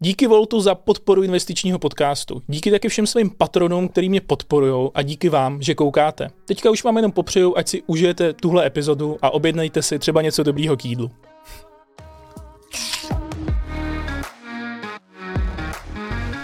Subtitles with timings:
[0.00, 2.42] Díky Voltu za podporu investičního podcastu.
[2.46, 6.28] Díky taky všem svým patronům, který mě podporují a díky vám, že koukáte.
[6.44, 10.42] Teďka už vám jenom popřeju, ať si užijete tuhle epizodu a objednejte si třeba něco
[10.42, 11.10] dobrýho k jídlu.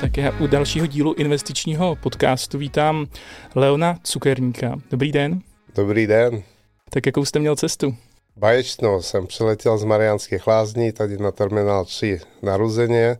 [0.00, 3.06] Tak já u dalšího dílu investičního podcastu vítám
[3.54, 4.76] Leona Cukerníka.
[4.90, 5.40] Dobrý den.
[5.74, 6.42] Dobrý den.
[6.90, 7.94] Tak jakou jste měl cestu?
[8.36, 13.18] Báječnou jsem přiletěl z Mariánských lázní, tady na terminál 3 naruzeně.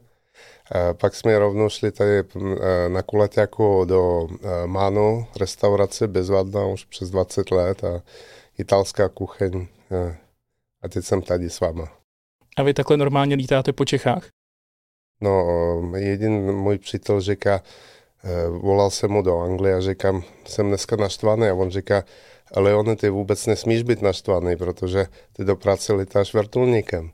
[0.93, 2.23] Pak jsme rovnou šli tady
[2.89, 4.29] na Kulaťaku do
[4.67, 8.03] Manu, restaurace bezvadná už přes 20 let a
[8.59, 9.67] italská kuchyň.
[10.83, 11.89] A teď jsem tady s váma.
[12.57, 14.29] A vy takhle normálně lítáte po Čechách?
[15.21, 15.47] No,
[15.97, 17.63] jeden můj přítel říká,
[18.51, 22.05] volal jsem mu do Anglie a říkám, jsem dneska naštvaný a on říká,
[22.57, 27.11] Leone, ty vůbec nesmíš být naštvaný, protože ty do práce lítáš vrtulníkem.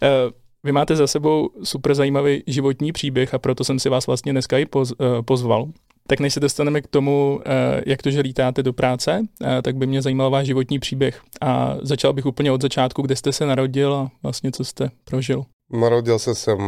[0.64, 4.58] Vy máte za sebou super zajímavý životní příběh a proto jsem si vás vlastně dneska
[4.58, 4.92] i poz,
[5.24, 5.68] pozval.
[6.06, 7.40] Tak než se dostaneme k tomu,
[7.86, 9.20] jak to, že lítáte do práce,
[9.62, 11.20] tak by mě zajímal váš životní příběh.
[11.40, 15.44] A začal bych úplně od začátku, kde jste se narodil a vlastně co jste prožil.
[15.72, 16.58] Narodil se jsem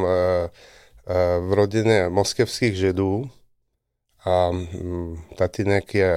[1.48, 3.30] v rodině moskevských židů,
[4.26, 6.16] a mm, tatínek je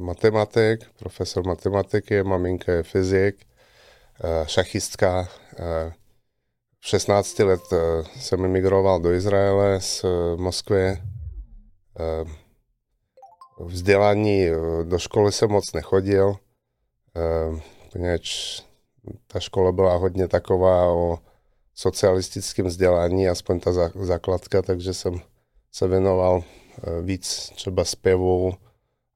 [0.00, 3.36] matematik, profesor matematiky, maminka je fyzik,
[4.46, 5.28] šachistka.
[6.80, 7.60] V 16 let
[8.16, 10.04] jsem emigroval do Izraele z
[10.36, 11.02] Moskvy.
[13.60, 14.46] Vzdělání
[14.84, 16.36] do školy jsem moc nechodil,
[17.92, 18.60] poněvadž
[19.26, 21.18] ta škola byla hodně taková o
[21.74, 25.20] socialistickém vzdělání, aspoň ta základka, takže jsem
[25.72, 26.42] se věnoval
[26.82, 28.54] Eh, víc třeba zpěvu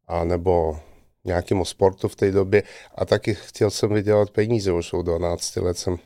[0.09, 0.81] a nebo
[1.25, 2.63] nějakému sportu v té době
[2.95, 5.97] a taky chtěl jsem vydělat peníze, už od 12 let jsem,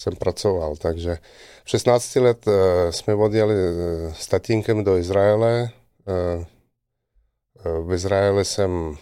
[0.00, 1.18] jsem pracoval, takže
[1.64, 2.54] v 16 let uh,
[2.90, 5.70] jsme odjeli uh, s tatínkem do Izraele,
[6.06, 6.44] uh,
[7.88, 8.96] v Izraeli jsem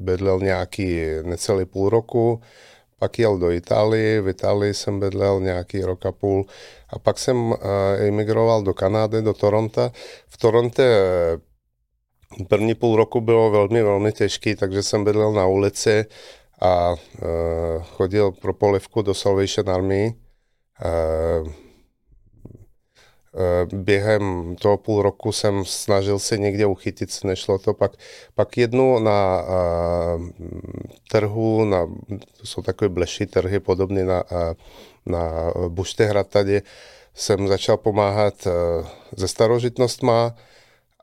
[0.00, 2.40] bydlel nějaký necelý půl roku,
[3.00, 6.46] pak jel do Itálie, v Itálii jsem bydlel nějaký rok a půl
[6.88, 7.54] a pak jsem
[8.08, 9.92] emigroval do Kanady, do Toronto.
[10.28, 11.38] V Toronto eh,
[12.48, 16.04] první půl roku bylo velmi, velmi těžký, takže jsem bydlel na ulici
[16.60, 20.14] a uh, chodil pro polivku do Salvation Army.
[20.84, 21.52] Uh,
[23.34, 27.74] Eh, během toho půl roku jsem snažil se někde uchytit, nešlo to.
[27.74, 27.92] Pak,
[28.34, 29.44] pak jednu na
[31.10, 31.86] trhu, na,
[32.38, 34.24] to jsou takové bleší trhy, podobné na,
[35.06, 36.62] na Buštehrad tady,
[37.14, 38.34] jsem začal pomáhat
[39.18, 40.34] se starožitnostma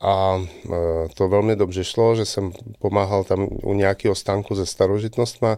[0.02, 0.76] a uh,
[1.14, 5.58] to velmi dobře šlo, že jsem pomáhal tam u nějakého stánku se starožitnostma.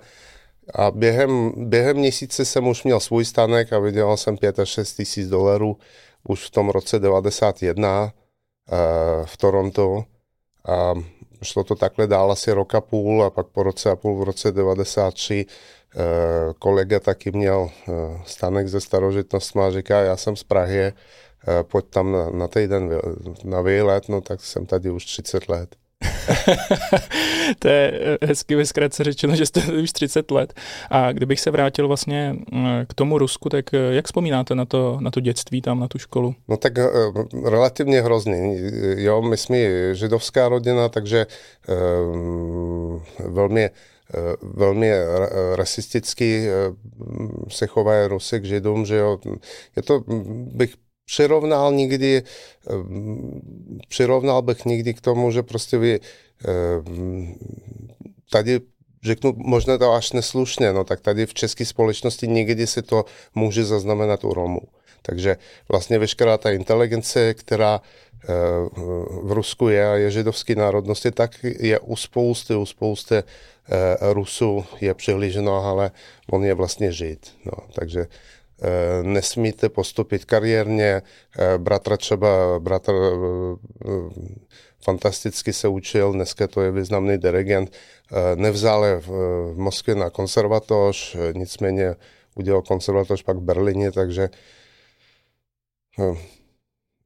[0.76, 4.94] A během, během měsíce jsem už měl svůj stánek a vydělal jsem 5 až 6
[4.94, 5.78] tisíc dolarů
[6.28, 8.14] už v tom roce 91
[8.72, 8.76] eh,
[9.26, 10.04] v Toronto.
[10.68, 10.94] A
[11.44, 14.24] šlo to takhle dál asi rok a půl a pak po roce a půl v
[14.24, 16.00] roce 93 eh,
[16.60, 17.70] kolega taky měl
[18.26, 20.94] stanek ze starožitnostma a říká, já jsem z Prahy,
[21.62, 22.90] pojď tam na, na týden
[23.44, 25.76] na výlet, no tak jsem tady už 30 let.
[27.60, 30.54] to je eh, hezky vyzkratce řečeno, že jste už 30 let.
[30.90, 34.98] A kdybych se vrátil vlastně mm, k tomu Rusku, tak eh, jak vzpomínáte na to,
[35.02, 36.36] na to dětství tam, na tu školu?
[36.48, 36.74] No tak
[37.46, 38.60] relativně hrozný.
[38.96, 39.58] Jo, my jsme
[39.96, 41.28] židovská rodina, takže
[41.70, 43.70] uh, velmi
[44.42, 44.92] velmi
[45.56, 46.48] rasisticky
[47.50, 49.18] se chovají Rusy k Židům, že jo.
[49.76, 50.04] Je to,
[50.54, 50.74] bych
[51.10, 52.24] přirovnal nikdy,
[53.88, 56.00] přirovnal bych nikdy k tomu, že prostě vy
[58.30, 58.60] tady
[59.04, 63.06] řeknu možná to až neslušně, no tak tady v české společnosti někdy se to
[63.36, 64.62] může zaznamenat u Romů.
[65.02, 65.38] Takže
[65.70, 67.82] vlastně veškerá ta inteligence, která
[69.24, 73.16] v Rusku je a je židovské národnosti, tak je u spousty, u spousty
[74.14, 75.92] Rusů je přihlíženo, ale
[76.32, 77.32] on je vlastně žid.
[77.46, 78.39] No, takže Eh,
[79.04, 81.02] nesmíte postupit kariérně.
[81.40, 83.90] Eh, bratra třeba, bratr eh,
[84.84, 87.72] fantasticky se učil, dneska to je významný dirigent,
[88.36, 89.12] nevzal je v
[89.56, 91.96] Moskvě na konservatoř, nicméně
[92.36, 94.30] udělal konservatoř pak v Berlíně, takže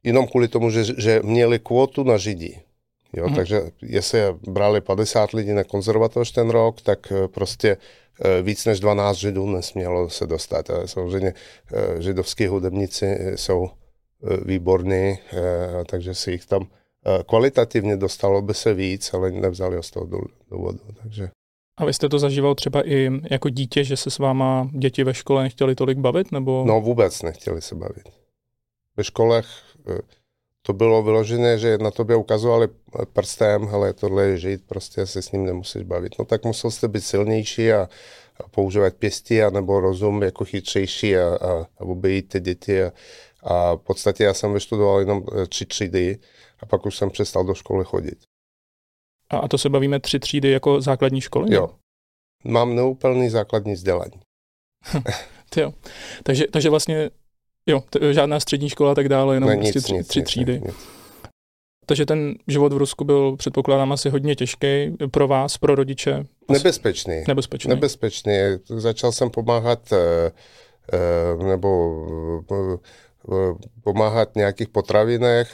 [0.03, 2.59] jenom kvůli tomu, že, že měli kvotu na Židí.
[3.13, 3.35] Jo, mm.
[3.35, 4.19] Takže jestli
[4.49, 7.77] brali 50 lidí na konzervatoř ten rok, tak prostě
[8.21, 10.69] Eh, víc než 12 židů nesmělo se dostat.
[10.85, 11.33] Samozřejmě
[11.73, 15.17] eh, židovský hudebníci jsou eh, výborní,
[15.85, 16.67] takže si jich tam
[17.29, 20.07] kvalitativně dostalo by se víc, ale nevzali ho z toho
[20.51, 20.79] důvodu.
[21.03, 21.29] Takže.
[21.77, 25.13] A vy jste to zažíval třeba i jako dítě, že se s váma děti ve
[25.13, 26.31] škole nechtěli tolik bavit?
[26.31, 26.63] Nebo...
[26.67, 28.09] No vůbec nechtěli se bavit.
[28.97, 29.45] Ve školech
[29.89, 29.99] eh,
[30.65, 32.67] to bylo vyložené, že na tobě ukazovali
[33.13, 36.19] prstem, hele, tohle je žít, prostě se s ním nemusíš bavit.
[36.19, 37.89] No tak musel jste být silnější a,
[38.43, 42.83] a používat pěstí, nebo rozum jako chytřejší a, a, a obejít ty děti.
[42.83, 42.91] A,
[43.43, 46.19] a v podstatě já jsem vyštudoval jenom eh, tři třídy
[46.59, 48.17] a pak už jsem přestal do školy chodit.
[49.29, 51.55] A, a to se bavíme tři třídy jako základní školy?
[51.55, 51.69] Jo.
[52.43, 54.19] Mám neúplný základní vzdělání.
[55.55, 55.73] jo.
[56.23, 57.09] Takže, takže vlastně,
[57.67, 60.19] jo, t- žádná střední škola a tak dále, jenom ne, prostě nic, tři, nic, tři
[60.19, 60.53] nic, třídy.
[60.53, 60.75] Nic, nic.
[61.85, 66.25] Takže ten život v Rusku byl, předpokládám, asi hodně těžký pro vás, pro rodiče.
[66.51, 67.23] Nebezpečný.
[67.27, 67.69] Nebezpečný.
[67.69, 68.33] Nebezpečný.
[68.65, 70.31] Začal jsem pomáhat eh,
[71.45, 71.95] nebo
[73.83, 75.47] pomáhat v nějakých potravinách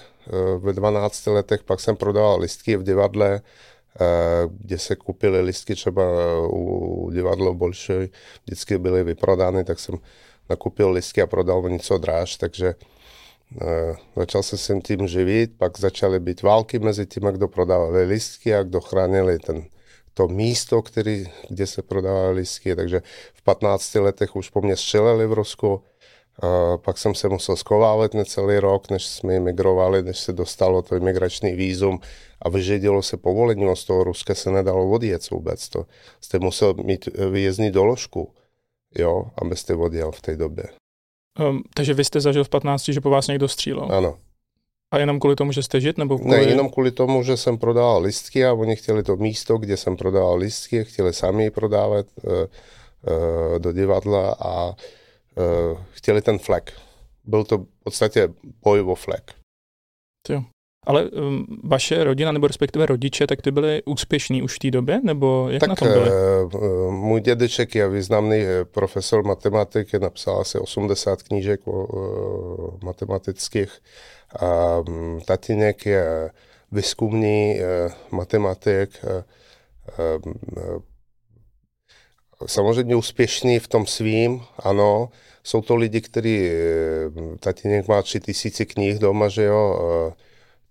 [0.58, 3.42] ve 12 letech, pak jsem prodával listky v divadle,
[4.50, 6.04] kde se koupily listky třeba
[6.50, 8.10] u divadlo Bolšoj,
[8.46, 9.96] vždycky byly vyprodány, tak jsem
[10.50, 12.76] nakoupil listky a prodal o něco dráž, takže
[13.62, 18.56] uh, začal se sem tím živit, pak začaly být války mezi tím, kdo prodávali listky
[18.56, 19.66] a kdo chránili ten,
[20.14, 23.02] to místo, který, kde se prodávaly listky, takže
[23.34, 25.84] v 15 letech už po mně střeleli v Rusku,
[26.44, 30.96] Uh, pak jsem se musel skovávat necelý rok, než jsme emigrovali, než se dostalo to
[30.96, 32.00] imigrační výzum
[32.42, 35.70] a vyžadilo se povolení, z toho Ruska se nedalo odjet vůbec.
[35.70, 35.86] To
[36.22, 38.34] jste musel mít výjezdní doložku,
[38.96, 40.64] jo, abyste odjel v té době.
[41.40, 43.88] Um, takže vy jste zažil v 15, že po vás někdo střílel?
[43.92, 44.18] Ano.
[44.92, 45.98] A jenom kvůli tomu, že jste žit?
[45.98, 46.38] Nebo kvůli...
[46.38, 49.98] Ne, jenom kvůli tomu, že jsem prodával listky a oni chtěli to místo, kde jsem
[49.98, 54.76] prodával listky, chtěli sami prodávat uh, uh, do divadla a uh,
[55.92, 56.74] chtěli ten flek.
[57.24, 58.30] Byl to v podstatě
[58.64, 59.34] boj o flek.
[60.30, 60.44] Jo.
[60.88, 65.00] Ale um, vaše rodina, nebo respektive rodiče, tak ty byli úspěšní už v té době,
[65.04, 66.10] nebo jak tak, na tom byli?
[66.10, 73.72] Uh, můj dědeček je významný profesor matematiky, napsal asi 80 knížek o, uh, matematických.
[74.40, 76.32] A um, tatínek je
[76.72, 78.90] výzkumný uh, matematik,
[82.46, 85.10] samozřejmě úspěšný v tom svým, ano.
[85.44, 89.80] Jsou to lidi, kteří, eh, tatínek má tři tisíci knih doma, že jo.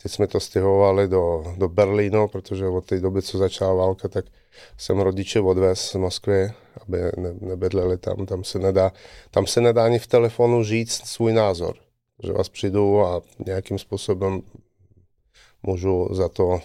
[0.02, 4.24] Teď jsme to stěhovali do, do Berlínu, protože od té doby, co začala válka, tak
[4.76, 6.52] jsem rodiče odvez z Moskvy,
[6.82, 8.26] aby ne, nebydleli tam.
[8.26, 8.92] Tam se, nedá,
[9.30, 11.76] tam se nedá ani v telefonu říct svůj názor.
[12.22, 14.42] Že vás přijdu a nějakým způsobem
[15.62, 16.60] můžu za to uh,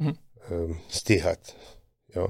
[0.00, 0.12] hmm.
[0.50, 1.38] uh, stíhat.
[2.16, 2.28] Jo.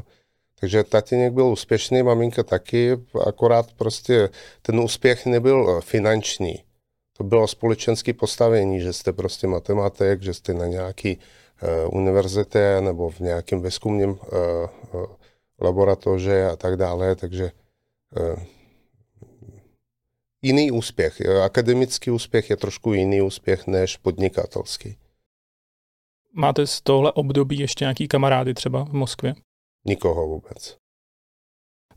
[0.60, 2.96] Takže tatínek byl úspěšný, maminka taky,
[3.26, 4.28] akorát prostě
[4.62, 6.63] ten úspěch nebyl finanční.
[7.16, 13.11] To bylo společenské postavení, že jste prostě matematik, že jste na nějaký uh, univerzitě nebo
[13.11, 14.19] v nějakém výzkumném uh,
[14.93, 15.06] uh,
[15.61, 17.50] laboratoře a tak dále, takže
[18.20, 18.43] uh,
[20.43, 21.20] jiný úspěch.
[21.44, 24.96] Akademický úspěch je trošku jiný úspěch než podnikatelský.
[26.32, 29.34] Máte z tohle období ještě nějaký kamarády třeba v Moskvě?
[29.84, 30.83] Nikoho vůbec.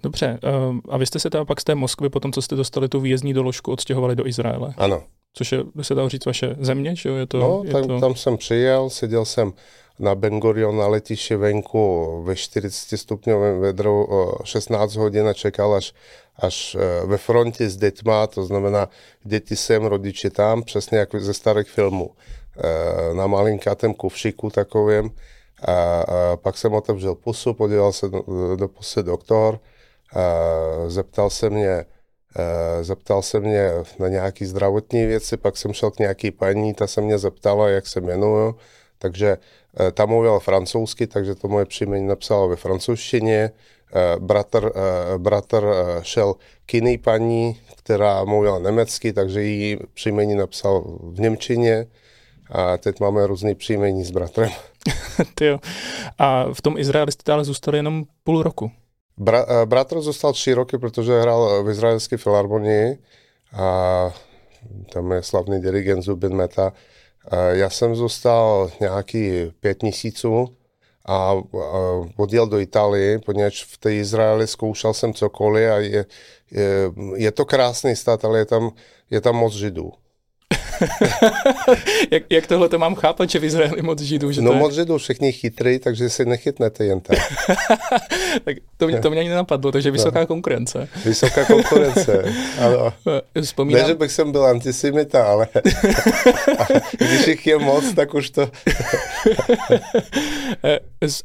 [0.04, 0.50] Dobře, eh,
[0.90, 3.34] a vy jste se teda pak z té Moskvy, potom co jste dostali tu výjezdní
[3.34, 4.74] doložku, odstěhovali do Izraele?
[4.78, 5.04] Ano.
[5.34, 7.16] Což je, by se dalo říct, vaše země, že jo?
[7.16, 8.00] Je to, no, je tam, to...
[8.00, 9.54] tam jsem přijel, seděl jsem
[10.00, 14.08] na Ben Gurion na letišti venku ve 40 stupňovém vedru
[14.44, 15.94] 16 hodin a čekal až,
[16.36, 18.90] až eh, ve frontě s dětma, to znamená
[19.24, 22.12] děti sem, rodiče tam, přesně jako ze starých filmů.
[22.58, 25.12] Eh, na malinkátém kufříku takovým
[25.62, 28.24] a, a pak jsem otevřel pusu, podíval se do,
[28.56, 29.60] do pusy doktor,
[30.88, 31.86] zeptal se mě,
[32.82, 37.02] zeptal se mě na nějaké zdravotní věci, pak jsem šel k nějaký paní, ta se
[37.02, 38.56] mě zeptala, jak se jmenuju,
[39.00, 39.38] takže
[39.80, 43.40] e, ta mluvila francouzsky, takže to moje příjmení napsala ve francouzštině.
[43.40, 43.52] E,
[44.20, 45.68] bratr, e, bratr
[46.02, 46.36] šel
[46.66, 51.88] k jiný paní, která mluvila německy, takže její příjmení napsal v Němčině
[52.52, 54.50] a teď máme různý příjmení s bratrem.
[55.42, 55.60] jo.
[56.18, 58.72] A v tom Izraeli jste ale zůstali jenom půl roku.
[59.18, 62.98] Bra, eh, bratr zůstal tři roky, protože hrál v izraelské filharmonii
[63.54, 64.14] a
[64.94, 66.74] tam je slavný dirigent Zubin Meta.
[67.52, 70.58] Já jsem zůstal nějaký pět měsíců
[71.06, 71.34] a,
[72.18, 76.06] odjel do Itálie, poněvadž v té Izraeli zkoušel jsem cokoliv a je,
[76.52, 78.72] je, je to krásný stát, ale je tam,
[79.10, 79.92] je tam moc židů.
[82.12, 84.32] jak, jak tohle to mám chápat, že v Izraeli moc židů?
[84.32, 84.58] Že no je...
[84.58, 87.18] moc židů, všichni chytrý, takže si nechytnete jen tak.
[88.44, 90.28] tak to mě, to mě ani nenapadlo, takže vysoká no.
[90.28, 90.90] konkurence.
[91.06, 92.24] Vysoká konkurence,
[92.60, 92.94] ano.
[93.42, 93.82] Vzpomínám...
[93.82, 95.48] Ne, že bych jsem byl antisemita, ale,
[96.58, 98.52] ale když jich je moc, tak už to...
[100.64, 100.80] Eh,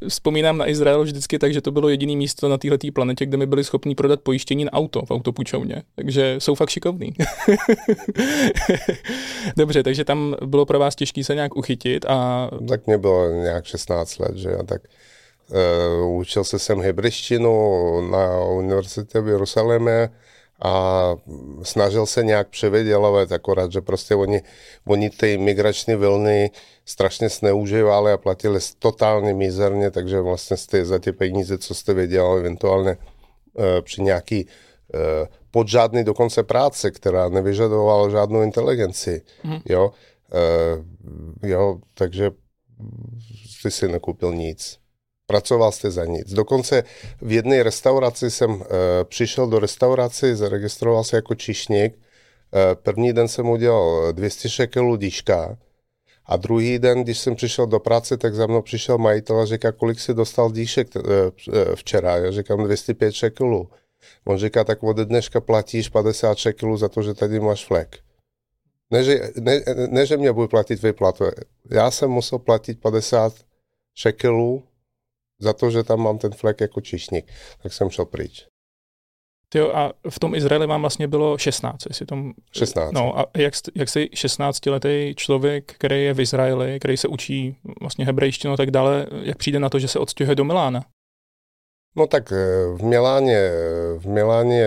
[0.09, 3.47] vzpomínám na Izrael vždycky tak, že to bylo jediné místo na této planetě, kde mi
[3.47, 5.83] byli schopni prodat pojištění na auto v autopůjčovně.
[5.95, 7.13] Takže jsou fakt šikovní.
[9.57, 12.51] Dobře, takže tam bylo pro vás těžké se nějak uchytit a...
[12.69, 14.83] Tak mě bylo nějak 16 let, že jo, tak
[16.03, 20.09] uh, učil se jsem hebrejštinu na univerzitě v Jeruzalémě
[20.65, 21.15] a
[21.63, 24.43] snažil se nějak převydělovat, akorát, že prostě oni,
[24.87, 26.51] oni ty migrační vlny
[26.85, 32.41] strašně zneužívali a platili totálně mizerně, takže vlastně jste za ty peníze, co jste vydělali
[32.41, 32.97] eventuálně
[33.55, 34.47] uh, při nějaký
[34.95, 39.23] uh, pod žádný dokonce práce, která nevyžadovala žádnou inteligenci.
[39.45, 39.59] Mm.
[39.65, 39.93] Jo?
[40.33, 42.31] Uh, jo, takže
[43.61, 44.79] jsi si nekoupil nic.
[45.27, 46.33] Pracoval jste za nic.
[46.33, 46.85] Dokonce
[47.23, 48.67] v jedné restauraci jsem uh,
[49.05, 51.95] přišel do restauraci, zaregistroval se jako čišník.
[51.95, 55.59] Uh, první den jsem udělal 200 šekelů díška
[56.27, 59.73] a druhý den, když jsem přišel do práce, tak za mnou přišel majitel a říká,
[59.73, 61.03] kolik si dostal díšek uh,
[61.75, 62.17] včera.
[62.17, 63.69] Já říkám 205 šekelů.
[64.25, 67.99] On říká, tak od dneška platíš 50 šekelů za to, že tady máš flek.
[68.91, 71.25] Ne, že, ne, ne, že mě bude platit vyplatu.
[71.71, 73.33] Já jsem musel platit 50
[73.95, 74.63] šekelů
[75.39, 77.33] za to, že tam mám ten flek jako čišník.
[77.63, 78.47] Tak jsem šel pryč.
[79.55, 82.33] Jo, a v tom Izraeli vám vlastně bylo 16, jestli tom...
[82.53, 82.93] 16.
[82.93, 88.07] No a jak, jak si 16-letý člověk, který je v Izraeli, který se učí vlastně
[88.07, 90.85] hebrejštinu a tak dále, jak přijde na to, že se odstěhuje do Milána?
[91.97, 92.37] No tak eh,
[92.75, 93.51] v Miláně,
[93.99, 94.67] v Miláně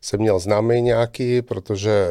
[0.00, 2.06] jsem měl známý nějaký, protože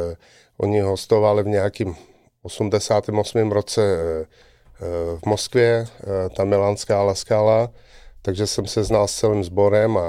[0.58, 1.96] oni hostovali v nějakým
[2.42, 3.52] 88.
[3.52, 5.86] roce eh, eh, v Moskvě,
[6.36, 7.72] ta milánská Alaskala,
[8.22, 10.02] takže jsem se znal s celým sborem a,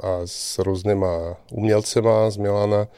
[0.00, 2.88] a s různýma umělcema z Milána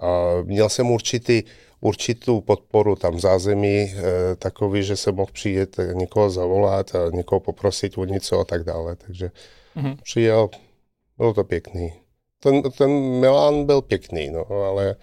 [0.00, 0.08] a
[0.42, 1.42] měl jsem určitý,
[1.80, 3.94] určitou podporu tam v zázemí,
[4.38, 8.96] takový, že jsem mohl přijít někoho zavolat a někoho poprosit o něco a tak dále,
[8.96, 9.30] takže
[9.78, 9.96] mm-hmm.
[10.02, 10.48] přijel,
[11.18, 11.92] bylo to pěkný.
[12.40, 14.94] Ten, ten Milán byl pěkný, no, ale e,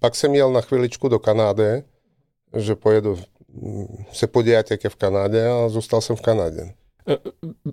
[0.00, 1.82] pak jsem jel na chviličku do Kanady,
[2.56, 3.18] že pojedu
[4.12, 6.74] se podívat, jak je v Kanadě a zůstal jsem v Kanadě.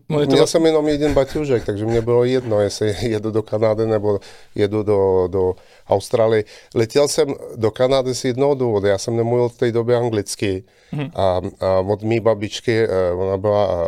[0.10, 0.48] Měl to...
[0.48, 4.20] jsem jenom jeden baťužek, takže mě bylo jedno, jestli jedu do Kanady nebo
[4.56, 5.56] jedu do, do
[5.88, 6.44] Austrálie.
[6.76, 10.64] Letěl jsem do Kanady z jednoho důvodu, já jsem nemluvil v té době anglicky
[10.94, 11.12] mm-hmm.
[11.16, 12.88] a, a od mý babičky,
[13.18, 13.88] ona byla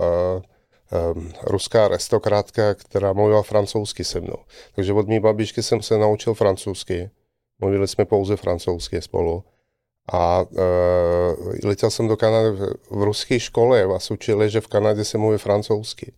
[1.43, 4.37] ruská aristokrátka, která mluvila francouzsky se mnou.
[4.75, 7.09] Takže od mý babičky jsem se naučil francouzsky.
[7.59, 9.43] Mluvili jsme pouze francouzsky spolu.
[10.11, 10.57] A uh,
[11.63, 13.85] letěl jsem do Kanady v, v ruské škole.
[13.85, 16.13] Vás učili, že v Kanadě se mluví francouzsky.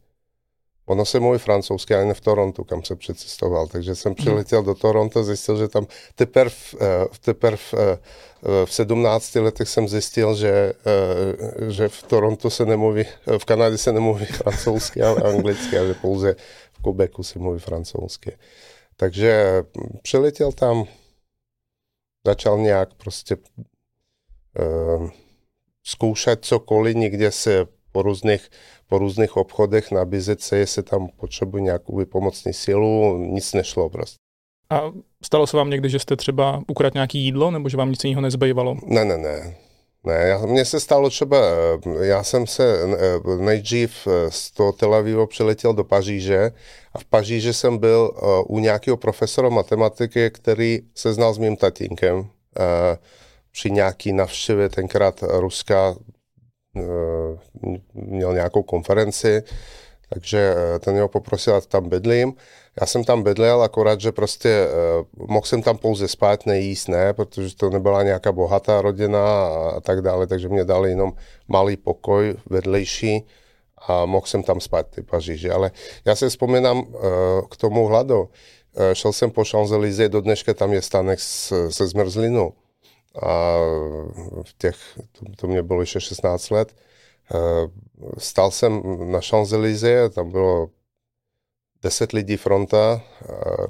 [0.86, 3.68] Ono se mluví francouzsky, ale ne v Torontu, kam se přecestoval.
[3.68, 6.56] Takže jsem přiletěl do Toronto, zjistil, že tam teprve,
[7.22, 7.58] teprve
[8.66, 10.74] v 17 letech jsem zjistil, že,
[11.68, 13.04] že v Toronto se nemluví,
[13.38, 16.36] v Kanadě se nemluví francouzsky, ale anglicky, a že pouze
[16.74, 18.38] v Quebecu se mluví francouzsky.
[18.96, 19.64] Takže
[20.02, 20.86] přiletěl tam,
[22.26, 23.38] začal nějak prostě
[25.84, 28.50] zkoušet cokoliv, někde se po různých
[28.88, 34.18] po různých obchodech nabízet se, jestli tam potřebuji nějakou vypomocní sílu, nic nešlo prostě.
[34.70, 34.82] A
[35.24, 38.22] stalo se vám někdy, že jste třeba ukradl nějaký jídlo, nebo že vám nic jiného
[38.22, 38.78] nezbývalo?
[38.86, 39.56] Ne, ne, ne.
[40.04, 41.38] Ne, mně se stalo třeba,
[42.02, 42.80] já jsem se
[43.40, 46.52] nejdřív z toho Tel Avivu přiletěl do Paříže
[46.94, 48.12] a v Paříži jsem byl
[48.48, 52.28] u nějakého profesora matematiky, který se znal s mým tatínkem
[53.52, 56.15] při nějaký navštěvě tenkrát Ruska Eh,
[57.94, 59.44] měl nějakou konferenci,
[60.10, 62.34] takže eh, ten ho poprosil, ať tam bydlím.
[62.82, 67.14] Já jsem tam bydlel, akorát, že prostě uh, mohl jsem tam pouze spát, nejíst, ne,
[67.14, 71.14] protože to nebyla nějaká bohatá rodina a, a tak dále, takže mě dali jenom
[71.48, 73.24] malý pokoj vedlejší
[73.88, 75.50] a mohl jsem tam spát ty Paříži.
[75.50, 75.72] Ale
[76.06, 76.94] já si vzpomínám uh,
[77.52, 78.20] k tomu hladu.
[78.20, 78.28] Uh,
[78.94, 81.20] šel jsem po Champs-Élysées, do dneška tam je stanek
[81.70, 82.54] se zmrzlinou
[83.22, 83.58] a
[84.44, 84.76] v těch,
[85.12, 86.76] to, to mě bylo ještě 16 let,
[87.36, 87.38] eh,
[88.18, 88.82] stál jsem
[89.12, 90.70] na Champs-Élysées, tam bylo
[91.86, 93.02] 10 lidí fronta,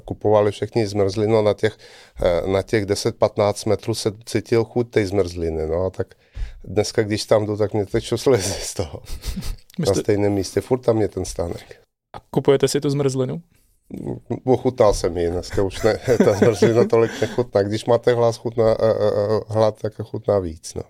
[0.04, 1.78] kupovali všechny zmrzlinu a na těch,
[2.24, 5.66] eh, na těch 10-15 metrů se cítil chuť té zmrzliny.
[5.66, 6.14] No a tak
[6.64, 9.02] dneska, když tam jdu, tak mě tečou slzy z toho.
[9.78, 9.98] Myslíte...
[9.98, 11.76] Na stejném místě, furt tam je ten stánek.
[12.16, 13.42] A kupujete si tu zmrzlinu?
[14.44, 17.62] Ochutnal jsem ji, dneska už ne, ta zmrzlina tolik nechutná.
[17.62, 20.74] Když máte hlas chutná, uh, uh, hlad, tak chutná víc.
[20.74, 20.82] No.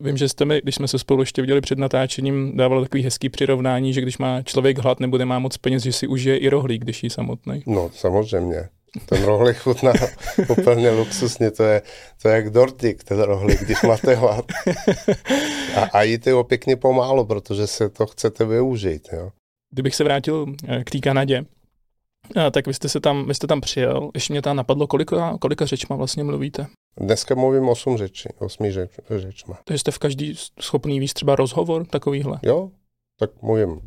[0.00, 3.28] Vím, že jste mi, když jsme se spolu ještě viděli před natáčením, dával takový hezký
[3.28, 6.82] přirovnání, že když má člověk hlad nebo nemá moc peněz, že si užije i rohlík,
[6.82, 7.62] když jí samotný.
[7.66, 8.68] No, samozřejmě.
[9.06, 9.92] Ten rohlík chutná
[10.48, 11.82] úplně luxusně, to je,
[12.22, 14.44] to je jak dortik, ten rohlík, když máte hlad.
[15.76, 19.08] A, a jíte ho pěkně pomálu, protože se to chcete využít.
[19.12, 19.30] Jo.
[19.70, 21.44] Kdybych se vrátil eh, k té Kanadě,
[22.50, 25.66] tak vy jste, se tam, vy jste tam přijel, ještě mě tam napadlo, kolika, kolika
[25.66, 26.66] řečma vlastně mluvíte?
[26.96, 29.58] Dneska mluvím osm řečí, osmi řeč, řečma.
[29.64, 32.38] Takže jste v každý schopný víc třeba rozhovor takovýhle?
[32.42, 32.70] Jo,
[33.18, 33.80] tak mluvím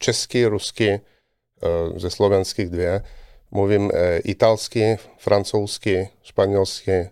[0.00, 3.02] česky, rusky, eh, ze slovenských dvě,
[3.50, 7.10] mluvím eh, italsky, francouzsky, španělsky,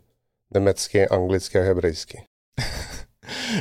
[0.55, 2.23] německy, anglicky a hebrejsky.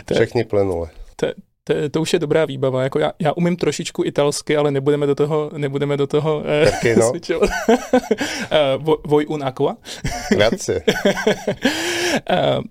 [0.13, 0.90] Všechny plynule.
[1.16, 1.28] To,
[1.63, 2.84] to, to už je dobrá výbava.
[2.84, 7.12] Jako já, já umím trošičku italsky, ale nebudeme do toho, nebudeme do toho eh, no?
[8.79, 9.77] uh, Voj un aqua.
[10.32, 10.84] Grazie.
[12.32, 12.63] uh,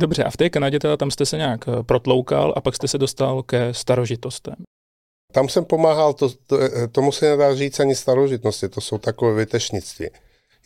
[0.00, 2.88] Dobře, a v té Kanadě teda tam jste se nějak eh, protloukal a pak jste
[2.88, 4.54] se dostal ke starožitostem.
[5.32, 6.58] Tam jsem pomáhal, to, to,
[6.92, 10.06] tomu se nedá říct ani starožitnosti, to jsou takové vytešnictví.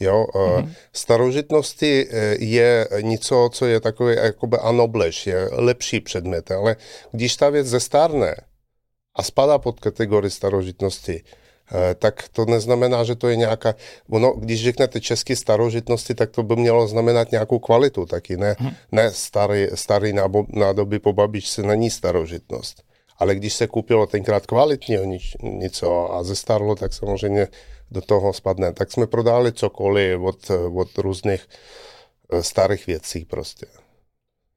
[0.00, 0.72] Jo, mm-hmm.
[0.92, 6.76] Starožitnosti e, je něco, co je takové jakoby anobleš, je lepší předmět, ale
[7.12, 8.34] když ta věc zestárne
[9.14, 13.74] a spadá pod kategorii starožitnosti, e, tak to neznamená, že to je nějaká,
[14.10, 18.70] ono, když řeknete české starožitnosti, tak to by mělo znamenat nějakou kvalitu taky, ne, hmm.
[18.92, 20.12] ne starý, starý
[20.48, 22.82] nádoby po babičce není starožitnost.
[23.18, 25.04] Ale když se koupilo tenkrát kvalitního
[25.42, 27.48] něco a zestarlo, tak samozřejmě
[27.94, 28.72] do toho spadne.
[28.72, 31.46] Tak jsme prodali cokoliv od, od různých
[32.32, 33.66] eh, starých věcí prostě.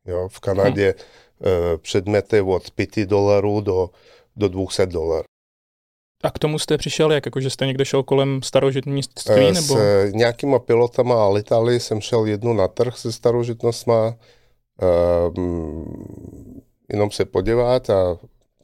[0.05, 0.95] Jo, v Kanadě
[1.39, 1.77] hmm.
[1.77, 3.89] předměty od 5 dolarů do,
[4.35, 5.27] do 200 dolarů.
[6.23, 7.25] A k tomu jste přišel jak?
[7.25, 9.47] Jako, že jste někde šel kolem starožitnictví?
[9.47, 9.77] Eh, nebo?
[9.77, 14.15] S nějakýma pilotama a letali jsem šel jednu na trh se starožitnostma,
[15.35, 18.17] um, jenom se podívat a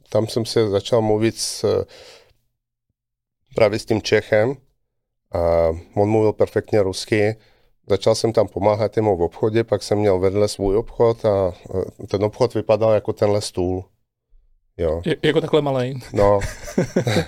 [0.08, 1.84] tam jsem se začal mluvit s,
[3.54, 4.56] právě s tím Čechem,
[5.34, 7.36] a on mluvil perfektně rusky,
[7.88, 11.52] začal jsem tam pomáhat jemu v obchodě, pak jsem měl vedle svůj obchod a
[12.08, 13.84] ten obchod vypadal jako tenhle stůl.
[14.76, 15.02] Jo.
[15.06, 16.00] Je, jako takhle malý.
[16.12, 16.40] No.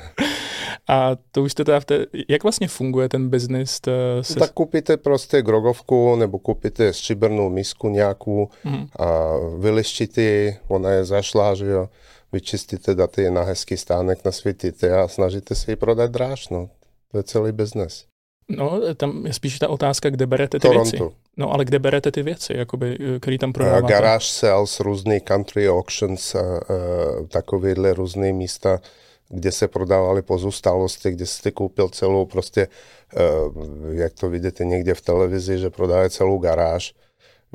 [0.89, 3.81] a to už jste teda v té, jak vlastně funguje ten biznis?
[4.21, 4.35] Se...
[4.35, 8.87] Tak koupíte prostě grogovku nebo koupíte stříbrnou misku nějakou mm.
[8.99, 11.89] a vylištíte, ona je zašlá, že jo,
[12.33, 16.69] vyčistíte, dáte je na hezký stánek, nasvítíte a snažíte se ji prodat dráž, no.
[17.11, 18.07] To je celý biznes.
[18.49, 20.91] No, tam je spíš ta otázka, kde berete ty Toronto.
[20.91, 21.15] věci.
[21.37, 23.83] No, ale kde berete ty věci, jakoby, který tam prodáváte?
[23.83, 28.81] Uh, garage sales, různý country auctions, uh, uh, takovýhle různé místa,
[29.29, 32.69] kde se prodávaly pozůstalosti, kde jste koupil celou prostě,
[33.17, 36.95] uh, jak to vidíte někde v televizi, že prodávají celou garáž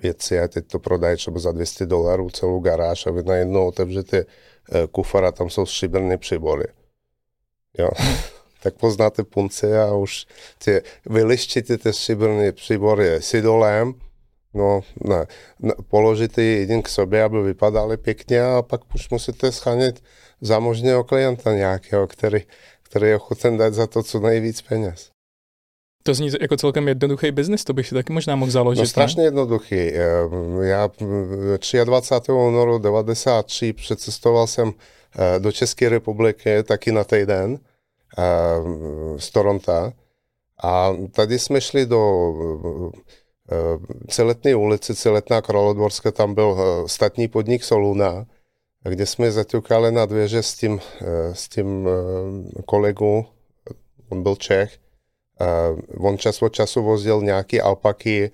[0.01, 4.25] věci a teď to prodají třeba za 200 dolarů celou garáž a vy najednou otevřete
[4.25, 6.65] uh, kufar a tam jsou stříbrné příbory.
[7.77, 7.89] Jo.
[8.63, 10.25] tak poznáte punce a už
[10.63, 13.93] ty vylištíte ty stříbrné příbory sidolem,
[14.53, 15.25] no ne,
[15.59, 20.03] ne, položíte ji jeden k sobě, aby vypadaly pěkně a pak už musíte schánět
[20.41, 22.39] zámožného klienta nějakého, který,
[22.83, 25.09] který je ochoten dát za to co nejvíc peněz.
[26.03, 28.79] To zní jako celkem jednoduchý biznis, to bych si taky možná mohl založit.
[28.79, 29.27] No strašně ne?
[29.27, 29.91] jednoduchý.
[30.61, 30.89] Já
[31.83, 32.31] 23.
[32.31, 34.73] únoru 93 přecestoval jsem
[35.15, 37.59] eh, do České republiky taky na týden
[39.17, 39.93] z Toronto.
[40.63, 42.33] A tady jsme šli do
[44.07, 48.25] Celetné ulice, Celetná Králodorská, tam byl statní podnik Soluna,
[48.83, 50.79] kde jsme zaťukali na dvěře s tím,
[51.33, 51.89] s tím
[52.65, 53.25] kolegou,
[54.09, 54.77] on byl Čech,
[55.99, 58.31] on čas od času vozil nějaký alpaky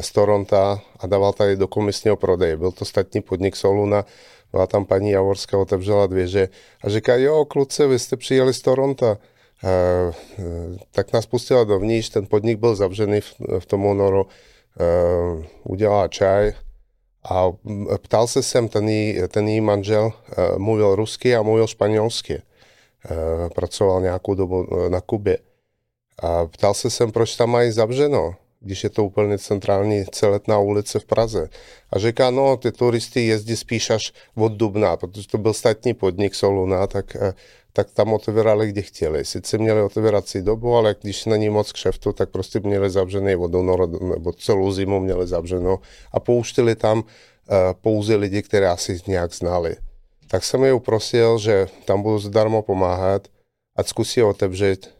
[0.00, 0.56] z Toronto
[1.00, 2.56] a dával tady do komisního prodeje.
[2.56, 4.04] Byl to statní podnik Soluna,
[4.54, 6.48] byla tam paní Javorská, otevřela dvěře
[6.84, 9.06] a říká, jo, kluci, vy jste přijeli z Toronto.
[9.06, 10.12] E, e,
[10.90, 14.84] tak nás pustila dovnitř, ten podnik byl zavřený v, v tom honoru, e,
[15.64, 16.52] udělala čaj
[17.24, 17.52] a
[17.98, 22.34] ptal se sem, ten jí, ten jí manžel e, mluvil rusky a mluvil španělsky.
[22.34, 22.42] E,
[23.54, 25.38] pracoval nějakou dobu na Kubě.
[26.18, 28.34] A ptal se sem, proč tam mají zavřeno
[28.64, 31.48] když je to úplně centrální celetná ulice v Praze.
[31.92, 36.34] A říká, no, ty turisty jezdí spíš až od Dubna, protože to byl státní podnik
[36.34, 37.34] Soluna, tak, eh,
[37.72, 39.24] tak tam otevírali, kde chtěli.
[39.24, 43.62] Sice měli otevírací dobu, ale když není moc kšeftu, tak prostě měli zavřený vodu,
[44.14, 45.78] nebo celou zimu měli zavřeno
[46.12, 47.04] a pouštili tam uh,
[47.80, 49.76] pouze lidi, které asi nějak znali.
[50.30, 53.28] Tak jsem je uprosil, že tam budu zdarma pomáhat,
[53.76, 54.90] ať zkusí otevřít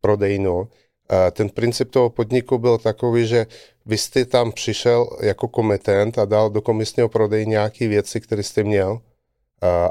[0.00, 0.68] prodejnu.
[1.32, 3.46] Ten princip toho podniku byl takový, že
[3.86, 8.64] vy jste tam přišel jako komitent a dal do komisního prodeje nějaké věci, které jste
[8.64, 9.00] měl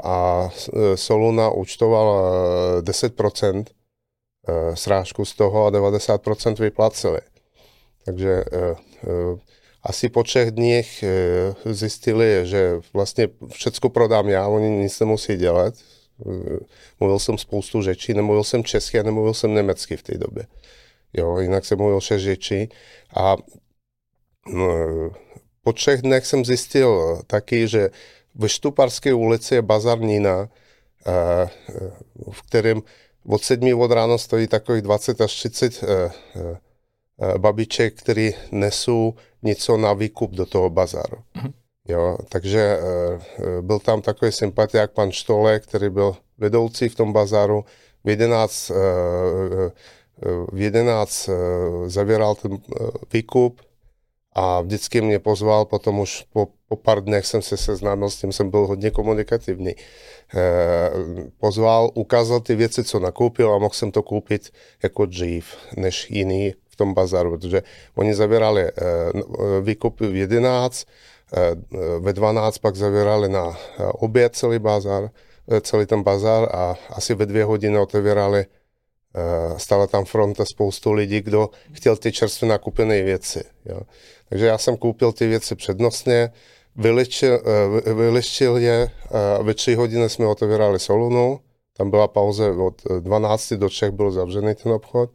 [0.02, 0.48] a
[0.94, 2.32] Soluna účtoval
[2.80, 3.64] 10%
[4.74, 7.20] srážku z toho a 90% vypláceli.
[8.04, 8.44] Takže
[9.82, 11.04] asi po třech dních
[11.64, 15.74] zjistili, že vlastně všecko prodám já, oni nic nemusí dělat.
[17.00, 20.46] Mluvil jsem spoustu řečí, nemluvil jsem česky a nemluvil jsem německy v té době.
[21.12, 22.68] Jo, jinak jsem mluvil šest řečí
[23.16, 23.36] a
[24.46, 24.74] no,
[25.62, 27.90] po třech dnech jsem zjistil taky, že
[28.34, 30.48] ve Štuparské ulici je bazar Nina,
[32.32, 32.82] v kterém
[33.26, 35.84] od sedmi od ráno stojí takových 20 až 30
[37.38, 41.16] babiček, který nesou něco na výkup do toho bazaru.
[41.36, 41.52] Mm-hmm.
[41.88, 42.78] Jo, takže
[43.60, 47.64] byl tam takový sympatiák pan Štole, který byl vedoucí v tom bazaru.
[48.04, 48.72] V 11,
[50.52, 51.28] v 11
[51.86, 52.58] zavíral ten
[53.12, 53.60] výkup
[54.32, 58.32] a vždycky mě pozval, potom už po, po pár dnech jsem se seznámil s tím,
[58.32, 59.74] jsem byl hodně komunikativní.
[61.40, 64.50] Pozval, ukázal ty věci, co nakoupil a mohl jsem to koupit
[64.82, 67.62] jako dřív, než jiný v tom bazaru, protože
[67.94, 68.70] oni zavírali
[69.62, 70.86] výkupy v 11,
[71.98, 75.10] ve 12 pak zavírali na oběd celý bazar,
[75.60, 78.46] celý ten bazar a asi ve dvě hodiny otevírali
[79.56, 83.44] Stala tam fronta spoustu lidí, kdo chtěl ty čerstvě nakupené věci.
[83.66, 83.80] Jo.
[84.28, 86.30] Takže já jsem koupil ty věci přednostně,
[86.76, 87.40] vyličil,
[87.94, 88.90] vyličil je
[89.38, 91.40] a ve tři hodiny jsme otevírali Solunu,
[91.76, 95.10] tam byla pauze od 12 do 3 byl zavřený ten obchod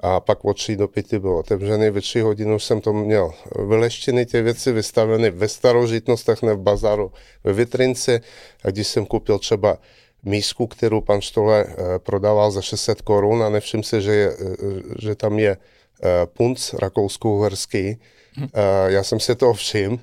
[0.00, 1.90] a pak od 3 do 5 byl otevřený.
[1.90, 3.30] Ve 3 hodiny už jsem to měl
[3.68, 7.12] vyleštěny ty věci vystaveny ve starožitnostech, ne v bazaru,
[7.44, 8.20] ve vitrince
[8.64, 9.78] a když jsem koupil třeba
[10.26, 14.82] mísku, kterou pan Štole eh, prodával za 600 korun a nevšim se, že, je, eh,
[14.98, 17.98] že tam je eh, punc rakousko-uherský.
[18.38, 18.48] Hm.
[18.86, 19.98] Já jsem se to všiml,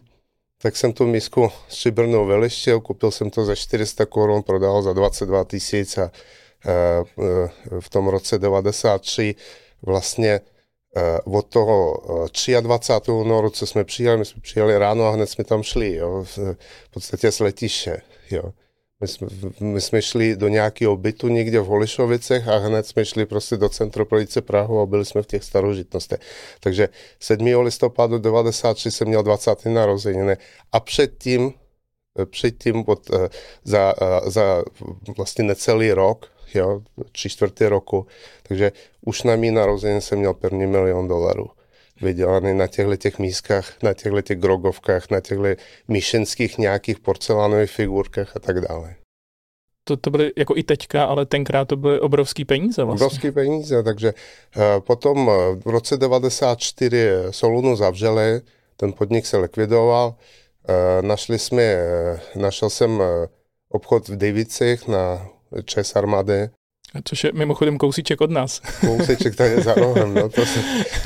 [0.61, 5.43] tak jsem tu mísku stříbrnou velištěl, koupil jsem to za 400 korun, prodal za 22
[5.43, 6.11] tisíc a
[7.79, 9.35] v tom roce 93
[9.81, 10.41] vlastně
[11.25, 12.01] od toho
[12.61, 13.11] 23.
[13.11, 16.89] únoru, co jsme přijeli, my jsme přijeli ráno a hned jsme tam šli, jo, v
[16.91, 18.53] podstatě z letiště, jo.
[19.03, 19.27] My jsme,
[19.59, 23.69] my jsme šli do nějakého bytu někde v Holišovicech a hned jsme šli prostě do
[23.69, 26.19] centropolice Prahu a byli jsme v těch starožitnostech.
[26.59, 26.89] Takže
[27.19, 27.45] 7.
[27.59, 29.65] listopadu 93 jsem měl 20.
[29.65, 30.37] narozeniny
[30.71, 31.53] a předtím,
[32.25, 33.29] předtím od, eh,
[33.63, 34.63] za, eh, za
[35.17, 38.07] vlastně necelý rok, jo, tři čtvrtý roku,
[38.43, 41.49] takže už na mý narozeniny jsem měl první milion dolarů
[42.03, 45.43] vydělaný na těchto těch mískách, na těchto těch grogovkách, na těchto
[45.87, 48.95] míšenských nějakých porcelánových figurkách a tak dále.
[49.83, 53.05] To, to byly jako i teďka, ale tenkrát to byly obrovský peníze vlastně.
[53.05, 55.33] Obrovský peníze, takže uh, potom uh,
[55.65, 56.97] v roce 94
[57.29, 58.41] Solunu zavřeli,
[58.77, 61.77] ten podnik se likvidoval, uh, našli jsme,
[62.35, 63.03] našel jsem
[63.69, 65.27] obchod v Davicích na
[65.65, 66.49] Čes armády,
[67.03, 68.61] Což je mimochodem kousíček od nás.
[68.85, 70.59] Kousíček tady za rohem, no to, se,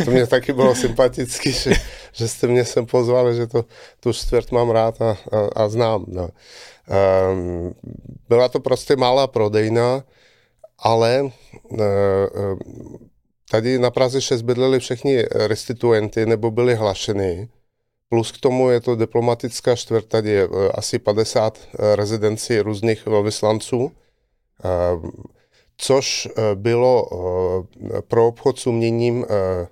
[0.06, 1.71] to mě taky bylo sympatický, že,
[2.12, 3.65] že jste mě sem pozvali, že to,
[4.00, 6.06] tu čtvrt mám rád a, a, a znám.
[6.08, 6.30] No.
[7.32, 7.76] Um,
[8.30, 10.04] byla to prostě malá prodejna,
[10.80, 11.80] ale uh,
[13.52, 17.50] tady na Praze 6 bydleli všichni restituenty nebo byli hlašeni.
[18.10, 21.60] Plus k tomu je to diplomatická čtvrt, tady je asi 50
[21.95, 23.78] rezidencí různých velvyslanců.
[23.84, 25.12] Uh,
[25.78, 29.68] což eh, bylo eh, pro obchod s uměním eh,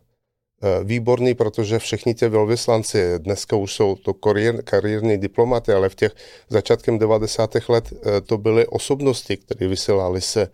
[0.84, 6.15] výborný, protože všichni ty velvyslanci, dneska už jsou to kariér, kariérní diplomaty, ale v těch
[6.50, 7.56] začátkem 90.
[7.70, 7.94] let
[8.26, 10.50] to byly osobnosti, které vysílali se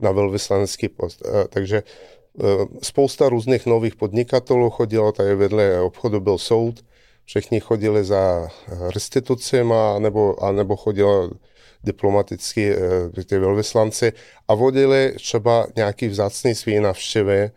[0.00, 1.22] na velvyslanecký post.
[1.48, 1.82] Takže
[2.82, 6.84] spousta různých nových podnikatelů chodilo, tady vedle obchodu byl soud,
[7.24, 8.48] všichni chodili za
[8.94, 11.30] restitucima, nebo, anebo chodilo
[11.84, 14.12] diplomatický eh, ty velvyslanci
[14.48, 17.50] a vodili třeba nějaký vzácný svý navštěvy,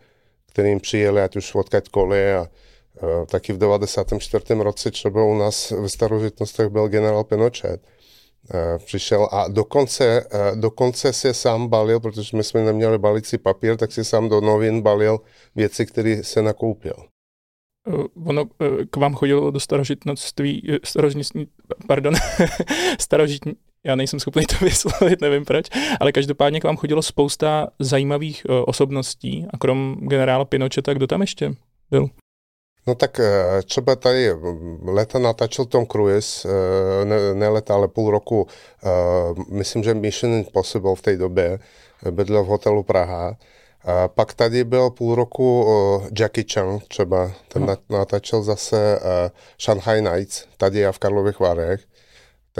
[0.46, 4.44] kterým přijeli, ať už odkaďkoliv a uh, taky v 94.
[4.54, 7.82] roce třeba u nás ve starožitnostech byl generál Pinochet.
[8.54, 13.92] Uh, přišel a dokonce, dokonce se sám balil, protože my jsme neměli balicí papír, tak
[13.92, 15.20] si sám do novin balil
[15.54, 16.94] věci, které se nakoupil.
[18.26, 18.44] Ono
[18.90, 21.46] k vám chodilo do starožitnoství, starožitní,
[21.86, 22.14] pardon,
[23.00, 25.66] starožitní, já nejsem schopný to vyslovit, nevím proč,
[26.00, 31.20] ale každopádně k vám chodilo spousta zajímavých uh, osobností a krom generála Pinocheta, kdo tam
[31.20, 31.54] ještě
[31.90, 32.08] byl?
[32.86, 37.88] No tak eh, třeba tady mm, leta natáčel Tom Cruise, eh, ne, ne leta, ale
[37.88, 38.46] půl roku,
[39.50, 41.58] myslím, že Mission Impossible v té době,
[42.10, 43.36] bydlel v hotelu Praha
[43.84, 45.66] A pak tady byl půl roku
[46.18, 47.98] Jackie Chan třeba, ten no.
[47.98, 49.00] natáčel zase
[49.60, 51.80] Shanghai Nights, tady a v Karlových Varech.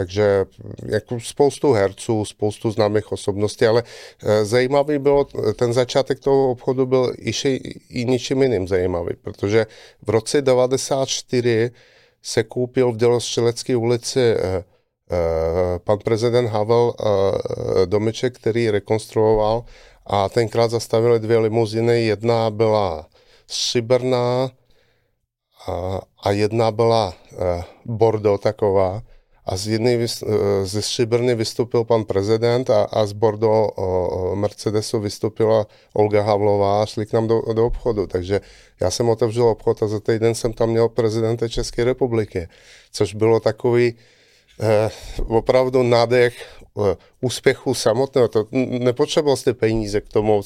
[0.01, 0.45] Takže
[0.85, 3.83] jako spoustu herců, spoustu známých osobností, ale
[4.23, 7.31] e, zajímavý bylo, ten začátek toho obchodu byl i,
[7.89, 9.67] i ničím jiným zajímavý, protože
[10.01, 11.71] v roce 94
[12.21, 14.63] se koupil v Dělostřelecké ulici e, e,
[15.79, 16.93] pan prezident Havel
[17.85, 19.63] domeček, který rekonstruoval
[20.05, 22.05] a tenkrát zastavili dvě limuziny.
[22.05, 23.05] Jedna byla
[23.47, 24.49] stříbrná
[26.23, 27.13] a, jedna byla
[27.85, 29.01] Bordeaux taková
[29.51, 30.07] a z jedné eh,
[30.63, 36.85] ze Stříbrny vystoupil pan prezident a, a z Bordeaux o, Mercedesu vystoupila Olga Havlová a
[36.85, 38.07] šli k nám do, do obchodu.
[38.07, 38.41] Takže
[38.79, 42.47] já jsem otevřel obchod a za týden jsem tam měl prezidenta České republiky,
[42.91, 43.95] což bylo takový
[44.59, 44.89] eh,
[45.27, 46.60] opravdu nádech Eh,
[47.21, 48.27] úspěchu samotného.
[48.27, 48.47] To
[48.79, 50.41] nepotřeboval jste peníze k tomu,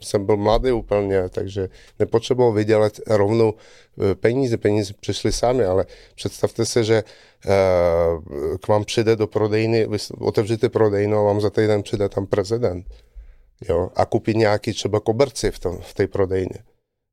[0.00, 6.66] jsem byl mladý úplně, takže nepotřeboval vydělat rovnou eh, peníze, peníze přišly sami, ale představte
[6.66, 7.02] se, že
[7.46, 7.50] eh,
[8.60, 12.86] k vám přijde do prodejny, otevřete prodejnu a vám za týden přijde tam prezident.
[13.68, 16.58] Jo, a koupit nějaký třeba koberci v, tom, v té prodejně.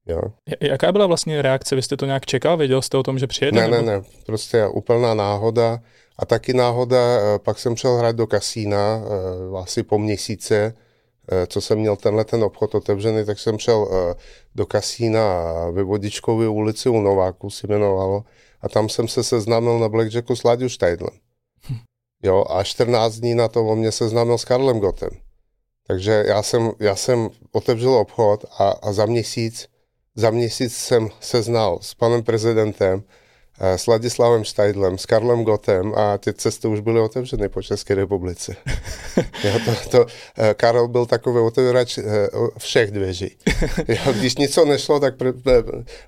[0.08, 0.22] Jo.
[0.62, 1.76] Jaká byla vlastně reakce?
[1.76, 2.58] Vy jste to nějak čekal?
[2.58, 3.62] Věděl jste o tom, že přijede?
[3.62, 3.86] Ne, nebo?
[3.86, 4.04] ne, ne.
[4.26, 5.80] Prostě úplná náhoda.
[6.18, 10.74] A taky náhoda, eh, pak jsem šel hrát do kasína eh, asi po měsíce,
[11.32, 13.88] eh, co jsem měl tenhle ten obchod otevřený, tak jsem šel
[14.56, 18.24] do kasína ve Vodičkové ulici u Nováku, si jmenovalo,
[18.62, 21.14] a tam jsem se seznámil na Blackjacku s Láďou Štajdlem.
[21.70, 21.78] Hm.
[22.24, 25.10] Jo, a 14 dní na to o mě seznámil s Karlem Gotem.
[25.88, 29.70] Takže já jsem, já jsem otevřel obchod a, a za měsíc
[30.18, 33.04] za měsíc jsem se znal s panem prezidentem,
[33.60, 38.56] s Ladislavem Štajdlem, s Karlem Gotem a ty cesty už byly otevřeny po České republice.
[39.43, 40.06] Já to, to,
[40.38, 42.04] eh, Karel byl takový otevírač eh,
[42.58, 43.38] všech dveří.
[43.88, 45.15] Já, když něco nešlo, tak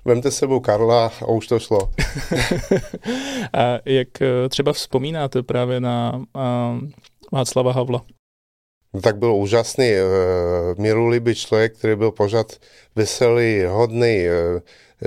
[0.04, 1.90] vemte sebou Karla a už to šlo.
[3.52, 4.08] a jak
[4.48, 6.22] třeba vzpomínáte právě na
[7.32, 8.04] Václava Havla?
[8.94, 9.90] No tak byl úžasný,
[10.76, 12.52] uh, člověk, který byl pořád
[12.96, 14.26] veselý, hodný,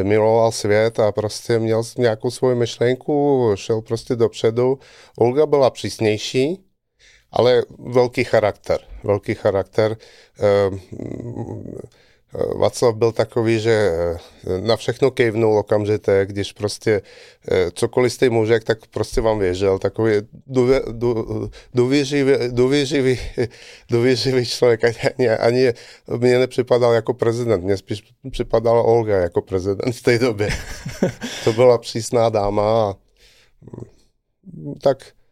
[0.04, 4.80] miloval svět a prostě měl nějakou svoji myšlenku, šel prostě dopředu.
[5.18, 6.66] Olga byla přísnější,
[7.32, 9.98] ale velký charakter, velký charakter.
[10.40, 10.78] Eh,
[12.56, 14.18] Václav byl takový, že eh,
[14.62, 17.02] na všechno kejvnul okamžitě, když prostě
[17.52, 19.80] eh, cokoliv jste mu řekl, tak prostě vám věřil.
[19.80, 20.14] Takový
[21.74, 23.20] důvěřivý, důvěřivý,
[23.92, 24.82] důvěřivý člověk.
[24.84, 25.74] Ani, ani
[26.18, 30.50] mě nepřipadal jako prezident, mě spíš připadala Olga jako prezident v té době.
[31.44, 32.96] To byla přísná dáma.
[34.54, 35.23] Mm, tak Eh,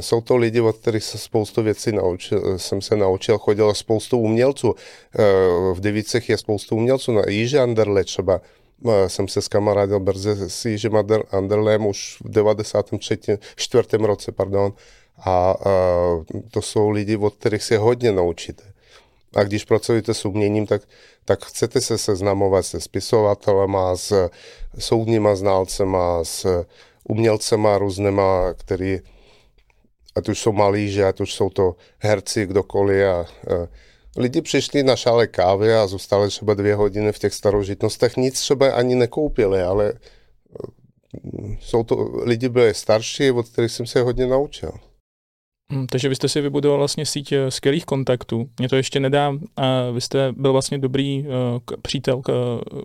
[0.00, 3.38] jsou to lidi, od kterých se spoustu věcí naučil, eh, jsem se naučil.
[3.38, 4.74] Chodilo spoustu umělců.
[4.74, 5.22] Eh,
[5.74, 7.12] v Devicech je spoustu umělců.
[7.12, 8.40] Na Jiži Anderle třeba
[9.06, 10.92] jsem se skamarádil brzy s Jižím
[11.30, 13.38] Anderlem už v 93.
[13.56, 14.72] čtvrtém roce, pardon.
[15.18, 15.54] A, a
[16.50, 18.62] to jsou lidi, od kterých se hodně naučíte.
[19.34, 20.82] A když pracujete s uměním, tak,
[21.24, 24.30] tak chcete se seznamovat se spisovatelema, s
[24.78, 26.64] soudníma znalcema, s
[27.04, 29.00] umělcema různýma, který
[30.14, 33.06] ať už jsou malíže, ať už jsou to herci, kdokoliv.
[33.06, 33.26] A, a
[34.16, 38.16] lidi přišli na šále kávy a zůstali třeba dvě hodiny v těch starožitnostech.
[38.16, 39.94] Nic třeba ani nekoupili, ale e,
[41.60, 44.72] jsou to, lidi byli starší, od kterých jsem se hodně naučil.
[45.72, 48.48] Hmm, takže vy jste si vybudoval vlastně síť e, skvělých kontaktů.
[48.58, 49.32] Mě to ještě nedá.
[49.56, 51.34] A vy jste byl vlastně dobrý uh,
[51.82, 52.22] přítel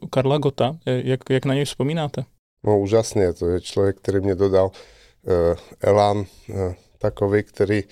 [0.10, 0.78] Karla Gota.
[0.86, 2.24] Jak, jak na něj vzpomínáte?
[2.65, 7.84] No úžasně, to je člověk, který mě dodal uh, elán uh, takový, který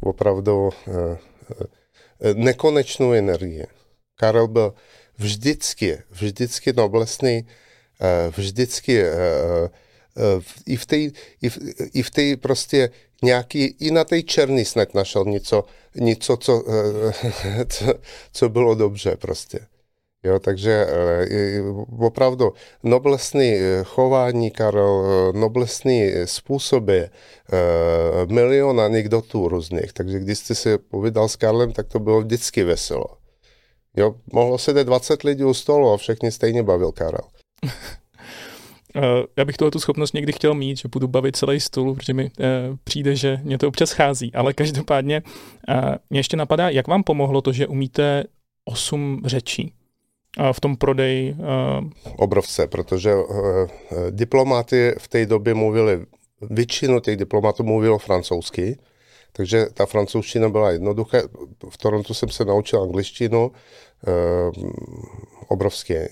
[0.00, 1.18] opravdu eh,
[2.20, 3.66] eh, nekonečnou energii.
[4.16, 4.74] Karel byl
[5.18, 7.46] vždycky, vždycky noblesný,
[8.00, 9.02] eh, vždycky
[10.66, 10.96] i v té,
[11.42, 11.58] i v,
[11.94, 12.90] i v té prostě
[13.22, 16.64] nějaký, i na té černý snad našel něco, něco co,
[17.68, 17.94] co,
[18.32, 19.58] co bylo dobře prostě.
[20.24, 21.60] Jo, takže e,
[21.98, 27.00] opravdu noblesný e, chování Karel, e, noblesný způsoby,
[28.26, 29.92] milion anekdotů různých.
[29.92, 33.06] Takže když jste si povídal s Karlem, tak to bylo vždycky veselo.
[33.96, 37.24] Jo, mohlo sedět 20 lidí u stolu a všechny stejně bavil Karel.
[39.36, 42.50] Já bych tu schopnost někdy chtěl mít, že budu bavit celý stůl, protože mi eh,
[42.84, 44.34] přijde, že mě to občas schází.
[44.34, 45.22] Ale každopádně
[45.68, 48.24] eh, mě ještě napadá, jak vám pomohlo to, že umíte
[48.64, 49.72] osm řečí?
[50.52, 51.36] V tom prodeji?
[52.16, 53.24] Obrovce, protože eh,
[53.90, 56.06] eh, diplomáty v té době mluvili,
[56.50, 58.78] většinu těch diplomatů mluvilo francouzsky,
[59.32, 61.18] takže ta francouzština byla jednoduchá.
[61.70, 63.52] V Torontu jsem se naučil angličtinu,
[65.48, 66.08] obrovské.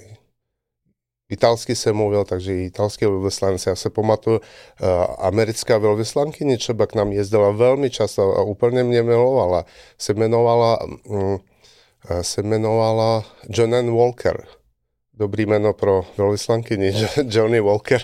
[1.31, 3.71] Italsky jsem mluvil, takže i italské velvyslance.
[3.71, 4.41] Já se pamatuju,
[5.19, 9.65] americká velvyslankyně třeba k nám jezdila velmi často a úplně mě milovala.
[9.99, 10.79] Se jmenovala,
[11.09, 11.39] mm,
[12.23, 14.47] se jmenovala John Walker
[15.21, 16.93] dobrý jméno pro velvyslankyni,
[17.29, 18.01] Johnny Walker.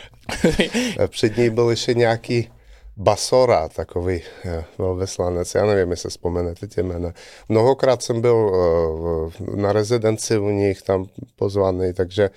[1.08, 2.50] Před ní byl ještě nějaký
[2.96, 7.12] Basora, takový eh, velvyslanec, já nevím, jestli vzpomenete tě jména.
[7.48, 11.06] Mnohokrát jsem byl eh, na rezidenci u nich tam
[11.36, 12.30] pozvaný, takže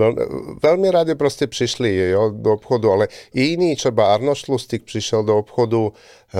[0.00, 0.14] eh, Vel,
[0.62, 5.38] velmi rádi prostě přišli jo, do obchodu, ale i jiný, třeba Arno Šlustik přišel do
[5.38, 5.92] obchodu
[6.34, 6.38] e,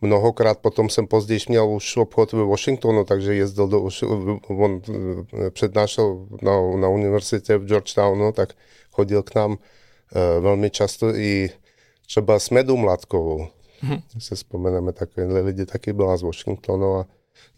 [0.00, 3.88] mnohokrát, potom jsem později měl už obchod ve Washingtonu, takže jezdil do,
[4.48, 4.82] on
[5.50, 8.52] přednášel na, na univerzitě v Georgetownu, tak
[8.90, 11.50] chodil k nám e, velmi často i
[12.06, 13.46] třeba s Medu Mladkovou.
[13.80, 13.98] Hmm.
[14.18, 17.06] Se vzpomeneme, takové lidi taky byla z Washingtonu a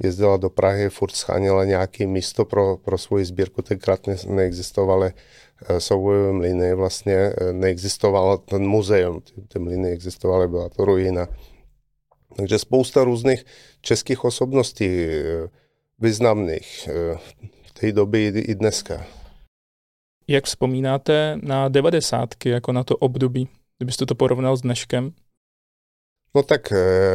[0.03, 5.13] jezdila do Prahy, furt scháněla nějaké místo pro, pro svoji sbírku, tenkrát ne, neexistovaly
[5.69, 11.29] eh, soubojové mlýny, vlastně eh, neexistoval ten muzeum, ty, ty mlýny existovaly, byla to ruina.
[12.37, 13.45] Takže spousta různých
[13.81, 15.49] českých osobností eh,
[15.99, 16.89] významných
[17.67, 19.07] v té době i dneska.
[20.29, 25.13] Jak vzpomínáte na devadesátky, jako na to období, kdybyste to porovnal s dneškem?
[26.35, 26.73] No tak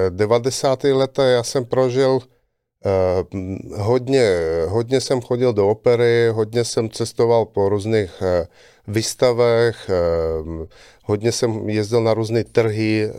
[0.09, 0.83] 90.
[0.83, 2.19] leta já jsem prožil
[3.75, 4.37] hodně,
[4.67, 8.27] hodně jsem chodil do opery, hodně jsem cestoval po různých uh,
[8.95, 10.65] výstavech, uh,
[11.03, 13.09] hodně jsem jezdil na různé trhy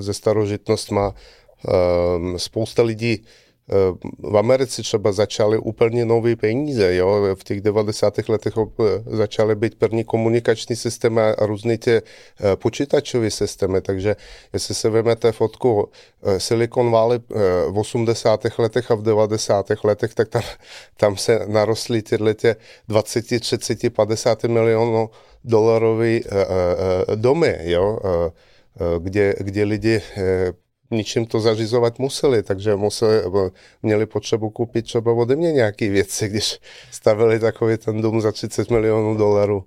[0.00, 1.14] se starožitnostma.
[2.36, 3.24] Spousta lidí
[4.18, 6.94] v Americe třeba začaly úplně nové peníze.
[6.94, 7.34] Jo?
[7.34, 8.28] V těch 90.
[8.28, 8.54] letech
[9.06, 12.02] začaly být první komunikační systémy a různé ty eh,
[12.56, 13.80] počítačové systémy.
[13.80, 14.16] Takže
[14.52, 15.88] jestli se vezmete fotku
[16.22, 17.34] eh, Silicon Valley eh,
[17.70, 18.40] v 80.
[18.58, 19.66] letech a v 90.
[19.84, 20.42] letech, tak tam,
[20.96, 22.56] tam se narostly tyhle tě
[22.88, 25.10] 20, 30, 50 milionů
[25.44, 26.20] dolarové
[27.14, 27.98] domy, jo?
[28.98, 30.00] kde, kde lidi
[30.92, 33.22] ničím to zařizovat museli, takže museli,
[33.82, 38.70] měli potřebu koupit třeba ode mě nějaké věci, když stavili takový ten dům za 30
[38.70, 39.64] milionů dolarů.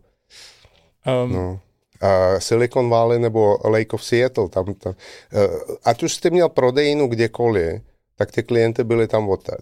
[1.23, 1.33] Um.
[1.33, 1.59] No.
[2.01, 4.93] A Silicon Valley nebo Lake of Seattle, tam, tam
[5.33, 7.81] uh, ať už jste měl prodejnu kdekoliv,
[8.15, 9.55] tak ty klienty byly tam odtud.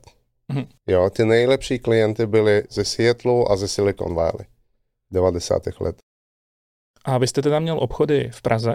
[0.50, 0.68] Mm-hmm.
[0.88, 4.46] Jo, ty nejlepší klienty byly ze Seattle a ze Silicon Valley
[5.12, 5.64] 90.
[5.80, 5.96] let.
[7.06, 8.74] A vy jste teda měl obchody v Praze?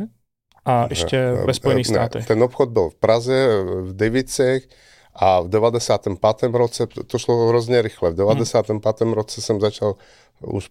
[0.65, 2.27] A ještě ve Spojených státech.
[2.27, 3.49] Ten obchod byl v Praze,
[3.83, 4.69] v Devicech
[5.15, 6.53] a v 95.
[6.53, 9.01] roce, to šlo hrozně rychle, v 95.
[9.01, 9.13] Hmm.
[9.13, 9.95] roce jsem začal
[10.43, 10.69] už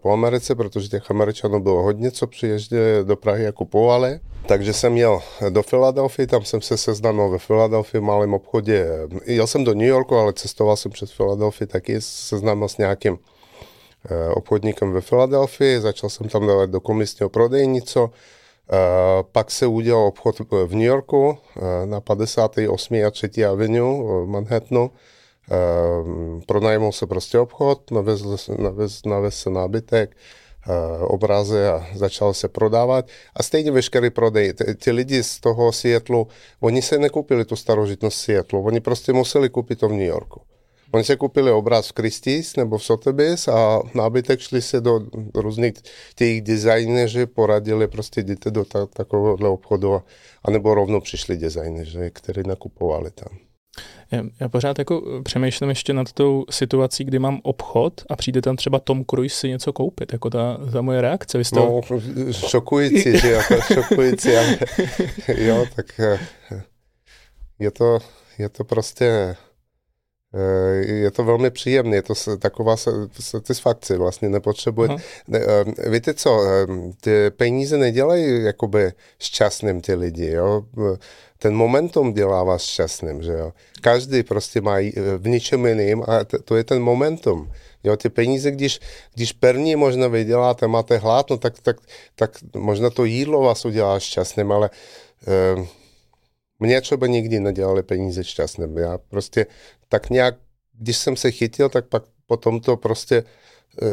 [0.00, 4.20] po Americe, protože těch Američanů bylo hodně, co přiježděli do Prahy a kupovali.
[4.46, 8.86] Takže jsem jel do Filadelfie, tam jsem se seznámil ve Filadelfii v malém obchodě.
[9.24, 13.18] Jel jsem do New Yorku, ale cestoval jsem přes Filadelfii taky, seznámil s nějakým
[14.10, 18.12] eh, obchodníkem ve Filadelfii, začal jsem tam dávat do komisního prodejnico, Eh,
[19.32, 22.94] pak se udělal obchod v New Yorku eh, na 58.
[23.06, 23.44] a 3.
[23.44, 24.90] avenue v Manhattanu.
[26.46, 30.16] Pronajmul se prostě obchod, navezl, navez, navez se nábytek,
[31.00, 33.04] obrazy a začal se prodávat.
[33.36, 34.52] A stejně veškerý prodej.
[34.52, 36.26] Ty lidi z toho Seattleu,
[36.60, 40.40] oni se nekoupili tu starožitnost Seattleu, oni prostě museli koupit to v New Yorku.
[40.92, 45.00] Oni se koupili obraz v Christie's nebo v Sotheby's a nábytek šli se do
[45.34, 45.72] různých
[46.14, 50.02] těch designéři, poradili prostě jděte do ta, takového obchodu
[50.44, 53.38] a nebo rovnou přišli designéři, kteří nakupovali tam.
[54.10, 58.56] Já, já pořád jako přemýšlím ještě nad tou situací, kdy mám obchod a přijde tam
[58.56, 61.38] třeba Tom Cruise si něco koupit, jako ta, ta moje reakce.
[61.38, 61.60] Vy jste...
[61.60, 61.80] No,
[62.32, 63.40] šokující, že jo,
[63.74, 64.58] šokující, ale
[65.36, 66.18] jo, tak eh,
[67.58, 67.98] je to,
[68.38, 69.36] je to prostě
[70.80, 72.76] je to velmi příjemné, je to taková
[73.20, 74.88] satisfakce, vlastně nepotřebuje.
[75.28, 76.66] Ne, eh, víte co, eh,
[77.00, 80.62] ty peníze nedělají jakoby šťastným ty lidi, jo?
[81.38, 83.52] Ten momentum dělá vás šťastným, že jo?
[83.80, 84.76] Každý prostě má
[85.16, 87.52] v ničem jiným a to je ten momentum.
[87.84, 88.80] Jo, ty peníze, když,
[89.14, 91.76] když první možná vyděláte, máte hlad, no tak, tak,
[92.14, 94.70] tak možná to jídlo vás udělá šťastným, ale
[96.58, 98.78] mě třeba nikdy nedělali peníze šťastným.
[98.78, 99.46] Já prostě
[99.88, 100.34] tak nějak,
[100.78, 103.86] když jsem se chytil, tak pak potom to prostě eh,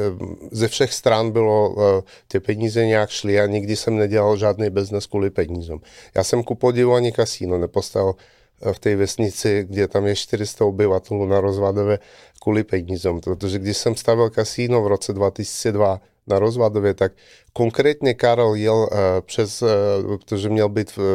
[0.51, 5.05] ze všech stran bylo, eh, ty peníze nějak šly a nikdy jsem nedělal žádný biznes
[5.05, 5.81] kvůli penízům.
[6.15, 8.15] Já jsem ku podivu ani kasíno nepostavil
[8.61, 11.99] eh, v té vesnici, kde tam je 400 obyvatelů na rozvadové
[12.41, 13.21] kvůli penízům.
[13.21, 17.11] Protože když jsem stavil kasíno v roce 2002, na Rozvadově, tak
[17.53, 18.87] konkrétně Karel jel uh,
[19.21, 19.69] přes, uh,
[20.17, 21.05] protože měl být v, uh,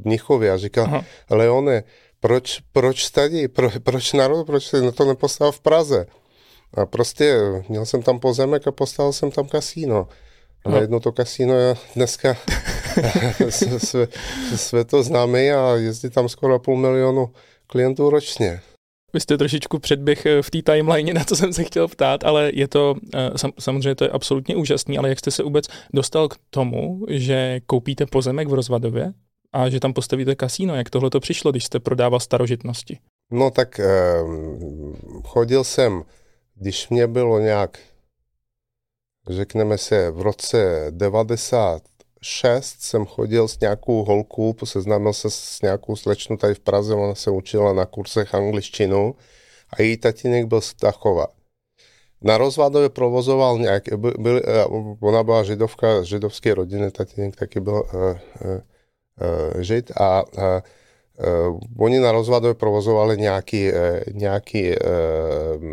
[0.00, 1.04] v Mnichově a říkal, Aha.
[1.30, 1.84] Leone,
[2.20, 6.06] proč, proč tady, pro, proč národ, proč na to nepostavil v Praze?
[6.74, 7.38] A prostě
[7.68, 10.08] měl jsem tam pozemek a postavil jsem tam kasíno.
[10.64, 10.80] A no.
[10.80, 12.36] jedno to kasíno je dneska
[14.56, 17.30] světo známý a jezdí tam skoro půl milionu
[17.66, 18.60] klientů ročně.
[19.16, 22.50] Vy jste trošičku předběh eh, v té timeline, na co jsem se chtěl ptát, ale
[22.54, 26.36] je to, eh, samozřejmě to je absolutně úžasný, ale jak jste se vůbec dostal k
[26.50, 29.12] tomu, že koupíte pozemek v Rozvadově
[29.52, 30.74] a že tam postavíte kasíno?
[30.74, 32.98] Jak tohle to přišlo, když jste prodával starožitnosti?
[33.30, 34.14] No tak eh,
[35.24, 36.02] chodil jsem,
[36.54, 37.78] když mě bylo nějak,
[39.28, 41.82] řekneme se, v roce 90
[42.22, 47.14] šest jsem chodil s nějakou holkou, seznámil se s nějakou slečnou tady v Praze, ona
[47.14, 49.14] se učila na kursech angličtinu
[49.70, 51.26] a její tatínek byl z Tachova.
[52.22, 53.82] Na rozvádově provozoval nějak,
[54.18, 54.64] byl, eh,
[55.00, 58.16] ona byla židovka, židovské rodiny, tatínek taky byl uh, uh,
[59.54, 60.42] uh, žid a uh,
[61.48, 63.78] uh, oni na rozvádově provozovali nějaký, uh,
[64.12, 65.64] nějaký uh,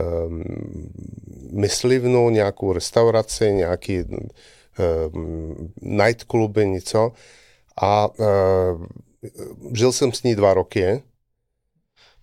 [0.00, 0.44] um,
[1.52, 4.04] myslivnu, nějakou restauraci, nějaký
[4.78, 7.12] Ehm, nightcluby, něco.
[7.82, 8.86] A ehm,
[9.72, 11.02] žil jsem s ní dva roky.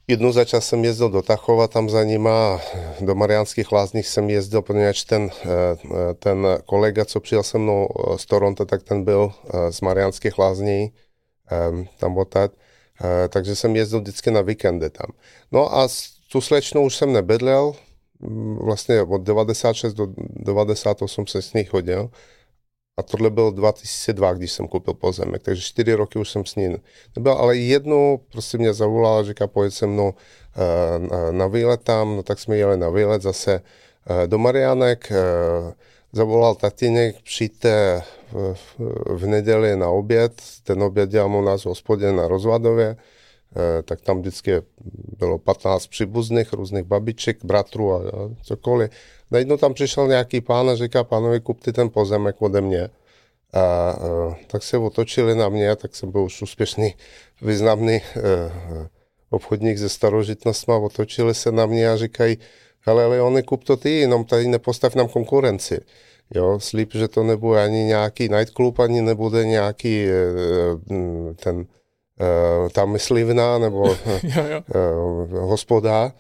[0.08, 2.62] Jednou za čas jsem jezdil do Tachova, tam za nima,
[3.00, 8.18] do Mariánských lázních jsem jezdil, protože ten, eh, ten kolega, co přijel se mnou eh,
[8.18, 10.94] z Toronto, tak ten byl eh, z Mariánských lázní,
[11.98, 12.52] tam odtad.
[13.30, 15.08] Takže jsem jezdil vždycky na víkendy tam.
[15.52, 15.88] No a
[16.32, 17.74] tu slečnou už jsem nebydlel,
[18.62, 22.10] vlastně od 96 do 98 se s ní chodil.
[23.02, 26.78] A tohle byl 2002, když jsem koupil pozemek, takže čtyři roky už jsem s ní
[27.16, 32.24] nebyl, ale jednou prostě mě zavolala, říká, pojď se mnou uh, na výlet tam, no
[32.24, 33.62] tak jsme jeli na výlet zase
[34.10, 35.74] uh, do Marianek, uh,
[36.14, 38.04] zavolal tatínek, přijďte
[38.54, 42.98] v, v neděli na oběd, ten oběd dělám u nás v hospodě na Rozvadově,
[43.86, 44.52] tak tam vždycky
[45.18, 48.02] bylo 15 příbuzných, různých babiček, bratrů a,
[48.44, 48.92] cokoliv.
[49.32, 52.90] Najednou tam přišel nějaký pán a říká, pánovi, kupte ten pozemek ode mě.
[53.54, 53.96] A, a
[54.48, 56.96] tak se otočili na mě, tak jsem byl už úspěšný,
[57.42, 58.90] významný a, e,
[59.30, 62.38] obchodník ze starožitnostma, otočili se na mě a říkají,
[62.82, 65.80] hele Leone, kup to ty, jenom tady nepostav nám konkurenci.
[66.36, 70.06] Jo, slíp, že to nebude ani nějaký nightclub, ani nebude nějaký
[71.36, 71.66] ten
[72.74, 73.88] ta myslivna nebo
[74.24, 74.44] jo,
[74.76, 75.26] jo.
[75.32, 76.14] hospoda.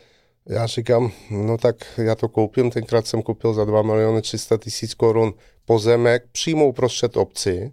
[0.49, 4.93] Já říkám, no tak já to koupím, tenkrát jsem koupil za 2 miliony 300 tisíc
[4.93, 5.33] korun
[5.65, 7.71] pozemek přímo uprostřed obci.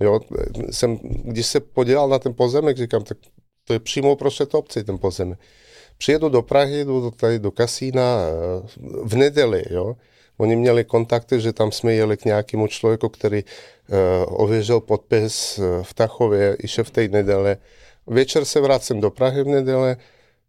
[0.00, 0.20] Jo,
[0.70, 3.18] jsem, když se podíval na ten pozemek, říkám, tak
[3.64, 5.38] to je přímo uprostřed obci ten pozemek.
[5.98, 8.66] Přijedu do Prahy, jdu tady do kasína eh,
[9.04, 9.96] v neděli, jo.
[10.38, 13.96] Oni měli kontakty, že tam jsme jeli k nějakému člověku, který uh,
[14.42, 17.56] ověřil podpis eh, v Tachově, i šef té neděle.
[18.06, 19.96] Večer se vracím do Prahy v neděle,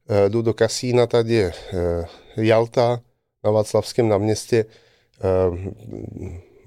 [0.09, 2.07] Eh, jdu do kasína, tady je eh,
[2.37, 3.01] Jalta
[3.43, 4.65] na Václavském náměstí, eh,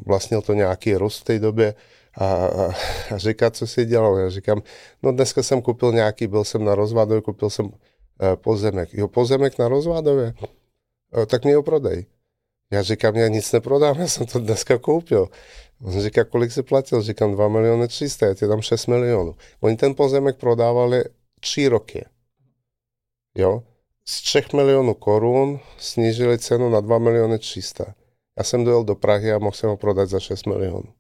[0.07, 1.75] vlastnil to nějaký Rus v té době
[2.14, 2.73] a, a,
[3.14, 4.19] a říká, co si dělal.
[4.19, 4.62] Já říkám,
[5.03, 7.71] no dneska jsem koupil nějaký, byl jsem na rozvádově, koupil jsem
[8.35, 8.89] pozemek.
[8.93, 10.35] Jo, pozemek na rozvádově?
[11.27, 12.07] Tak mi ho prodej.
[12.71, 15.29] Já říkám, já nic neprodám, já jsem to dneska koupil.
[15.83, 17.03] On říká, kolik se platil?
[17.03, 19.35] Říkám, 2 miliony 300, je tam 6 milionů.
[19.61, 21.05] Oni ten pozemek prodávali
[21.41, 22.05] tři roky.
[23.37, 23.62] Jo?
[24.05, 27.95] Z 3 milionů korun snížili cenu na 2 miliony 300.
[28.39, 30.93] Já jsem dojel do Prahy a mohl jsem ho prodat za 6 milionů.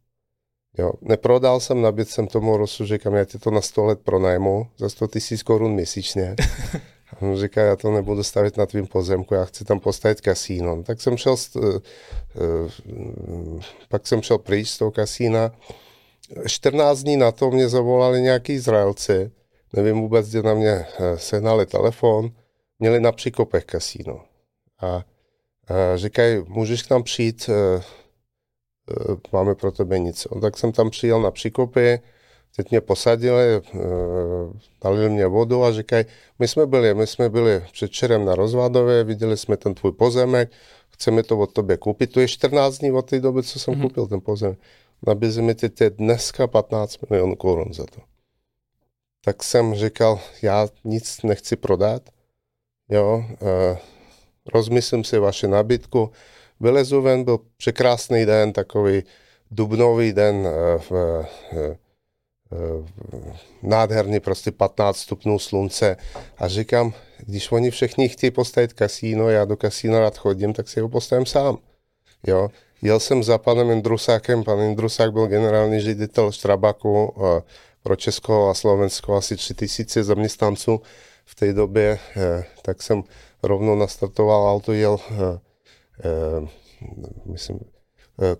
[0.78, 0.92] Jo.
[1.00, 4.88] Neprodal jsem, nabít jsem tomu Rosu, říkám, já ti to na 100 let pronajmu za
[4.88, 6.36] 100 tisíc korun měsíčně.
[7.12, 10.82] A on říká, já to nebudu stavit na tvým pozemku, já chci tam postavit kasíno.
[10.82, 15.52] Tak jsem šel, uh, uh, pak jsem šel pryč z toho kasína.
[16.46, 19.30] 14 dní na to mě zavolali nějaký Izraelci,
[19.72, 22.30] nevím vůbec, kde na mě eh, sehnali telefon,
[22.78, 24.24] měli na Přikopech kasíno.
[24.80, 25.04] A, a
[25.96, 27.50] říkají, můžeš k nám přijít,
[29.32, 30.26] máme pro tebe nic.
[30.40, 32.00] Tak jsem tam přijel na Přikopy,
[32.58, 33.60] teď mě posadili, e,
[34.82, 36.04] dali mě vodu a říkají,
[36.38, 40.50] my jsme byli, my jsme byli předčerem na Rozvádově, viděli jsme ten tvůj pozemek,
[40.90, 42.12] chceme to od tobě koupit.
[42.12, 43.82] To je 14 dní od té doby, co jsem mm-hmm.
[43.82, 44.58] koupil ten pozemek.
[45.06, 48.00] Nabízí mi teď dneska 15 milionů korun za to
[49.28, 52.02] tak jsem říkal, já nic nechci prodat,
[52.88, 53.78] jo, e,
[54.54, 56.10] rozmyslím si vaši nabídku.
[56.60, 59.02] Vylezu ven, byl překrásný den, takový
[59.50, 61.76] dubnový den, e, v, e,
[63.62, 65.96] nádherný, prostě 15 stupňů slunce.
[66.38, 70.80] A říkám, když oni všichni chtějí postavit kasíno, já do kasína rád chodím, tak si
[70.80, 71.58] ho postavím sám.
[72.26, 72.48] Jo,
[72.82, 77.14] Jel jsem za panem Indrusákem, pan Indrusák byl generální ředitel Štrabaku,
[77.82, 80.80] pro Česko a Slovensko asi 3000 zaměstnanců.
[81.24, 81.98] V té době,
[82.62, 83.02] tak jsem
[83.42, 84.98] rovnou nastartoval auto, jel
[87.24, 87.60] myslím,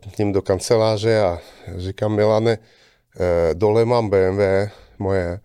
[0.01, 1.39] k ním do kanceláře a
[1.77, 2.59] říkám Milane,
[3.55, 5.41] dole mám BMW moje,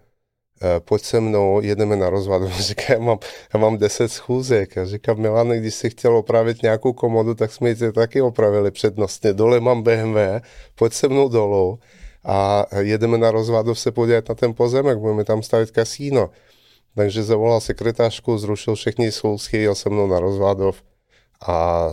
[0.79, 2.43] pojď se mnou, jedeme na rozvod.
[2.59, 3.19] Říká, já mám,
[3.53, 4.75] já mám 10 schůzek.
[4.75, 9.33] Já říkám, Milane, když jsi chtěl opravit nějakou komodu, tak jsme ji taky opravili přednostně.
[9.33, 10.17] Dole mám BMW,
[10.75, 11.79] pojď se mnou dolů
[12.23, 16.29] a jedeme na rozvadov se podívat na ten pozemek, budeme tam stavit kasíno.
[16.95, 20.83] Takže zavolal sekretářku, zrušil všechny schůzky, jel se mnou na rozvadov
[21.47, 21.89] a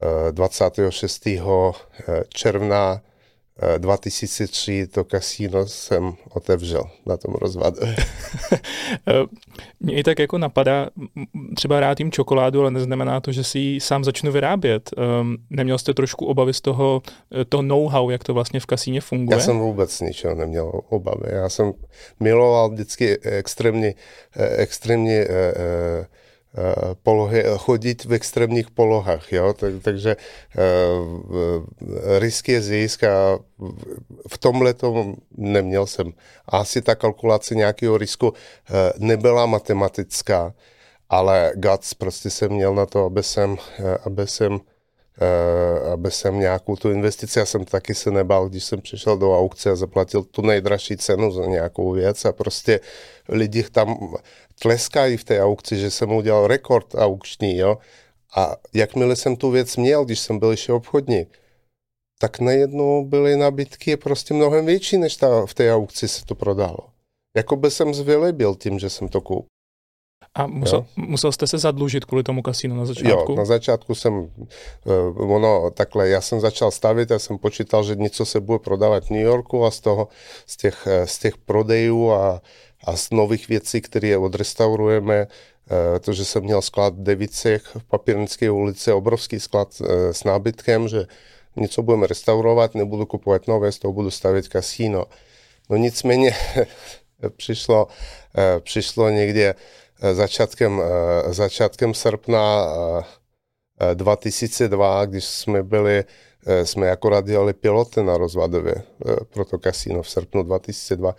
[0.00, 1.28] e, e, 26.
[2.28, 3.00] června
[3.78, 7.76] 2003 to kasíno jsem otevřel na tom rozvadu.
[9.80, 10.88] Mě i tak jako napadá,
[11.56, 14.90] třeba rád jim čokoládu, ale neznamená to, že si ji sám začnu vyrábět.
[15.20, 17.02] Um, neměl jste trošku obavy z toho,
[17.40, 19.36] eh, toho know-how, jak to vlastně v kasíně funguje?
[19.38, 21.26] Já jsem vůbec ničeho neměl obavy.
[21.26, 21.72] Já jsem
[22.20, 23.94] miloval vždycky extrémně,
[24.36, 25.26] eh, extrémně
[25.56, 26.06] Eh,
[27.02, 29.52] polohy, chodit v extrémních polohách, jo?
[29.52, 31.64] Tak, takže uh,
[32.18, 33.38] risk je zisk a
[34.28, 36.12] v tomhle to neměl jsem.
[36.48, 38.34] Asi ta kalkulace nějakého risku uh,
[38.98, 40.54] nebyla matematická,
[41.08, 43.56] ale guts prostě jsem měl na to, aby jsem,
[44.04, 44.60] aby jsem
[45.92, 49.70] aby jsem nějakou tu investici, já jsem taky se nebal, když jsem přišel do aukce
[49.70, 52.80] a zaplatil tu nejdražší cenu za nějakou věc a prostě
[53.28, 54.14] lidi tam
[54.58, 57.78] tleskají v té aukci, že jsem udělal rekord aukční, jo.
[58.36, 61.38] A jakmile jsem tu věc měl, když jsem byl ještě obchodník,
[62.18, 66.78] tak najednou byly nabídky prostě mnohem větší, než ta, v té aukci se to prodalo.
[67.36, 69.48] Jakoby jsem zvylebil tím, že jsem to koupil.
[70.34, 73.32] A musel, musel jste se zadlužit kvůli tomu kasínu na začátku?
[73.32, 77.94] Jo, na začátku jsem, uh, ono takhle, já jsem začal stavit, já jsem počítal, že
[77.94, 80.08] něco se bude prodávat v New Yorku a z toho,
[80.46, 82.42] z těch, eh, z těch prodejů a,
[82.86, 87.84] a z nových věcí, které odrestaurujeme, uh, to, že jsem měl sklad v Devicech v
[87.84, 91.06] Papírnické ulici, obrovský sklad uh, s nábytkem, že
[91.56, 95.04] něco budeme restaurovat, nebudu kupovat nové, z toho budu stavit kasíno.
[95.70, 96.34] No nicméně
[97.36, 97.88] přišlo,
[98.62, 99.54] přišlo někde
[100.02, 102.66] Eh, začátkem, eh, začátkem srpna
[103.94, 106.04] 2002, eh, když jsme byli,
[106.64, 108.74] jsme akorát dělali piloty na Rozvadově
[109.30, 111.14] pro to kasíno v srpnu 2002,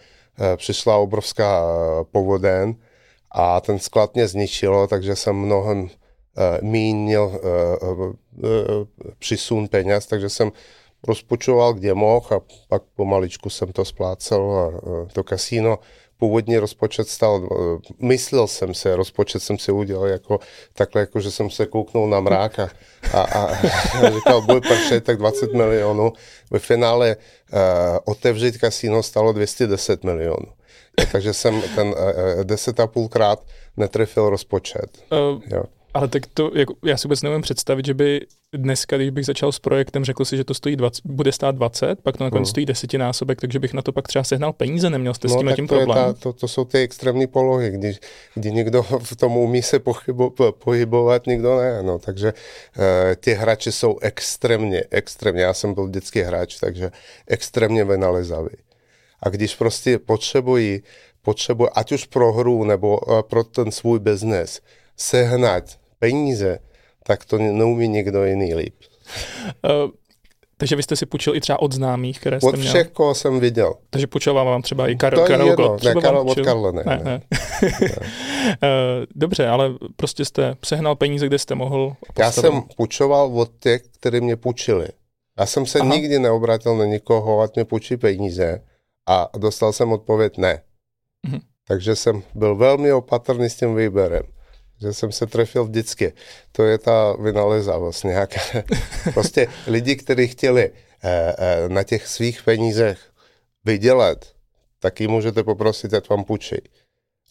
[0.55, 1.63] přišla obrovská
[2.11, 2.75] povoden
[3.31, 5.89] a ten sklad mě zničilo, takže jsem mnohem
[6.61, 7.39] míň měl
[9.19, 10.51] přisun peněz, takže jsem
[11.07, 14.71] rozpočoval, kde mohl a pak pomaličku jsem to splácel
[15.13, 15.79] to kasíno
[16.17, 20.39] původní rozpočet stal, eh, myslel jsem se, rozpočet jsem si udělal jako
[20.73, 22.69] takhle, jako že jsem se kouknul na mrák a,
[23.13, 23.55] a, a
[24.13, 26.13] říkal, bude pršet, tak 20 milionů.
[26.51, 27.59] Ve finále uh,
[28.05, 30.47] otevřít kasíno stalo 210 milionů.
[31.11, 31.95] Takže jsem ten uh,
[32.43, 33.45] deset a půlkrát
[33.77, 35.03] netrefil rozpočet.
[35.11, 35.63] Uh, jo.
[35.93, 38.21] Ale tak to, jako, já si vůbec nevím představit, že by
[38.53, 42.01] dneska, když bych začal s projektem, řekl si, že to stojí 20, bude stát 20,
[42.01, 42.51] pak to nakonec hmm.
[42.51, 45.55] stojí desetinásobek, takže bych na to pak třeba sehnal peníze, neměl jste no, s tím,
[45.55, 45.97] tím to problém.
[45.97, 47.95] Ta, to, to jsou ty extrémní polohy, kdy,
[48.33, 51.83] kdy někdo v tom umí se pochybo, pohybovat, někdo ne.
[51.83, 52.83] No, takže uh,
[53.15, 56.91] ty hráči jsou extrémně, extrémně, já jsem byl vždycky hráč, takže
[57.27, 58.55] extrémně vynalezavý.
[59.23, 60.81] A když prostě potřebují,
[61.21, 64.61] potřebují, ať už pro hru nebo uh, pro ten svůj biznes,
[64.97, 65.63] sehnat
[65.99, 66.59] peníze,
[67.03, 68.75] tak to neumí někdo jiný líp.
[69.85, 69.91] Uh,
[70.57, 72.67] takže vy jste si půjčil i třeba od známých, které jste Od měl?
[72.67, 73.73] všech, koho jsem viděl.
[73.89, 76.83] Takže půjčoval vám třeba i Karol To Karol je jedno, ne, Karol, od Karla ne.
[76.85, 77.21] ne, ne.
[78.63, 83.81] Eh, Dobře, ale prostě jste sehnal peníze, kde jste mohl Já jsem půjčoval od těch,
[83.99, 84.87] kteří mě půjčili.
[85.39, 85.95] Já jsem se Aha.
[85.95, 88.61] nikdy neobrátil na nikoho, ať mě půjčí peníze
[89.07, 90.61] a dostal jsem odpověď ne.
[91.27, 91.39] Mhm.
[91.67, 94.23] Takže jsem byl velmi opatrný s tím výběrem
[94.81, 96.13] že jsem se trefil vždycky.
[96.51, 98.41] To je ta vynalezavost nějaká.
[99.13, 100.71] prostě lidi, kteří chtěli
[101.03, 102.99] eh, eh, na těch svých penízech
[103.65, 104.25] vydělat,
[104.79, 106.55] tak ji můžete poprosit, ať vám půjčí.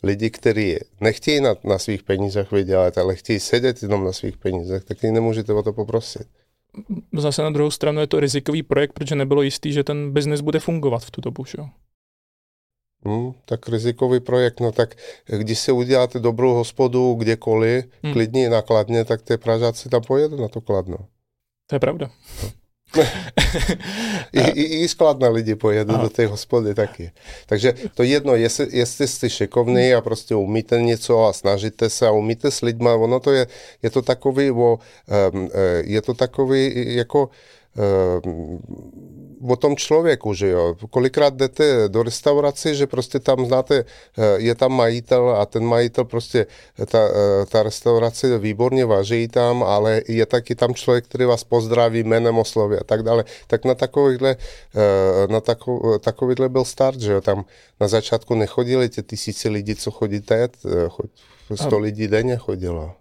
[0.02, 4.84] Lidi, kteří nechtějí na, na svých penízech vydělat, ale chtějí sedět jenom na svých penízech,
[4.84, 6.26] tak ji nemůžete o to poprosit.
[7.18, 10.60] Zase na druhou stranu je to rizikový projekt, protože nebylo jistý, že ten biznis bude
[10.60, 11.44] fungovat v tu dobu.
[11.44, 11.58] Že?
[13.06, 14.94] Hmm, tak rizikový projekt, no tak
[15.26, 18.12] když si uděláte dobrou hospodu kdekoliv, hmm.
[18.12, 20.96] klidně nakladně, tak ty Pražáci tam pojedou na to kladno.
[21.66, 22.10] To je pravda.
[24.32, 26.02] I, i, I skladné lidi pojedou Aha.
[26.02, 27.10] do té hospody taky.
[27.46, 32.10] Takže to jedno, jestli, jestli jste šikovný a prostě umíte něco a snažíte se a
[32.10, 33.46] umíte s lidma, ono to je,
[33.82, 34.78] je to takový, o,
[35.32, 35.50] um,
[35.84, 37.30] je to takový jako
[39.48, 40.74] o tom člověku, že jo.
[40.90, 43.84] Kolikrát jdete do restaurace, že prostě tam znáte,
[44.36, 46.46] je tam majitel a ten majitel prostě,
[46.86, 47.08] ta,
[47.48, 52.78] ta restaurace výborně vaří tam, ale je taky tam člověk, který vás pozdraví jménem oslovy
[52.78, 53.24] a tak dále.
[53.46, 54.36] Tak na takovýhle,
[55.28, 57.20] na takov, takovýhle byl start, že jo.
[57.20, 57.44] Tam
[57.80, 60.52] na začátku nechodili ty tisíce lidí, co chodí teď,
[61.54, 62.92] 100 lidí denně chodilo.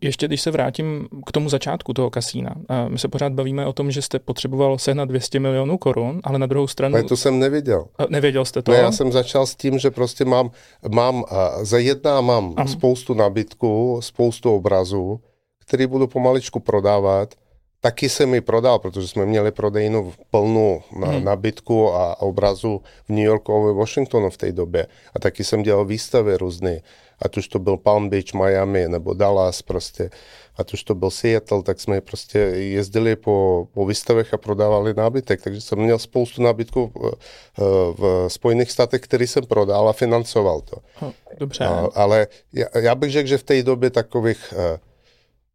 [0.00, 2.54] Ještě když se vrátím k tomu začátku toho kasína,
[2.88, 6.46] my se pořád bavíme o tom, že jste potřeboval sehnat 200 milionů korun, ale na
[6.46, 6.94] druhou stranu...
[6.94, 7.86] Ale to jsem nevěděl.
[8.08, 8.72] Nevěděl jste to?
[8.72, 10.50] Ne, já jsem začal s tím, že prostě mám,
[10.94, 11.24] mám
[11.62, 12.68] za jedna mám Aha.
[12.68, 15.20] spoustu nabídku, spoustu obrazů,
[15.66, 17.34] který budu pomaličku prodávat.
[17.80, 21.24] Taky jsem mi prodal, protože jsme měli prodejnu plnou na, hmm.
[21.24, 24.86] nabídku a obrazu v New Yorku a Washingtonu v té době.
[25.14, 26.80] A taky jsem dělal výstavy různé
[27.22, 30.10] ať už to byl Palm Beach, Miami nebo Dallas prostě,
[30.56, 35.42] ať už to byl Seattle, tak jsme prostě jezdili po, po výstavech a prodávali nábytek,
[35.42, 40.76] takže jsem měl spoustu nábytků v, v Spojených státech, který jsem prodal a financoval to.
[41.00, 41.64] Hm, dobře.
[41.64, 44.78] A, ale já, já bych řekl, že v té době takových, eh,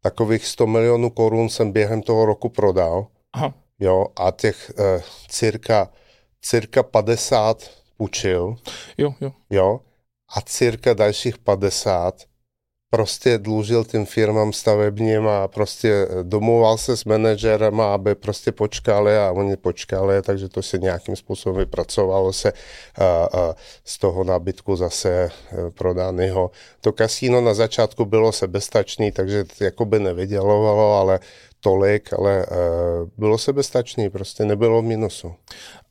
[0.06, 3.06] takových 100 milionů korun jsem během toho roku prodal.
[3.32, 3.54] Aha.
[3.78, 5.88] Jo, a těch uh, cirka,
[6.40, 8.56] cirka 50 půjčil.
[8.98, 9.32] Jo, jo.
[9.50, 9.80] Jo,
[10.36, 12.14] a cirka dalších 50
[12.96, 19.32] prostě dlužil tím firmám stavebním a prostě domluval se s manažerem, aby prostě počkali a
[19.32, 22.52] oni počkali, takže to se nějakým způsobem vypracovalo se
[22.96, 25.30] a, a z toho nabytku zase
[25.78, 26.50] prodaného.
[26.80, 31.20] To kasíno na začátku bylo sebestačný, takže jakoby nevydělovalo, ale
[31.60, 32.56] tolik, ale uh,
[33.18, 35.34] bylo sebestačný, prostě nebylo v minusu.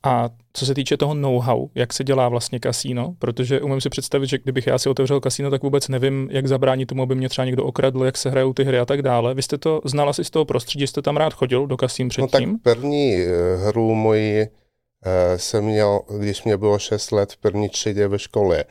[0.03, 4.27] A co se týče toho know-how, jak se dělá vlastně kasíno, protože umím si představit,
[4.27, 7.45] že kdybych já si otevřel kasíno, tak vůbec nevím, jak zabránit tomu, aby mě třeba
[7.45, 9.33] někdo okradl, jak se hrajou ty hry a tak dále.
[9.33, 12.49] Vy jste to znal asi z toho prostředí, jste tam rád chodil do kasín předtím?
[12.49, 17.37] No tak první uh, hru moji uh, jsem měl, když mě bylo 6 let v
[17.37, 18.63] první třídě ve škole.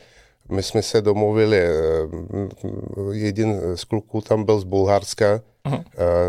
[0.51, 1.63] My jsme se domluvili,
[2.97, 5.85] uh, jeden z kluků tam byl z Bulharska, Uh-huh.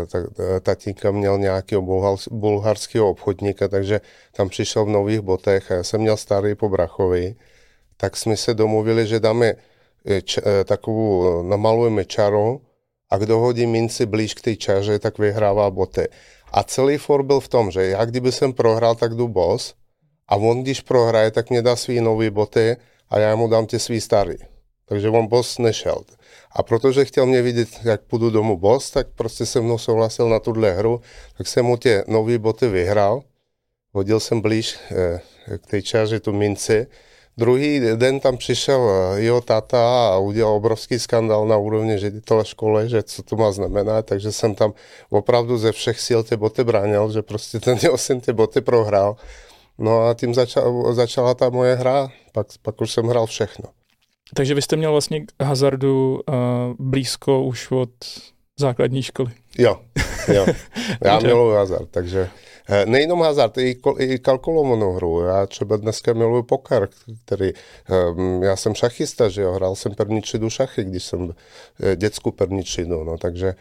[0.06, 0.24] Tak,
[0.60, 1.82] tatínka měl nějakého
[2.30, 4.00] bulharského obchodníka, takže
[4.32, 7.36] tam přišel v nových botech a já jsem měl starý po brachovi,
[7.96, 9.54] tak jsme se domluvili, že dáme
[10.24, 12.60] č, takovou, namalujeme čaru
[13.10, 16.08] a kdo hodí minci blíž k té čaře, tak vyhrává boty.
[16.52, 19.74] A celý for byl v tom, že já kdyby jsem prohrál, tak jdu boss
[20.28, 22.76] a on když prohraje, tak mě dá svý nový boty
[23.10, 24.36] a já mu dám ty svý starý.
[24.88, 26.02] Takže on boss nešel.
[26.52, 30.38] A protože chtěl mě vidět, jak půjdu domů boss, tak prostě se mnou souhlasil na
[30.38, 31.00] tuhle hru,
[31.38, 33.22] tak jsem mu tě nový boty vyhrál.
[33.92, 35.20] Hodil jsem blíž eh,
[35.58, 36.86] k té čáři tu minci.
[37.38, 42.88] Druhý den tam přišel eh, jeho táta a udělal obrovský skandál na úrovni ředitele školy,
[42.88, 44.72] že co to má znamenat, takže jsem tam
[45.10, 49.16] opravdu ze všech sil ty boty bránil, že prostě ten jeho syn ty boty prohrál.
[49.78, 53.64] No a tím začal, začala ta moje hra, pak, pak už jsem hrál všechno.
[54.34, 56.34] Takže vy jste měl vlastně k hazardu uh,
[56.78, 57.90] blízko už od
[58.58, 59.30] základní školy.
[59.58, 59.80] Jo,
[60.34, 60.46] jo.
[61.04, 62.28] Já miluji hazard, takže
[62.68, 65.20] eh, nejenom hazard, i, i kalkulovanou hru.
[65.20, 66.88] Já třeba dneska miluji poker,
[67.24, 67.52] který,
[68.16, 71.34] um, já jsem šachista, že jo, hrál jsem první třídu šachy, když jsem
[71.82, 73.54] eh, dětskou první třídu, no, takže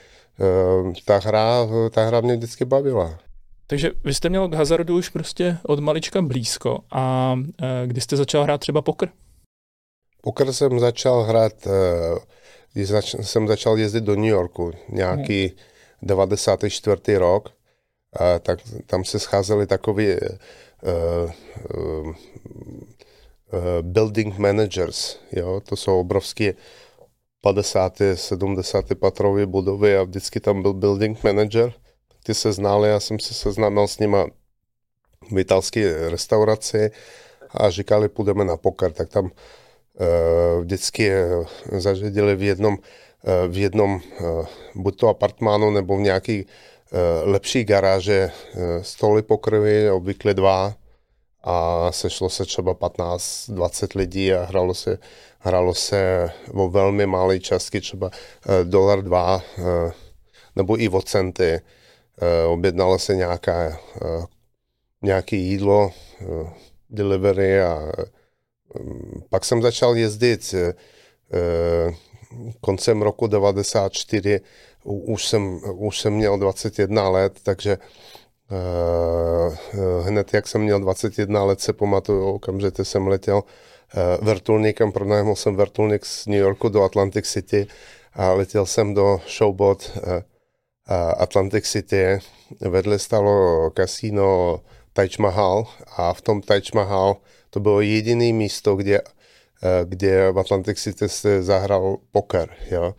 [0.79, 3.19] um, ta hra, ta hra mě vždycky bavila.
[3.67, 7.43] Takže vy jste měl k hazardu už prostě od malička blízko a uh,
[7.85, 9.09] kdy jste začal hrát třeba poker?
[10.21, 12.19] Poker jsem začal hrát, eh,
[12.73, 15.57] když zač- jsem začal jezdit do New Yorku, nějaký hmm.
[16.01, 17.17] 94.
[17.17, 17.49] rok,
[18.13, 20.19] a tak tam se scházeli takový uh,
[20.83, 22.13] uh, uh,
[23.81, 26.53] building managers, jo, to jsou obrovské
[27.41, 28.01] 50.
[28.15, 28.85] 70.
[28.99, 31.73] patrové budovy a vždycky tam byl building manager,
[32.25, 34.25] ty se znali, já jsem se seznámil s nima
[35.31, 36.91] v italské restauraci
[37.51, 39.31] a říkali, půjdeme na poker, tak tam
[39.99, 41.11] Eh, vždycky
[41.71, 42.77] zařadili v jednom,
[43.23, 44.01] eh, v jednom
[44.75, 46.45] buď to apartmánu nebo v nějaký
[47.23, 48.31] lepší garáže
[48.81, 50.75] stoly pokrvy, obvykle dva
[51.43, 54.97] a sešlo se třeba 15-20 lidí a hralo se,
[55.39, 58.11] hralo se o velmi malé částky, třeba
[58.63, 59.41] dolar dva
[60.55, 61.61] nebo i o centy.
[62.47, 63.79] Objednalo se nějaká,
[65.01, 65.91] nějaké jídlo,
[66.89, 67.91] delivery a
[69.29, 70.73] pak jsem začal jezdit eh,
[71.33, 71.93] eh,
[72.61, 74.41] koncem roku 94,
[74.83, 77.77] už jsem, už jsem měl 21 let, takže
[78.51, 78.57] eh,
[80.01, 83.43] hned jak jsem měl 21 let, se pamatuju, okamžitě jsem letěl
[84.21, 87.67] vrtulníkem, pronajmul jsem vrtulník z New Yorku do Atlantic City
[88.13, 89.91] a letěl jsem do Showbot
[91.17, 92.19] Atlantic City.
[92.61, 94.59] Vedle stalo kasíno
[94.93, 95.67] Taj Mahal
[95.97, 97.17] a v tom Taj Mahal
[97.49, 99.01] to bylo jediné místo, kde,
[99.83, 102.49] kde v Atlantic City se zahral poker.
[102.71, 102.93] Jo?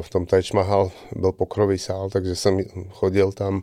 [0.00, 3.62] v tom Taj Mahal byl pokrový sál, takže jsem chodil tam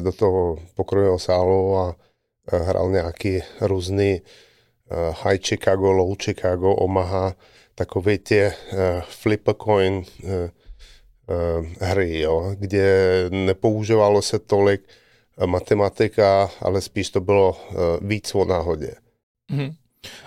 [0.00, 1.96] do toho pokrového sálu a
[2.52, 4.22] hrál nějaký různý
[5.22, 7.34] High Chicago, Low Chicago, Omaha,
[7.74, 8.52] takové ty
[9.08, 10.02] flip coin
[11.80, 14.80] hry, jo, kde nepoužívalo se tolik
[15.46, 17.56] matematika, ale spíš to bylo
[18.00, 18.94] víc o náhodě.
[19.52, 19.74] Mm-hmm.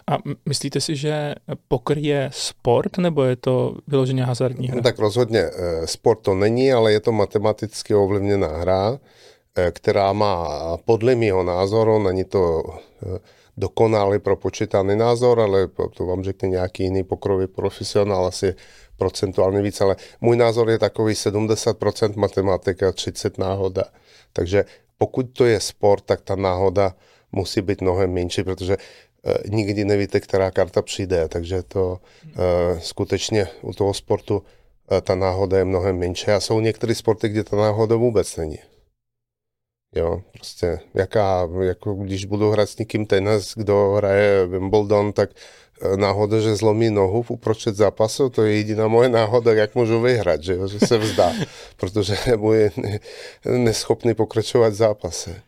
[0.08, 1.36] A myslíte si, že
[1.68, 4.76] poker je sport, nebo je to vyloženě hazardní hra?
[4.76, 9.00] No, tak rozhodně eh, sport to není, ale je to matematicky ovlivněná hra,
[9.56, 12.64] eh, která má podle mého názoru, není to
[13.06, 13.20] eh,
[13.58, 18.56] dokonalý propočítaný názor, ale to vám řekne nějaký jiný pokrový profesionál, asi
[18.98, 23.84] procentuálně víc, ale můj názor je takový 70% matematika, 30 náhoda.
[24.34, 24.66] Takže
[24.98, 26.96] pokud to je sport, tak ta náhoda
[27.32, 28.78] musí být mnohem menší, protože
[29.26, 35.16] Eh, nikdy nevíte, která karta přijde, takže to uh, skutečně u toho sportu uh, ta
[35.16, 38.58] náhoda je mnohem menší a jsou některé sporty, kde ta náhoda vůbec není.
[39.96, 45.30] Jo, prostě jaká, jako když budu hrát s někým tenis, kdo hraje Wimbledon, tak
[45.96, 50.44] náhoda, že zlomí nohu v uprostřed zápasu, to je jediná moje náhoda, jak můžu vyhrát,
[50.44, 51.32] že, jo, že se vzdá,
[51.78, 52.72] protože bude
[53.46, 55.42] neschopný pokračovat v zápase.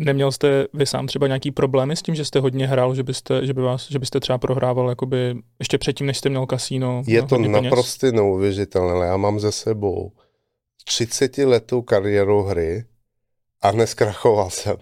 [0.00, 3.46] Neměl jste vy sám třeba nějaký problémy s tím, že jste hodně hrál, že byste,
[3.46, 7.02] že by vás, že byste třeba prohrával jakoby ještě předtím, než jste měl kasíno?
[7.06, 9.06] Je to naprosto neuvěřitelné.
[9.06, 10.12] Já mám za sebou
[10.84, 12.84] 30 letou kariéru hry
[13.62, 14.76] a neskrachoval jsem.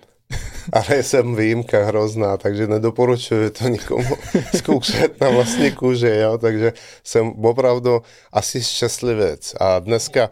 [0.73, 4.17] Ale jsem výjimka hrozná, takže nedoporučuji to nikomu
[4.57, 6.39] zkoušet na vlastní kůži, jo?
[6.39, 6.73] takže
[7.05, 8.03] jsem opravdu
[8.33, 9.55] asi šťastlivec.
[9.61, 10.31] A dneska,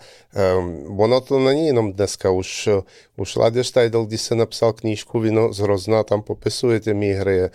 [0.59, 2.68] um, ono to není jenom dneska, už,
[3.16, 7.41] už Laděš Tajdel, když se napsal knížku Vino z Hrozna, tam popisuje ty mý hry,
[7.41, 7.51] eh,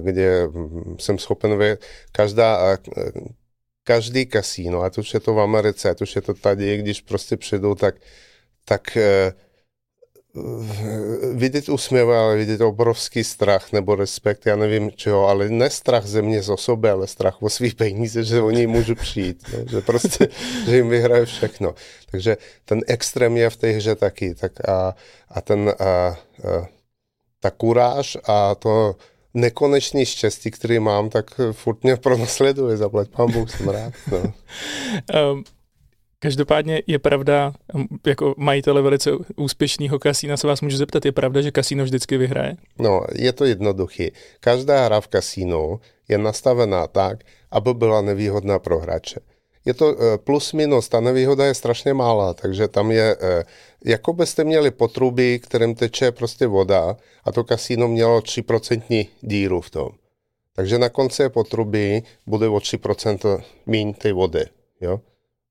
[0.00, 0.48] kde
[0.98, 1.78] jsem schopen vě,
[2.12, 2.78] každá,
[3.84, 7.36] každý kasíno, ať už je to v Americe, ať už je to tady, když prostě
[7.36, 7.94] přijdu, tak,
[8.64, 9.32] tak eh,
[11.34, 16.22] vidět úsměv, ale vidět obrovský strach nebo respekt, já nevím čeho, ale ne strach ze
[16.22, 19.64] mě z osoby, ale strach o svých peníze, že oni můžu přijít, ne?
[19.70, 20.28] že prostě,
[20.66, 21.74] že jim vyhraje všechno.
[22.10, 24.34] Takže ten extrém je v té hře taky.
[24.34, 24.94] Tak a,
[25.28, 26.16] a ten a, a,
[27.40, 28.96] ta kuráž a to
[29.34, 33.92] nekonečný štěstí, který mám, tak furt mě pronásleduje, zaplať pán Bůh, jsem rád.
[34.12, 34.32] No.
[35.32, 35.44] um.
[36.22, 37.52] Každopádně je pravda,
[38.06, 42.56] jako majitele velice úspěšného kasína se vás můžu zeptat, je pravda, že kasíno vždycky vyhraje?
[42.78, 44.12] No, je to jednoduchý.
[44.40, 47.18] Každá hra v kasínu je nastavená tak,
[47.50, 49.20] aby byla nevýhodná pro hráče.
[49.64, 53.44] Je to eh, plus minus, ta nevýhoda je strašně malá, takže tam je, eh,
[53.84, 59.70] jako byste měli potrubí, kterým teče prostě voda a to kasíno mělo 3% díru v
[59.70, 59.88] tom.
[60.56, 64.44] Takže na konci potrubí bude o 3% míň té vody.
[64.80, 65.00] Jo?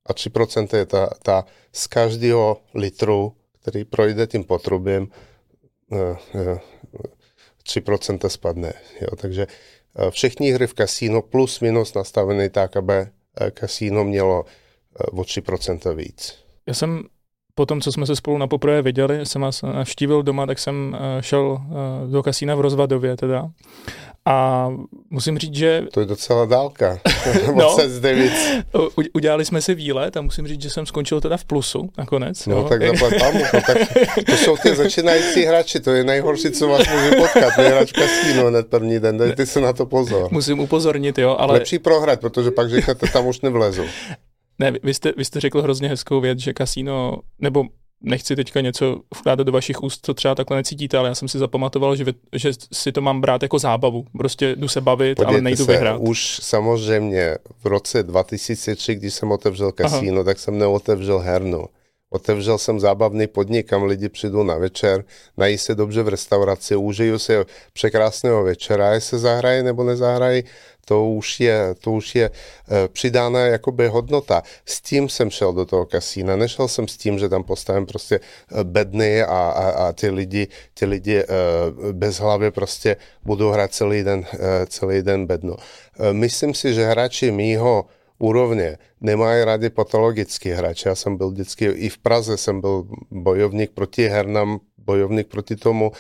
[0.06, 5.08] A 3% je ta, ta z každého litru, který projde tím potrubím,
[7.64, 8.74] 3% eh, eh, spadne.
[9.02, 9.16] Jo.
[9.16, 9.48] Takže
[9.96, 12.94] eh, všechny hry v kasínu plus minus nastavené tak, aby
[13.52, 14.46] kasíno mělo
[15.12, 16.38] o 3% víc.
[16.68, 17.04] Já jsem
[17.56, 20.98] po tom, co jsme se spolu na poprvé viděli, jsem vás navštívil doma, tak jsem
[21.20, 21.62] šel
[22.12, 23.52] do kasína v Rozvadově teda.
[24.26, 24.68] A
[25.10, 25.84] musím říct, že...
[25.94, 27.00] To je docela dálka.
[27.56, 27.78] no,
[29.14, 32.46] udělali jsme si výlet a musím říct, že jsem skončil teda v plusu nakonec.
[32.46, 32.70] No, no.
[32.70, 33.78] tak zaplať pámu, no, tak
[34.26, 38.48] to jsou ty začínající hráči, to je nejhorší, co vás může potkat, vyhrát v kasínu
[38.48, 40.28] hned první den, dejte se na to pozor.
[40.32, 41.54] Musím upozornit, jo, ale...
[41.54, 43.84] Lepší prohrát, protože pak říkáte, tam už nevlezu.
[44.60, 47.64] Ne, vy jste, vy jste řekl hrozně hezkou věc, že kasíno, nebo
[48.04, 51.40] nechci teďka něco vkládat do vašich úst, co třeba takhle necítíte, ale já jsem si
[51.40, 54.06] zapamatoval, že, že si to mám brát jako zábavu.
[54.18, 56.02] Prostě jdu se bavit, Podívejte ale nejdu se, vyhrát.
[56.02, 60.24] Už samozřejmě v roce 2003, když jsem otevřel kasíno, Aha.
[60.24, 61.66] tak jsem neotevřel hernu.
[62.14, 65.04] Otevřel jsem zábavný podnik, kam lidi přijdou na večer,
[65.38, 70.44] nají se dobře v restauraci, užiju se překrásného večera, jestli se zahraje nebo nezahrají,
[70.86, 74.44] to už je, to už je e, přidána jakoby hodnota.
[74.66, 78.16] S tím jsem šel do toho kasína, nešel jsem s tím, že tam postavím prostě
[78.16, 81.26] e, bedny a, a, a ty lidi, ty lidi e,
[81.92, 85.56] bez hlavy prostě budou hrát celý den, e, celý den bedno.
[86.00, 87.86] E, myslím si, že hráči mýho
[88.22, 90.86] úrovně nemají rádi patologický hráč.
[90.86, 95.92] Já jsem byl vždycky, i v Praze jsem byl bojovník proti hernám, bojovník proti tomu,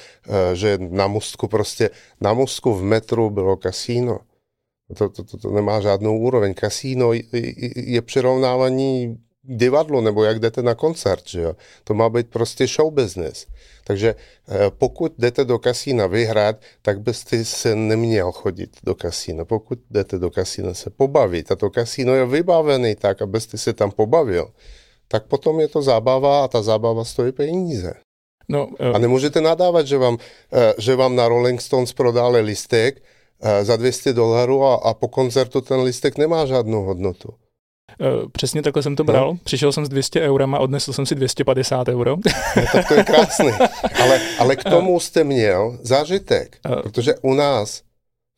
[0.54, 1.90] že na mostku prostě,
[2.22, 4.20] na mostku v metru bylo kasíno.
[4.98, 6.54] To, to, to, to nemá žádnou úroveň.
[6.54, 7.24] Kasíno je,
[7.76, 11.56] je přirovnávaní divadlo nebo jak jdete na koncert, že jo?
[11.84, 13.48] To má být prostě show business.
[13.84, 19.46] Takže eh, pokud jdete do kasína vyhrát, tak byste se neměl chodit do kasína.
[19.46, 23.92] Pokud jdete do kasína se pobavit a to kasíno je vybavený tak, abyste se tam
[23.92, 24.52] pobavil,
[25.08, 27.94] tak potom je to zábava a ta zábava stojí peníze.
[28.50, 28.96] No, uh...
[28.96, 30.20] A nemůžete nadávat, že vám, uh,
[30.78, 33.04] že vám na Rolling Stones prodali listek
[33.62, 37.34] za 200 dolarů a, a po koncertu ten listek nemá žádnou hodnotu.
[38.00, 39.28] Uh, přesně takhle jsem to bral.
[39.28, 39.40] No.
[39.44, 42.18] Přišel jsem s 200 eurama a odnesl jsem si 250 euro.
[42.56, 43.52] No, tak to je krásný.
[44.04, 47.82] Ale, ale k tomu jste měl zážitek, uh, protože u nás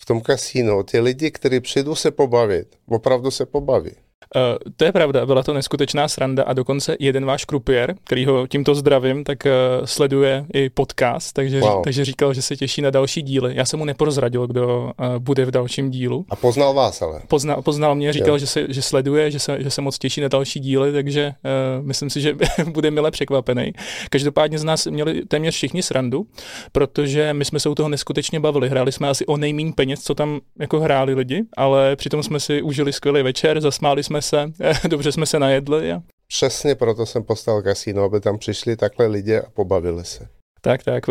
[0.01, 3.91] v tom kasínu ty lidi, kteří přijdou se pobavit, opravdu se pobaví.
[4.36, 4.42] Uh,
[4.78, 8.76] to je pravda, byla to neskutečná sranda a dokonce jeden váš krupier, který ho tímto
[8.76, 11.84] zdravím, tak uh, sleduje i podcast, takže, wow.
[11.84, 13.56] takže říkal, že se těší na další díly.
[13.56, 16.26] Já jsem mu neprozradil, kdo uh, bude v dalším dílu.
[16.30, 17.22] A poznal vás ale.
[17.28, 20.28] Poznal, poznal mě, říkal, že se, že sleduje, že se, že se moc těší na
[20.28, 21.34] další díly, takže
[21.80, 22.36] uh, myslím si, že
[22.72, 23.74] bude mile překvapený.
[24.10, 26.26] Každopádně z nás měli téměř všichni srandu,
[26.72, 28.70] protože my jsme se u toho neskutečně bavili.
[28.70, 32.62] Hráli jsme asi o nejméně peněz, co tam jako hráli lidi, ale přitom jsme si
[32.62, 34.51] užili skvělý večer, zasmáli jsme se,
[34.88, 35.91] dobře jsme se najedli.
[35.91, 36.01] A...
[36.28, 40.28] Přesně proto jsem postavil kasíno, aby tam přišli takhle lidi a pobavili se.
[40.61, 41.03] Tak, tak.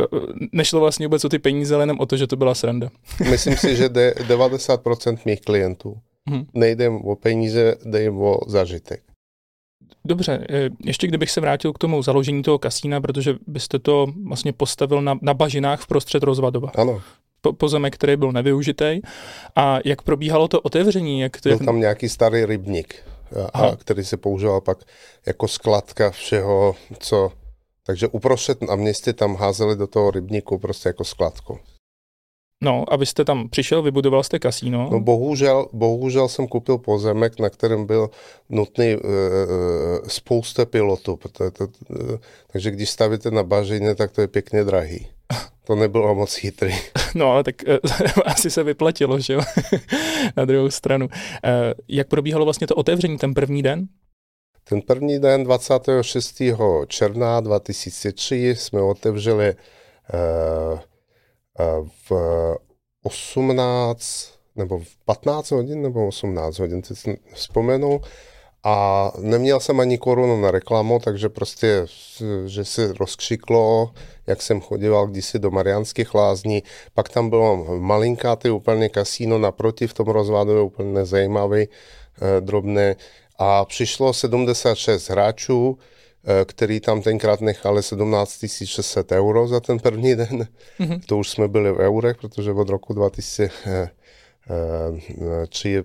[0.52, 2.88] Nešlo vlastně vůbec o ty peníze, ale jenom o to, že to byla sranda.
[3.30, 5.96] Myslím si, že 90% mých klientů
[6.28, 6.46] hmm.
[6.54, 9.02] nejde o peníze, jde jim o zažitek.
[10.04, 14.52] Dobře, e, ještě kdybych se vrátil k tomu založení toho kasína, protože byste to vlastně
[14.52, 16.70] postavil na, na bažinách v prostřed rozvadova.
[16.74, 17.02] Ano.
[17.42, 19.00] Po, pozemek, který byl nevyužitý.
[19.56, 21.20] A jak probíhalo to otevření?
[21.20, 21.48] Jak to...
[21.48, 22.94] Byl tam nějaký starý rybník
[23.54, 24.78] a, který se používal pak
[25.26, 27.32] jako skladka všeho, co...
[27.86, 31.58] Takže uprostřed na městě tam házeli do toho rybníku prostě jako skladku.
[32.62, 34.88] No, abyste tam přišel, vybudoval jste kasíno.
[34.92, 38.10] No bohužel, bohužel jsem koupil pozemek, na kterém byl
[38.48, 39.02] nutný uh,
[40.08, 41.18] spousta pilotů.
[41.32, 42.16] To, to, uh,
[42.52, 45.06] takže když stavíte na bažině, tak to je pěkně drahý.
[45.66, 46.74] To nebylo moc chytrý.
[47.14, 47.92] No, ale tak uh,
[48.24, 49.40] asi se vyplatilo, že jo?
[50.36, 51.06] Na druhou stranu.
[51.06, 51.12] Uh,
[51.88, 53.86] jak probíhalo vlastně to otevření ten první den?
[54.64, 56.42] Ten první den 26.
[56.86, 59.54] června 2003 jsme otevřeli
[60.14, 60.78] uh,
[61.78, 62.12] uh, v
[63.02, 68.00] 18 nebo v 15 hodin nebo 18 hodin, teď jsem vzpomenul.
[68.64, 71.86] A neměl jsem ani korunu na reklamu, takže prostě,
[72.46, 73.90] že se rozkřiklo,
[74.26, 76.62] jak jsem chodil kdysi do Mariánských lázní.
[76.94, 77.66] Pak tam bylo
[78.36, 82.96] ty úplně kasíno naproti v tom rozvádu, úplně nezajímavý, eh, drobné.
[83.38, 85.78] A přišlo 76 hráčů,
[86.24, 90.48] eh, který tam tenkrát nechali 17 600 euro za ten první den.
[90.80, 91.00] Mm-hmm.
[91.06, 95.82] To už jsme byli v eurech, protože od roku 2003 eh,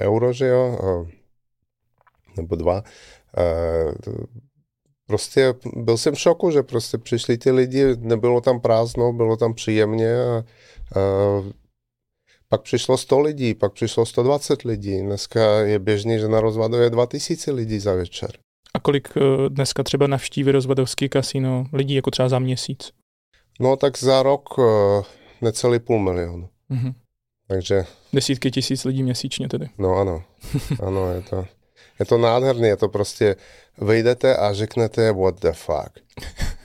[0.00, 0.78] euro, že jo
[2.36, 2.82] nebo dva.
[5.06, 9.54] Prostě byl jsem v šoku, že prostě přišli ty lidi, nebylo tam prázdno, bylo tam
[9.54, 10.44] příjemně a, a
[12.48, 15.02] pak přišlo 100 lidí, pak přišlo 120 lidí.
[15.02, 18.30] Dneska je běžný, že na rozvadu je 2000 lidí za večer.
[18.74, 22.92] A kolik eh, dneska třeba navštíví rozvadovský kasino lidí, jako třeba za měsíc?
[23.60, 25.02] No tak za rok eh,
[25.40, 26.48] necelý půl milionu.
[26.70, 26.94] Mm-hmm.
[27.48, 27.84] Takže...
[28.12, 29.68] Desítky tisíc lidí měsíčně tedy.
[29.78, 30.24] No ano,
[30.86, 31.44] ano, je to...
[31.98, 33.36] Je to nádherné, je to prostě,
[33.78, 35.90] vyjdete a řeknete what the fuck.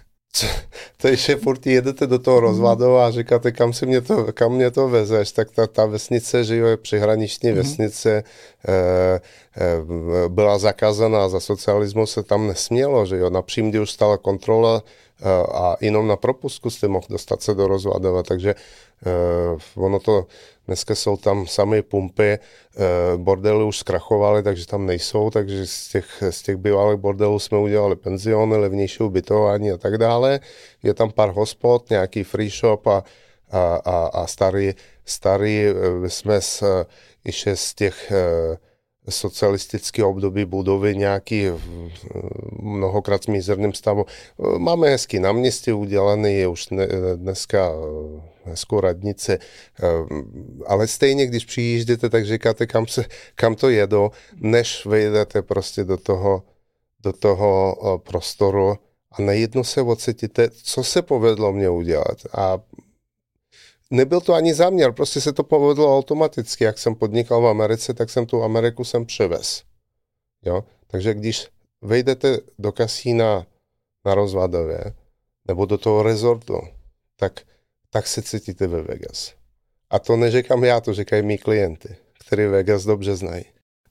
[0.97, 4.53] to je, že furt jedete do toho rozvadu a říkáte, kam, si mě to, kam
[4.53, 7.55] mě to vezeš, tak ta, ta vesnice, že jo, je přihraniční mm-hmm.
[7.55, 8.23] vesnice,
[8.67, 9.19] e, e,
[10.27, 14.83] byla zakázaná, za socialismu se tam nesmělo, že jo, na Přímdi už stala kontrola
[15.21, 18.55] e, a jenom na propusku jste mohl dostat se do rozvadova, takže e,
[19.75, 20.27] ono to
[20.69, 22.39] Dneska jsou tam samé pumpy, eh,
[23.17, 27.95] bordely už zkrachovaly, takže tam nejsou, takže z těch, z těch bývalých bordelů jsme udělali
[27.95, 30.39] penziony, levnější ubytování a tak dále.
[30.83, 33.03] Je tam pár hospod, nějaký free shop a,
[33.51, 34.73] a, a, a starý,
[35.05, 36.85] starý eh, jsme z, eh,
[37.25, 38.11] ještě z těch
[39.09, 41.45] socialistické období budovy nějaký
[42.61, 44.05] mnohokrát s mizerným stavu.
[44.57, 46.67] Máme hezky na městě udělaný, je už
[47.15, 47.71] dneska
[48.43, 49.37] hezkou radnici,
[50.67, 53.05] ale stejně, když přijížděte, tak říkáte, kam, se,
[53.35, 56.43] kam to jedo, než vejdete prostě do toho,
[57.03, 58.77] do toho prostoru
[59.11, 62.17] a najednou se ocitíte, co se povedlo mě udělat.
[62.33, 62.59] A
[63.89, 66.63] nebyl to ani záměr, prostě se to povedlo automaticky.
[66.63, 69.63] Jak jsem podnikal v Americe, tak jsem tu Ameriku sem převez.
[70.45, 70.63] Jo?
[70.87, 71.47] Takže když
[71.81, 73.45] vejdete do kasína
[74.05, 74.93] na Rozvadově
[75.47, 76.61] nebo do toho rezortu,
[77.15, 77.41] tak,
[77.89, 79.33] tak se cítíte ve Vegas.
[79.89, 83.45] A to neříkám já, to říkají mý klienty, kteří Vegas dobře znají.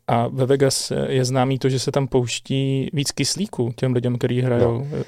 [0.06, 4.40] A ve Vegas je známý to, že se tam pouští víc kyslíku těm lidem, kteří
[4.40, 4.78] hrajou.
[4.78, 5.04] No.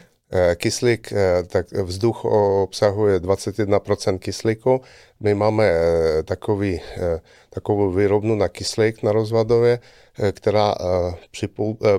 [0.54, 1.12] Kyslík,
[1.46, 2.24] tak vzduch
[2.62, 4.80] obsahuje 21% kyslíku.
[5.20, 5.70] My máme
[6.24, 6.80] takový,
[7.50, 9.78] takovou výrobnu na kyslík na rozvadově,
[10.32, 10.74] která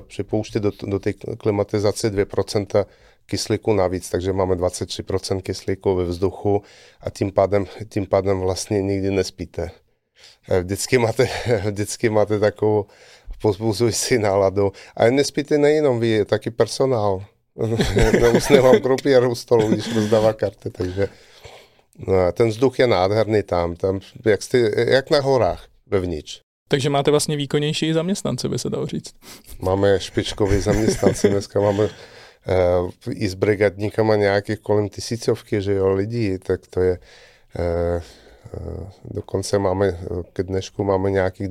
[0.06, 2.84] připouští do, do té klimatizace 2%
[3.26, 6.62] kyslíku navíc, takže máme 23% kyslíku ve vzduchu
[7.00, 9.70] a tím pádem, tím pádem vlastně nikdy nespíte.
[10.60, 11.28] Vždycky máte,
[11.64, 12.86] vždycky máte takovou
[13.42, 14.72] pozbuzující náladu.
[14.96, 17.24] A nespíte nejenom vy, taky personál.
[18.20, 21.08] Neusne vám kropěru stolu, když rozdává karty, takže
[21.98, 26.40] no, ten vzduch je nádherný tam, tam jak, jste, jak na horách vevnitř.
[26.68, 29.14] Takže máte vlastně výkonnější zaměstnance, by se dalo říct.
[29.60, 36.38] Máme špičkový zaměstnance, dneska máme uh, i s brigadníkama nějakých kolem tisícovky, že jo, lidí,
[36.38, 36.98] tak to je
[37.58, 38.02] uh,
[39.04, 39.98] Dokonce máme,
[40.32, 41.48] k dnešku máme nějakých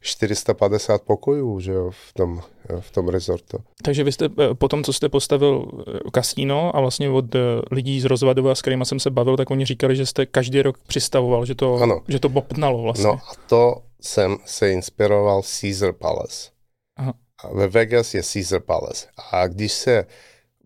[0.00, 2.42] 450 pokojů že jo, v, tom,
[2.80, 3.58] v tom rezortu.
[3.82, 5.66] Takže vy jste po tom, co jste postavil
[6.12, 7.24] kasíno a vlastně od
[7.70, 10.78] lidí z Rozvadova, s kterými jsem se bavil, tak oni říkali, že jste každý rok
[10.86, 12.00] přistavoval, že to, ano.
[12.08, 13.06] že to bopnalo vlastně.
[13.06, 16.50] No a to jsem se inspiroval Caesar Palace.
[16.96, 17.14] Aha.
[17.52, 19.06] Ve Vegas je Caesar Palace.
[19.32, 20.06] A když se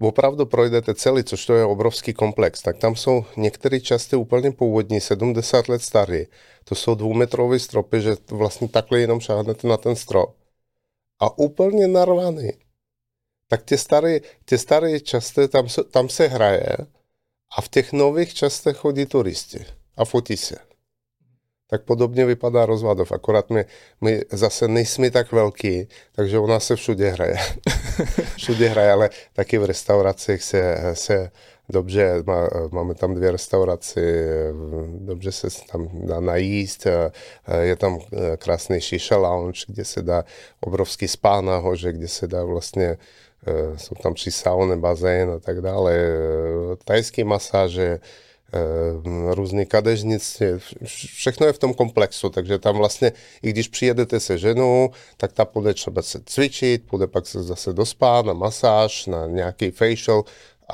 [0.00, 5.00] opravdu projdete celý, což to je obrovský komplex, tak tam jsou některé části úplně původní,
[5.00, 6.24] 70 let staré.
[6.64, 10.34] To jsou dvoumetrové stropy, že vlastně takhle jenom šáhnete na ten strop.
[11.20, 12.52] A úplně narvaný.
[13.48, 16.76] Tak ty staré, ty staré části, tam, tam se hraje
[17.58, 20.56] a v těch nových částech chodí turisti a fotí se
[21.70, 23.64] tak podobně vypadá rozvadov, akorát my,
[24.00, 27.36] my zase nejsme tak velký, takže u nás se všude hraje.
[28.36, 31.30] všude hraje, ale taky v restauracích se, se
[31.68, 34.00] dobře, má, máme tam dvě restaurace,
[34.98, 36.86] dobře se tam dá najíst,
[37.60, 37.98] je tam
[38.38, 40.24] krásný shisha lounge, kde se dá
[40.60, 42.96] obrovský spá nahoře, kde se dá vlastně
[43.76, 45.98] jsou tam tři sauny, bazén a tak dále,
[46.84, 48.00] tajské masáže,
[48.52, 53.12] Eh, různý kadežnice, všechno je v tom komplexu, takže tam vlastně,
[53.42, 57.72] i když přijedete se ženou, tak ta půjde třeba se cvičit, půjde pak se zase
[57.72, 60.24] do spa, na masáž, na nějaký facial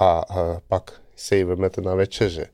[0.01, 0.23] a,
[0.69, 2.47] pak se ji vemete na večeře.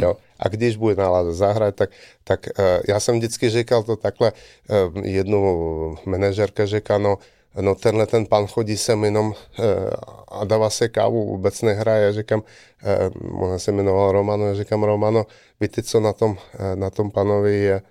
[0.00, 0.16] Jo?
[0.38, 1.90] A když bude nálada zahrát, tak,
[2.24, 7.18] tak uh, já jsem vždycky říkal to takhle, uh, jednu manažerka říká, no,
[7.60, 9.64] no tenhle ten pan chodí sem jenom uh,
[10.28, 12.04] a dává se kávu, vůbec nehraje.
[12.04, 12.42] Já říkám,
[13.40, 15.26] ona se jmenovala Romano, já říkám, Romano,
[15.60, 16.36] víte, co na tom,
[16.74, 17.82] na tom panovi je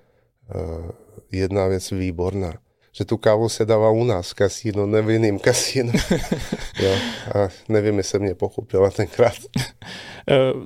[1.32, 2.54] jedna věc výborná
[2.96, 5.92] že tu kávu se dává u nás v kasínu, ne v jiném kasínu.
[6.80, 6.96] jo,
[7.36, 9.34] a nevím, jestli mě pochopila tenkrát.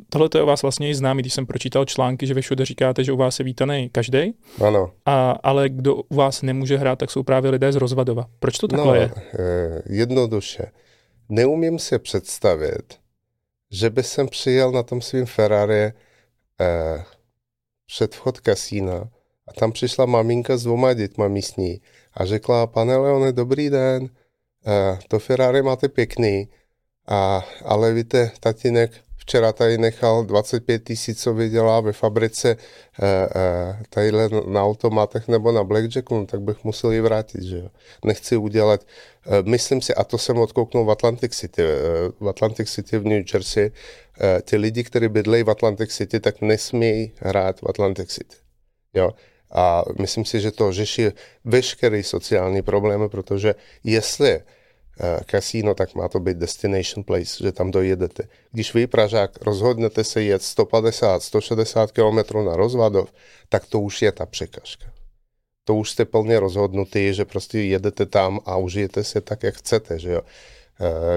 [0.10, 3.04] Tohle je o vás vlastně i známý, když jsem pročítal články, že vy všude říkáte,
[3.04, 4.34] že u vás je vítaný každý.
[4.66, 4.92] Ano.
[5.06, 8.26] A, ale kdo u vás nemůže hrát, tak jsou právě lidé z Rozvadova.
[8.40, 9.12] Proč to takhle no, je?
[9.90, 10.72] Jednoduše.
[11.30, 12.94] Neumím si představit,
[13.72, 15.84] že by jsem přijel na tom svým Ferrari
[16.62, 17.04] eh,
[17.86, 19.10] před vchod kasína
[19.48, 21.82] a tam přišla maminka s dvoma dětma místní
[22.18, 24.10] a řekla, pane Leone, dobrý den,
[24.68, 26.50] eh, to Ferrari máte pěkný,
[27.08, 32.58] a, ale víte, tatínek včera tady nechal 25 tisíc, co vydělá ve fabrice
[33.02, 37.58] eh, eh, tadyhle na automatech nebo na blackjacku, no, tak bych musel ji vrátit, že
[37.58, 37.70] jo.
[38.06, 38.86] Nechci udělat,
[39.42, 41.64] myslím si, a to jsem odkouknul v Atlantic City,
[42.20, 43.72] v Atlantic City v New Jersey,
[44.42, 48.36] ty lidi, kteří bydlejí v Atlantic City, tak nesmí hrát v Atlantic City.
[48.94, 49.12] Jo.
[49.52, 51.08] A myslím si, že to řeší
[51.46, 54.40] veškeré sociální problémy, protože jestli
[55.26, 58.24] kasíno, tak má to být destination place, že tam dojedete.
[58.52, 63.14] Když vy, Pražák, rozhodnete se jet 150, 160 km na rozvadov,
[63.50, 64.86] tak to už je ta překažka.
[65.64, 70.00] To už jste plně rozhodnutý, že prostě jedete tam a užijete se tak, jak chcete,
[70.00, 70.22] že jo.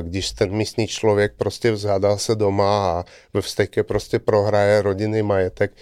[0.03, 5.73] Když ten místní člověk prostě vzhádá se doma a ve vzteke prostě prohraje rodinný majetek,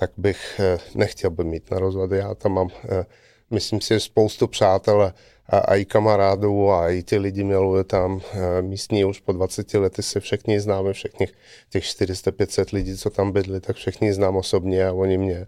[0.00, 2.18] tak bych eh, nechtěl by mít na rozvody.
[2.18, 3.04] Já tam mám, eh,
[3.50, 5.02] myslím si, spoustu přátel
[5.48, 9.74] a, a i kamarádů a i ty lidi miluje tam eh, místní už po 20
[9.74, 11.28] lety se všichni známe, všechny
[11.70, 15.46] těch 400-500 lidí, co tam bydli, tak všichni znám osobně a oni mě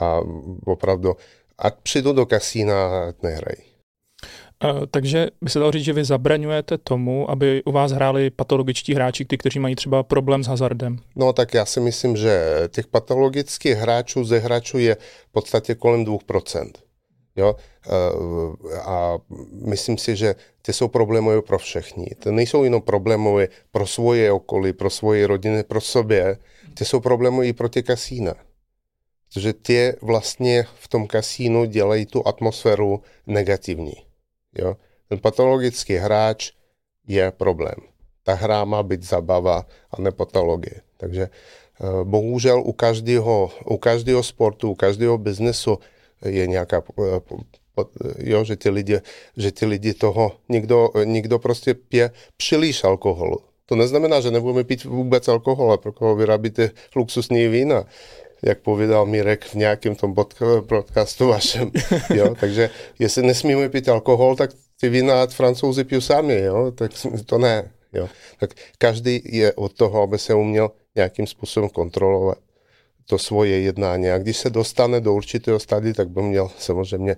[0.00, 0.20] a
[0.66, 1.16] opravdu,
[1.58, 2.90] ať přijdu do kasína,
[3.22, 3.75] nehrají.
[4.90, 9.24] Takže by se dalo říct, že vy zabraňujete tomu, aby u vás hráli patologičtí hráči,
[9.24, 10.98] ty, kteří mají třeba problém s hazardem.
[11.16, 14.94] No tak já si myslím, že těch patologických hráčů ze hráčů je
[15.28, 16.70] v podstatě kolem 2%.
[17.36, 17.56] Jo?
[17.86, 19.18] Eh, a
[19.66, 22.06] myslím si, že ty jsou problémové pro všechny.
[22.18, 26.38] To nejsou jenom problémové pro svoje okolí, pro svoje rodiny, pro sobě.
[26.74, 28.34] Ty jsou problémové i pro ty kasína.
[29.28, 34.05] Protože ty vlastně v tom kasínu dělají tu atmosféru negativní.
[34.58, 34.76] Jo?
[35.08, 36.52] Ten patologický hráč
[37.06, 37.76] je problém.
[38.22, 40.80] Ta hra má být zabava a ne patologie.
[40.96, 45.78] Takže eh, bohužel u každého, u každého sportu, u každého biznesu
[46.24, 47.20] je nějaká eh,
[48.18, 49.00] jo, že ti lidi,
[49.36, 53.38] že ti lidi toho, někdo, někdo prostě pije příliš alkoholu.
[53.66, 57.84] To neznamená, že nebudeme pít vůbec alkohol, a pro koho vyrábíte luxusní vína
[58.42, 60.14] jak povídal Mirek v nějakém tom
[60.66, 61.70] podcastu vašem.
[62.14, 62.34] Jo?
[62.40, 66.70] Takže jestli nesmíme pít alkohol, tak ty vína francouzi piju sami, jo?
[66.70, 66.90] tak
[67.26, 67.70] to ne.
[67.92, 68.08] Jo?
[68.40, 72.38] Tak každý je od toho, aby se uměl nějakým způsobem kontrolovat
[73.06, 74.10] to svoje jednání.
[74.10, 77.16] A když se dostane do určitého stady, tak by měl samozřejmě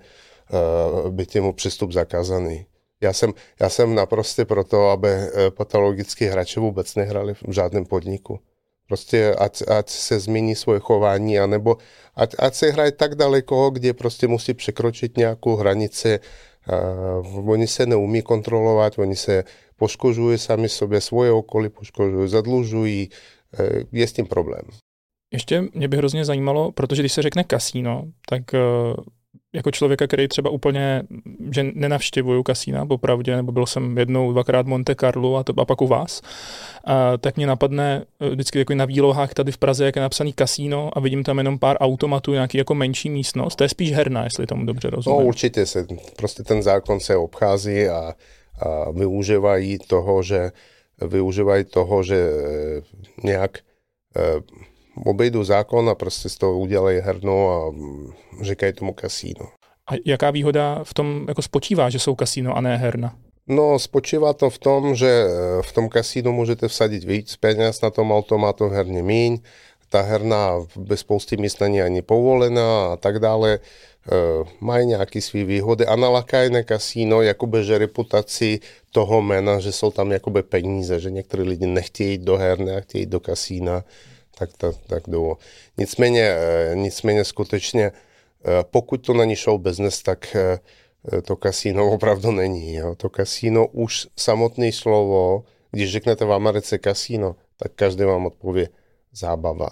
[1.04, 2.66] uh, být mu přístup zakázaný.
[3.00, 8.40] Já jsem, já jsem naprosto proto, aby eh, patologický hráči vůbec nehrali v žádném podniku.
[8.88, 11.76] Prostě ať, ať se změní svoje chování, anebo
[12.16, 16.20] ať, ať se hraje tak daleko, kde prostě musí překročit nějakou hranici.
[17.28, 19.44] Uh, oni se neumí kontrolovat, oni se
[19.76, 23.08] poškožují sami sobě, svoje okolí poškožují, zadlužují,
[23.60, 24.62] uh, je s tím problém.
[25.32, 29.04] Ještě mě by hrozně zajímalo, protože když se řekne kasíno, tak uh,
[29.58, 31.02] jako člověka, který třeba úplně,
[31.50, 35.82] že nenavštěvuju kasína, popravdě, nebo byl jsem jednou, dvakrát Monte Carlo a, to, a pak
[35.82, 36.22] u vás,
[36.84, 40.32] a, tak mě napadne eh, vždycky jako na výlohách tady v Praze, jak je napsaný
[40.32, 43.56] kasíno a vidím tam jenom pár automatů, nějaký jako menší místnost.
[43.56, 45.20] To je spíš herna, jestli tomu dobře rozumím.
[45.20, 45.86] No určitě se,
[46.16, 48.14] prostě ten zákon se obchází a,
[48.60, 50.50] a využívají toho, že
[51.06, 52.82] využívají toho, že eh,
[53.22, 53.58] nějak
[54.16, 54.40] eh,
[55.06, 57.74] obejdu zákon a prostě z toho udělají hernu a
[58.40, 59.48] říkají tomu kasíno.
[59.90, 63.14] A jaká výhoda v tom jako spočívá, že jsou kasíno a ne herna?
[63.46, 67.90] No, spočívá to v tom, že eh, v tom kasínu můžete vsadit víc peněz, na
[67.90, 69.38] tom automatu herně míň,
[69.88, 73.58] ta herna bez spousty míst není ani povolená a tak dále.
[74.12, 78.60] Uh, mají nějaké své výhody a na lakajné kasíno jakoby, že reputaci
[78.92, 82.80] toho jména, že jsou tam jakoby peníze, že někteří lidi nechtějí jít do herny a
[82.80, 83.84] chtějí jít do kasína
[84.38, 85.36] tak, tak, tak jdou.
[85.78, 90.58] Nicméně, eh, nicméně skutečně, eh, pokud to není show business, tak eh,
[91.22, 92.74] to kasíno opravdu není.
[92.74, 92.94] Jo.
[92.94, 98.66] To kasíno už samotné slovo, když řeknete v Americe kasíno, tak každý vám odpoví
[99.12, 99.68] zábava.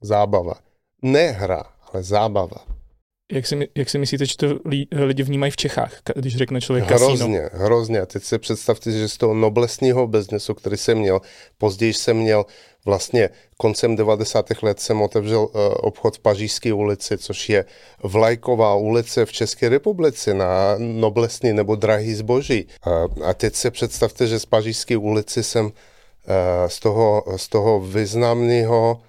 [0.00, 0.54] Zábava.
[1.02, 1.62] Ne hra,
[1.92, 2.78] ale zábava.
[3.32, 4.46] Jak si, jak si myslíte, že to
[4.92, 7.08] lidi vnímají v Čechách, když řekne člověk kasíno?
[7.08, 8.06] Hrozně, hrozně.
[8.06, 11.20] Teď si představte, že z toho noblesního biznesu, který jsem měl,
[11.58, 12.44] později jsem měl
[12.88, 14.62] vlastně koncem 90.
[14.62, 17.64] let jsem otevřel uh, obchod v Pařížské ulici, což je
[18.02, 22.66] vlajková ulice v České republice na noblesní nebo drahý zboží.
[23.24, 25.72] A teď se představte, že z Pařížské ulici jsem uh,
[26.66, 29.00] z, toho, z toho významného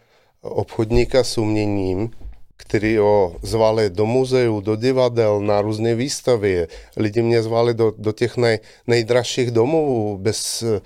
[0.41, 2.11] obchodníka s uměním
[2.59, 6.67] který ho zvali do muzeu, do divadel, na různé výstavy.
[6.97, 10.81] Lidi mě zvali do, do těch nej, nejdražších domů, bez, eh,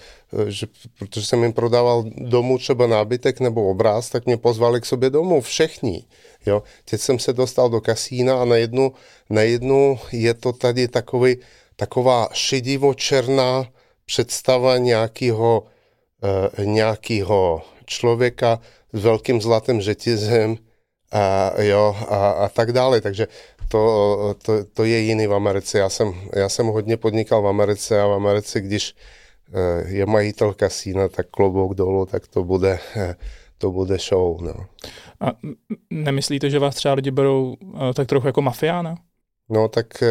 [0.47, 0.67] že,
[0.99, 5.41] protože jsem jim prodával domů třeba nábytek nebo obraz, tak mě pozvali k sobě domů,
[5.41, 6.05] všichni.
[6.45, 6.63] Jo.
[6.85, 8.91] Teď jsem se dostal do kasína a najednou,
[9.29, 11.37] najednou je to tady takový,
[11.75, 13.65] taková šedivo-černá
[14.05, 15.63] představa nějakého,
[16.57, 18.59] uh, nějakého člověka
[18.93, 20.57] s velkým zlatým řetězem,
[21.13, 23.01] a, jo, a, a tak dále.
[23.01, 23.27] Takže
[23.67, 25.79] to, to, to je jiný v Americe.
[25.79, 28.95] Já jsem, já jsem hodně podnikal v Americe a v Americe, když
[29.53, 33.15] eh, je majitel kasína, tak klobouk dolů, tak to bude, eh,
[33.57, 34.41] to bude show.
[34.41, 34.53] No.
[35.21, 35.31] A
[35.89, 38.95] nemyslíte, že vás třeba lidi berou eh, tak trochu jako mafiána?
[39.49, 40.03] No tak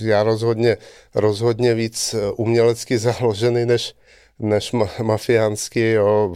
[0.00, 0.76] já rozhodně,
[1.14, 3.94] rozhodně víc umělecky založený než,
[4.38, 4.72] než
[5.02, 6.34] mafiánský, jo.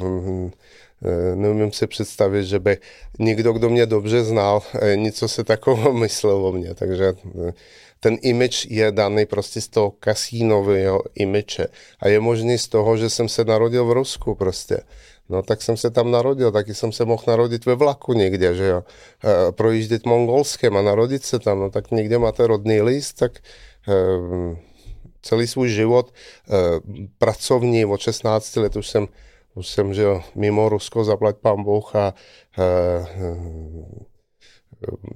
[1.04, 2.78] Eh, neumím si představit, že by
[3.18, 6.74] někdo, kdo mě dobře znal, eh, něco se takového myslel o mě.
[6.74, 7.12] Takže
[7.48, 7.52] eh,
[8.00, 11.60] ten image je daný prostě z toho kasínového image.
[12.00, 14.80] A je možný z toho, že jsem se narodil v Rusku prostě.
[15.28, 18.66] No tak jsem se tam narodil, taky jsem se mohl narodit ve vlaku někde, že
[18.66, 18.84] jo.
[19.50, 23.38] Projíždět Mongolskem a narodit se tam, no tak někde máte rodný list, tak
[25.22, 26.14] celý svůj život
[27.18, 29.08] pracovní od 16 let už jsem
[29.54, 32.14] už jsem žil mimo Rusko, zaplať pán Bůh a
[32.58, 33.36] e, e,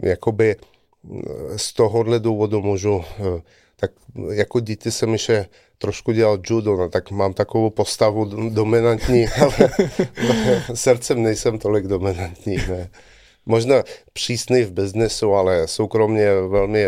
[0.08, 0.56] jakoby
[1.56, 3.42] z tohohle důvodu můžu, e,
[3.76, 3.90] tak
[4.32, 5.46] jako dítě jsem ještě
[5.78, 9.70] trošku dělal judo, no, tak mám takovou postavu dominantní, ale
[10.74, 12.56] srdcem nejsem tolik dominantní.
[12.56, 12.90] Ne.
[13.46, 13.82] Možná
[14.12, 16.84] přísný v biznesu, ale soukromně velmi,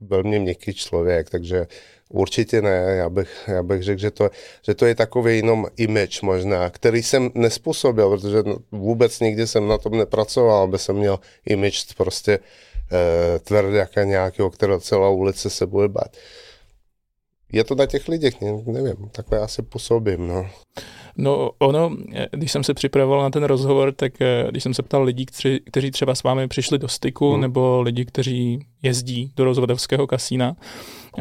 [0.00, 1.66] velmi měkký člověk, takže
[2.10, 4.30] Určitě ne, já bych, já bych řekl, že to,
[4.66, 9.78] že to je takový jenom image možná, který jsem nespůsobil, protože vůbec nikdy jsem na
[9.78, 12.38] tom nepracoval, aby jsem měl image prostě
[12.92, 16.16] eh, tvrdě nějakého, kterého celá ulice se bude bát.
[17.52, 20.50] je to na těch lidech, ne, nevím, takhle asi působím, no.
[21.16, 21.96] No ono,
[22.30, 25.60] když jsem se připravoval na ten rozhovor, tak eh, když jsem se ptal lidí, kteří,
[25.66, 27.40] kteří třeba s vámi přišli do styku, hmm.
[27.40, 30.56] nebo lidi, kteří jezdí do rozvodovského kasína,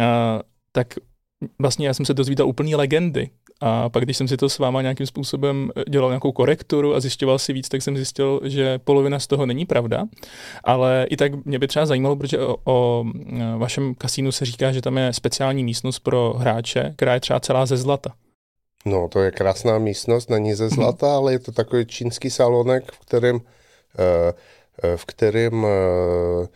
[0.02, 0.42] a,
[0.74, 0.88] tak
[1.60, 3.30] vlastně já jsem se dozvídal úplný legendy.
[3.62, 7.40] A pak, když jsem si to s váma nějakým způsobem dělal nějakou korekturu a zjišťoval
[7.40, 10.06] si víc, tak jsem zjistil, že polovina z toho není pravda.
[10.64, 13.06] Ale i tak mě by třeba zajímalo, protože o, o
[13.58, 17.66] vašem kasínu se říká, že tam je speciální místnost pro hráče, která je třeba celá
[17.66, 18.14] ze zlata.
[18.86, 21.14] No, to je krásná místnost, není ze zlata, mm.
[21.14, 23.40] ale je to takový čínský salonek, v kterém,
[24.00, 24.34] eh,
[24.84, 26.48] eh, v kterém eh,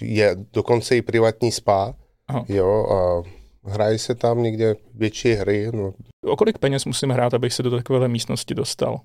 [0.00, 1.94] je dokonce i privátní spa.
[2.28, 2.44] Aha.
[2.48, 3.22] Jo, a
[3.70, 5.70] hrají se tam někde větší hry.
[5.72, 5.94] No.
[6.24, 9.00] O kolik peněz musím hrát, abych se do takové místnosti dostal?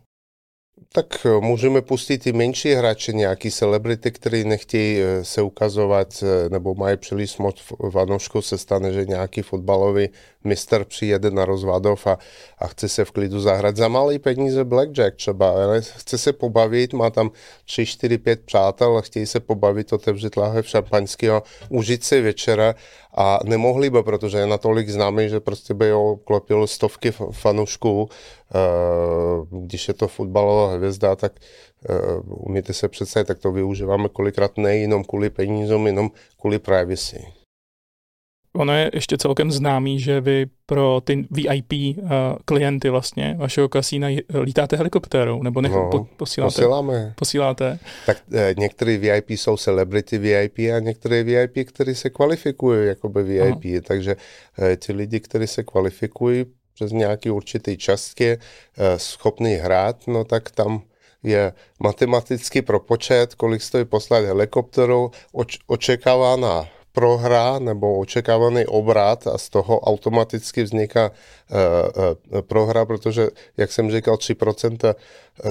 [0.93, 6.75] Tak můžeme pustit i menší hráče, nějaký celebrity, který nechtějí eh, se ukazovat eh, nebo
[6.75, 10.09] mají příliš moc vanožku, se stane, že nějaký fotbalový
[10.43, 12.17] mistr přijede na rozvadov a,
[12.57, 16.93] a chce se v klidu zahrát za malý peníze blackjack třeba, ale chce se pobavit,
[16.93, 17.31] má tam
[17.65, 22.75] 3, 4, 5 přátel a chtějí se pobavit, otevřít láhev šampaňského, užít si večera
[23.13, 28.09] a nemohli by, protože je natolik známý, že prostě by ho klopil stovky fanoušků,
[29.49, 31.31] když je to fotbalová hvězda, tak
[32.25, 36.09] umíte se představit, tak to využíváme kolikrát nejenom kvůli penízům, jenom
[36.41, 37.25] kvůli privacy.
[38.53, 42.09] Ono je ještě celkem známý, že vy pro ty VIP uh,
[42.45, 44.07] klienty vlastně vašeho kasína
[44.41, 46.53] lítáte helikoptérou, nebo nech, no, po, posíláte?
[46.53, 47.13] Posíláme.
[47.15, 47.79] Posíláte?
[48.05, 53.23] Tak eh, některé VIP jsou celebrity VIP a některé VIP, které se kvalifikují jako by
[53.23, 53.81] VIP, Aha.
[53.83, 54.15] takže
[54.59, 58.39] eh, ti lidi, kteří se kvalifikují přes nějaký určitý částky eh,
[58.99, 60.81] schopný hrát, no tak tam
[61.23, 69.49] je matematický propočet, kolik stojí poslat helikopterou, oč, očekávaná prohra nebo očekávaný obrat a z
[69.49, 71.11] toho automaticky vzniká
[72.41, 74.95] prohra, protože, jak jsem říkal, 3%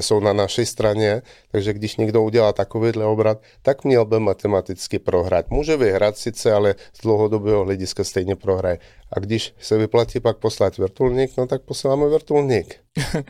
[0.00, 5.50] jsou na naší straně, takže když někdo udělá takovýhle obrat, tak měl by matematicky prohrát.
[5.50, 8.78] Může vyhrát sice, ale z dlouhodobého hlediska stejně prohraje.
[9.12, 12.76] A když se vyplatí pak poslat vrtulník, no tak posíláme vrtulník.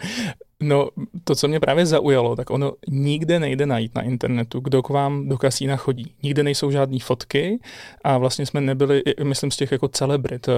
[0.63, 0.89] No,
[1.25, 5.29] to, co mě právě zaujalo, tak ono nikde nejde najít na internetu, kdo k vám
[5.29, 6.15] do kasína chodí.
[6.23, 7.59] Nikde nejsou žádné fotky
[8.05, 10.49] a vlastně jsme nebyli, myslím, z těch jako celebrit.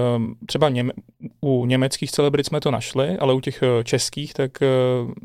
[0.45, 0.93] Třeba něme,
[1.41, 4.67] u německých celebrit jsme to našli, ale u těch eh, českých, tak eh,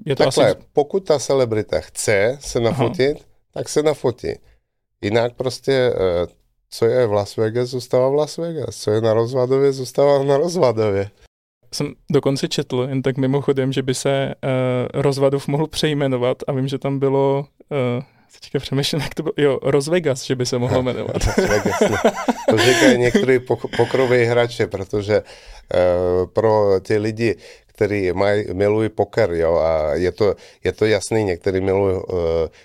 [0.06, 0.60] je to Takhle, asi...
[0.72, 3.26] pokud ta celebrita chce se nafotit, Aha.
[3.54, 4.28] tak se nafotí.
[5.02, 6.26] Jinak prostě eh,
[6.70, 8.76] co je v Las Vegas, zůstává v Las Vegas.
[8.76, 11.10] Co je na rozvadově, zůstává na rozvadově
[11.72, 16.68] jsem dokonce četl, jen tak mimochodem, že by se uh, Rozvadov mohl přejmenovat a vím,
[16.68, 18.04] že tam bylo, uh,
[18.40, 21.16] teďka přemýšlím, jak to bylo, jo, Rozvegas, že by se mohlo jmenovat.
[21.36, 21.96] Rozvegas, no.
[22.50, 23.38] To říkají některý
[23.76, 27.36] pokroví hráče, protože uh, pro ty lidi,
[27.66, 30.34] který maj, milují poker, jo, a je to,
[30.64, 32.18] je to jasný, některý milují, uh,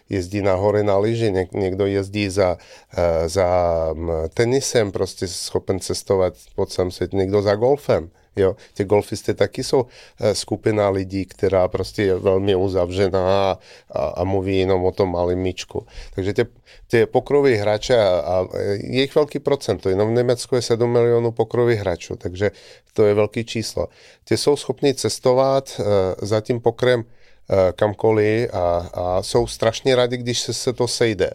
[0.10, 2.58] jezdí na hory na lyži, něk, někdo jezdí za,
[2.98, 8.10] uh, za um, tenisem, prostě schopen cestovat po celém světě, někdo za golfem.
[8.36, 9.86] Jo, ty golfisty taky jsou
[10.20, 13.58] eh, skupina lidí, která prostě je velmi uzavřená a,
[13.92, 15.86] a, a mluví jenom o tom malém míčku.
[16.16, 16.46] Takže ty,
[16.88, 21.32] ty pokroví hráče, a, a je jich velký procent, jenom v Německu je 7 milionů
[21.32, 22.52] pokrových hráčů, takže
[22.94, 23.88] to je velký číslo.
[24.24, 25.86] Ty jsou schopni cestovat uh,
[26.22, 31.32] za tím pokrem uh, kamkoliv a, a jsou strašně rádi, když se, se to sejde.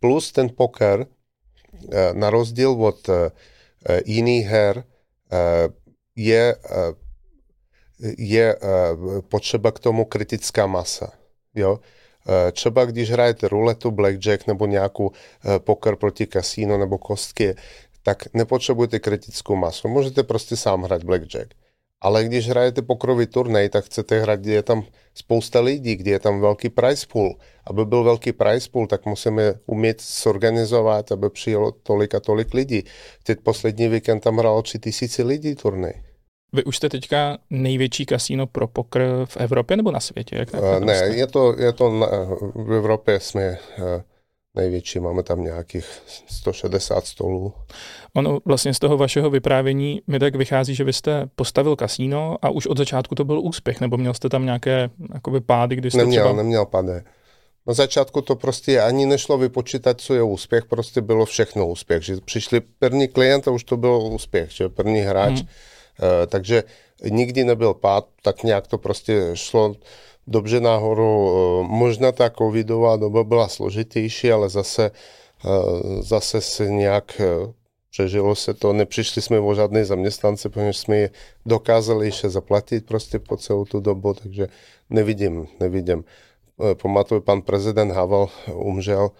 [0.00, 1.06] Plus ten poker,
[2.12, 3.10] na rozdíl od
[4.04, 4.84] jiných her,
[6.16, 6.94] je, eh,
[8.18, 8.58] je eh,
[9.28, 11.12] potřeba k tomu kritická masa.
[11.54, 11.80] Jo?
[12.28, 15.10] Eh, třeba když hrajete ruletu, blackjack nebo nějakou
[15.58, 17.54] poker proti kasíno nebo kostky,
[18.02, 19.88] tak nepotřebujete kritickou masu.
[19.88, 21.54] Můžete prostě sám hrát blackjack.
[22.00, 24.82] Ale když hrajete pokrový turnej, tak chcete hrát, kde je tam
[25.14, 27.34] spousta lidí, kde je tam velký price pool.
[27.66, 32.82] Aby byl velký price pool, tak musíme umět zorganizovat, aby přijelo tolik a tolik lidí.
[33.22, 36.02] Teď poslední víkend tam hrálo tři tisíce lidí turnej.
[36.52, 40.36] Vy už jste teďka největší kasíno pro pokr v Evropě nebo na světě?
[40.36, 42.06] Jak uh, ne, je to, je to na,
[42.54, 43.84] v Evropě jsme uh,
[44.54, 45.86] největší, máme tam nějakých
[46.26, 47.52] 160 stolů.
[48.14, 52.50] Ono vlastně z toho vašeho vyprávění mi tak vychází, že vy jste postavil kasíno a
[52.50, 55.98] už od začátku to byl úspěch, nebo měl jste tam nějaké jakoby, pády, kdy jste
[55.98, 56.36] neměl, třeba...
[56.36, 56.92] Neměl pády.
[57.66, 62.02] Na začátku to prostě ani nešlo vypočítat, co je úspěch, prostě bylo všechno úspěch.
[62.02, 65.38] Že přišli první klient a už to byl úspěch, že první hráč.
[65.38, 65.48] Hmm
[66.00, 66.64] Eh, takže
[67.10, 69.74] nikdy nebyl pád, tak nějak to prostě šlo
[70.30, 71.30] dobře nahoru.
[71.30, 77.20] Eh, možná ta covidová doba byla složitější, ale zase, eh, zase se nějak
[77.90, 81.10] přežilo se to, nepřišli jsme o žádné zaměstnance, protože jsme je
[81.46, 84.48] dokázali ještě zaplatit prostě po celou tu dobu, takže
[84.90, 86.04] nevidím, nevidím.
[86.70, 89.10] Eh, pamatuju, pan prezident Havel umřel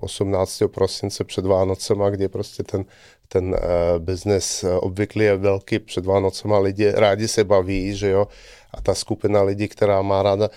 [0.00, 0.62] 18.
[0.66, 2.84] prosince před Vánocema, kdy prostě ten,
[3.28, 3.58] ten uh,
[3.98, 8.28] biznes obvykle je velký před Vánocema, lidi rádi se baví, že jo,
[8.74, 10.50] a ta skupina lidí, která má ráda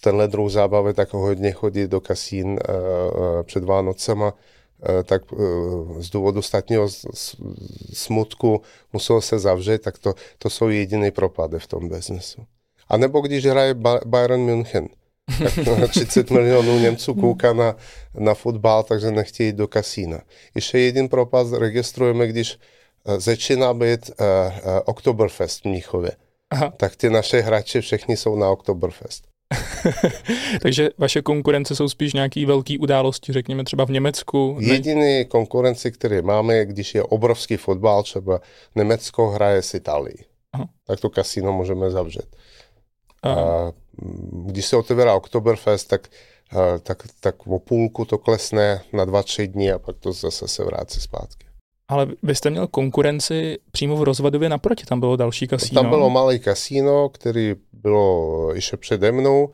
[0.00, 4.34] tenhle druh zábavy, tak hodně chodí do kasín uh, před Vánocema,
[5.04, 5.22] tak
[5.98, 6.88] z důvodu státního
[7.92, 8.62] smutku
[8.92, 12.42] muselo se zavřít, tak to, to jsou jediné propady v tom biznesu.
[12.88, 13.74] A nebo když hraje
[14.06, 14.88] Bayern München,
[15.64, 17.76] tak 30 milionů Němců kouká na,
[18.14, 20.20] na fotbal, takže nechtějí do kasína.
[20.54, 22.58] Ještě jeden propad registrujeme, když
[23.16, 26.10] začíná být uh, uh, Oktoberfest v Mnichově.
[26.50, 26.72] Aha.
[26.76, 29.28] Tak ty naše hráči všichni jsou na Oktoberfest.
[30.62, 34.56] Takže vaše konkurence jsou spíš nějaký velký události, řekněme třeba v Německu?
[34.60, 34.74] Ne?
[34.74, 38.40] Jediný konkurenci, který máme, když je obrovský fotbal, třeba
[38.74, 40.24] Německo hraje s Itálií.
[40.52, 40.68] Aha.
[40.86, 42.36] Tak to kasino můžeme zavřet.
[43.22, 43.42] Aha.
[43.42, 43.72] A
[44.32, 46.08] když se otevírá Oktoberfest, tak,
[46.82, 50.64] tak, tak o půlku to klesne na dva, tři dny a pak to zase se
[50.64, 51.46] vrátí zpátky.
[51.88, 55.82] Ale vy jste měl konkurenci přímo v Rozvadově naproti, tam bylo další kasíno.
[55.82, 59.48] Tam bylo malé kasíno, který bylo ještě přede mnou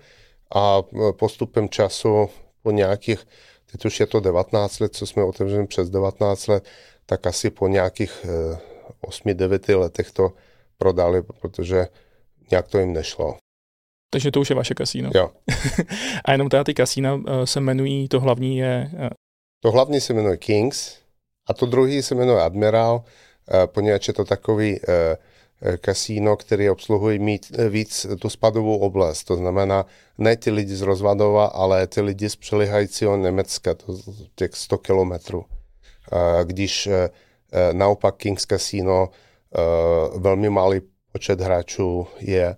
[0.55, 2.29] a postupem času
[2.63, 3.27] po nějakých,
[3.73, 6.65] teď už je to 19 let, co jsme otevřeli přes 19 let,
[7.07, 8.27] tak asi po nějakých
[9.07, 10.33] 8-9 eh, letech to
[10.79, 11.87] prodali, protože
[12.51, 13.37] nějak to jim nešlo.
[14.15, 15.11] Takže to už je vaše kasíno.
[15.15, 15.31] Jo.
[16.25, 18.91] a jenom teda ty kasína eh, se jmenují, to hlavní je...
[18.99, 19.11] Eh,
[19.63, 20.97] to hlavní se jmenuje Kings
[21.47, 24.81] a to druhý se jmenuje Admiral, eh, poněvadž je to takový
[25.81, 29.25] kasíno, který obsluhuje mít víc tu spadovou oblast.
[29.25, 29.87] To znamená
[30.19, 33.97] ne ty lidi z Rozvadova, ale ty lidi z přelihajícího Německa, to
[34.35, 35.45] těch 100 kilometrů.
[36.45, 36.89] Když
[37.73, 39.09] naopak Kings Casino
[40.17, 40.81] velmi malý
[41.13, 42.57] počet hráčů je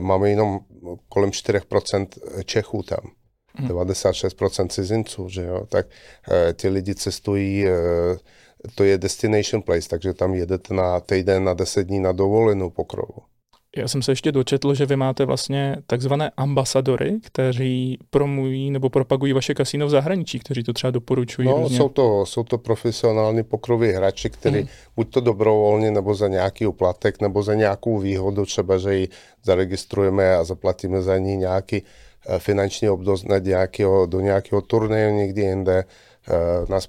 [0.00, 0.60] máme jenom
[1.08, 2.06] kolem 4%
[2.44, 3.10] Čechů tam.
[3.54, 3.68] Hmm.
[3.68, 7.70] 96% cizinců, že jo, tak uh, ty lidi cestují, uh,
[8.74, 13.22] to je destination place, takže tam jedete na týden, na 10 dní na dovolenou pokrovu.
[13.76, 19.32] Já jsem se ještě dočetl, že vy máte vlastně takzvané ambasadory, kteří promují nebo propagují
[19.32, 21.48] vaše kasíno v zahraničí, kteří to třeba doporučují.
[21.48, 24.68] No, jsou to, jsou to profesionální pokroví hráči, kteří hmm.
[24.96, 29.08] buď to dobrovolně, nebo za nějaký uplatek, nebo za nějakou výhodu, třeba, že ji
[29.44, 31.82] zaregistrujeme a zaplatíme za ní nějaký
[32.26, 35.84] eh, finanční obdoz na nějakého, do nějakého turnaje někdy jinde,
[36.28, 36.86] uh, nás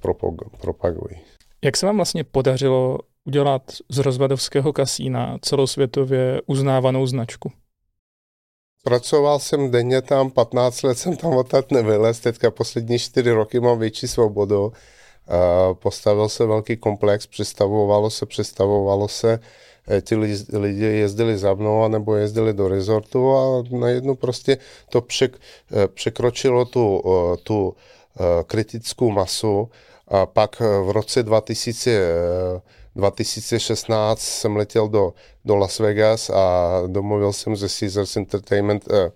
[0.61, 1.15] propagují.
[1.63, 7.51] Jak se vám vlastně podařilo udělat z rozvadovského kasína celosvětově uznávanou značku?
[8.83, 13.79] Pracoval jsem denně tam, 15 let jsem tam odtat nevylez, teďka poslední 4 roky mám
[13.79, 14.71] větší svobodu.
[15.73, 19.39] Postavil se velký komplex, přistavovalo se, přistavovalo se,
[19.91, 20.15] e, ty
[20.53, 24.57] lidi jezdili za mnou nebo jezdili do rezortu a najednou prostě
[24.89, 25.37] to přek,
[25.83, 27.03] e, překročilo tu,
[27.43, 27.75] tu
[28.47, 29.69] kritickou masu
[30.07, 31.91] a pak v roce 2000
[32.97, 35.13] 2016 jsem letěl do,
[35.45, 39.11] do Las Vegas a domluvil jsem se Caesars Entertainment, eh,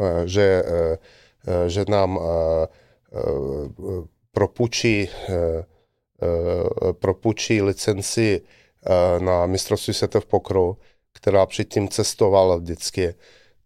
[0.00, 0.98] eh, že, eh,
[1.46, 2.66] eh že nám eh,
[3.12, 5.34] eh, propůjčí, eh,
[6.22, 8.40] eh, propůjčí licenci
[8.86, 10.76] eh, na mistrovství světa v pokru,
[11.12, 13.14] která předtím cestovala vždycky.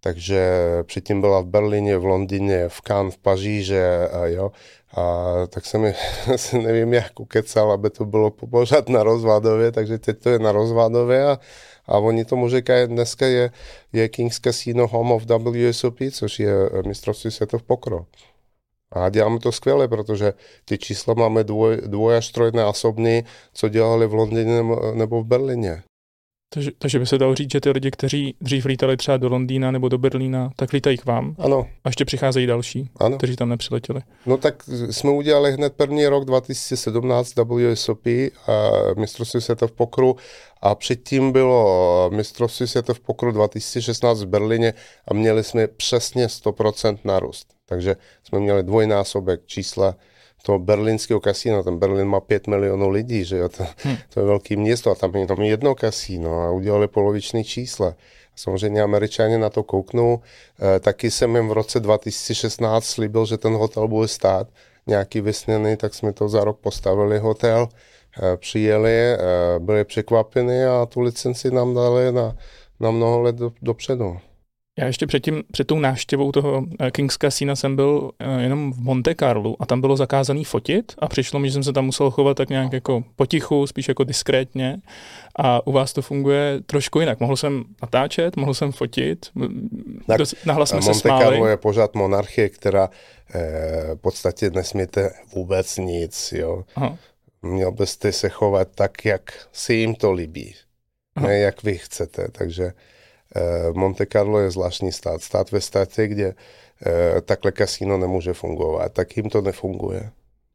[0.01, 0.51] Takže
[0.83, 3.81] předtím byla v Berlíně, v Londýně, v Cannes, v Paříži,
[4.25, 4.53] jo.
[4.97, 5.95] A tak jsem mi,
[6.63, 11.27] nevím, jak ukecal, aby to bylo pořád na rozvádově, takže teď to je na rozvádově
[11.27, 11.39] a,
[11.87, 13.51] a oni tomu říkají, dneska je,
[13.93, 16.53] je King's Casino Home of WSOP, což je
[16.87, 18.07] mistrovství světa v pokro.
[18.93, 20.33] A děláme to skvěle, protože
[20.65, 24.63] ty čísla máme dvoj, dvoj až trojnásobný, co dělali v Londýně
[24.95, 25.83] nebo v Berlíně.
[26.49, 29.71] Takže, takže by se dalo říct, že ty lidi, kteří dřív lítali třeba do Londýna
[29.71, 31.37] nebo do Berlína, tak lítají k vám.
[31.39, 31.67] Ano.
[31.85, 33.17] A ještě přicházejí další, ano.
[33.17, 34.01] kteří tam nepřiletěli.
[34.27, 38.07] No tak jsme udělali hned první rok 2017 WSOP
[38.47, 40.17] a mistrovství světa v pokru
[40.63, 44.75] a předtím bylo mistrovství světa v pokru 2016 v Berlíně
[45.09, 47.49] a měli jsme přesně 100% narůst.
[47.67, 49.95] Takže jsme měli dvojnásobek čísla
[50.47, 53.97] toho berlínského kasína, ten Berlín má 5 milionů lidí, že jo, to, hmm.
[54.15, 57.95] to je velké město a tam je tam jedno kasíno a udělali poloviční čísla.
[58.37, 60.21] Samozřejmě američani na to kouknou.
[60.77, 64.49] E, taky jsem jim v roce 2016 slíbil, že ten hotel bude stát
[64.87, 67.69] nějaký vysněný, tak jsme to za rok postavili hotel,
[68.23, 69.19] e, přijeli, e,
[69.59, 72.37] byli překvapeni a tu licenci nám dali na,
[72.81, 74.19] na mnoho let do, dopředu.
[74.79, 78.79] Já ještě předtím, před tou návštěvou toho eh, Kings Casino jsem byl eh, jenom v
[78.79, 82.11] Monte Carlo a tam bylo zakázaný fotit a přišlo mi, že jsem se tam musel
[82.11, 84.77] chovat tak nějak jako potichu, spíš jako diskrétně
[85.39, 87.21] a u vás to funguje trošku jinak.
[87.21, 89.27] Mohl jsem natáčet, mohl jsem fotit,
[90.07, 91.25] tak, nahlas jsme Monte se smáli.
[91.25, 92.91] Carlo je pořád monarchie, která
[93.35, 96.65] eh, v podstatě nesmíte vůbec nic, jo.
[96.75, 96.97] Aha.
[97.43, 100.55] Měl byste se chovat tak, jak si jim to líbí,
[101.17, 101.27] Aha.
[101.27, 102.96] ne jak vy chcete, takže Eh,
[103.75, 105.23] Monte Carlo je zvláštní stát.
[105.23, 106.35] Stát ve státě, kde
[106.87, 108.93] eh, takhle kasíno nemůže fungovat.
[108.93, 110.11] Tak jim to nefunguje.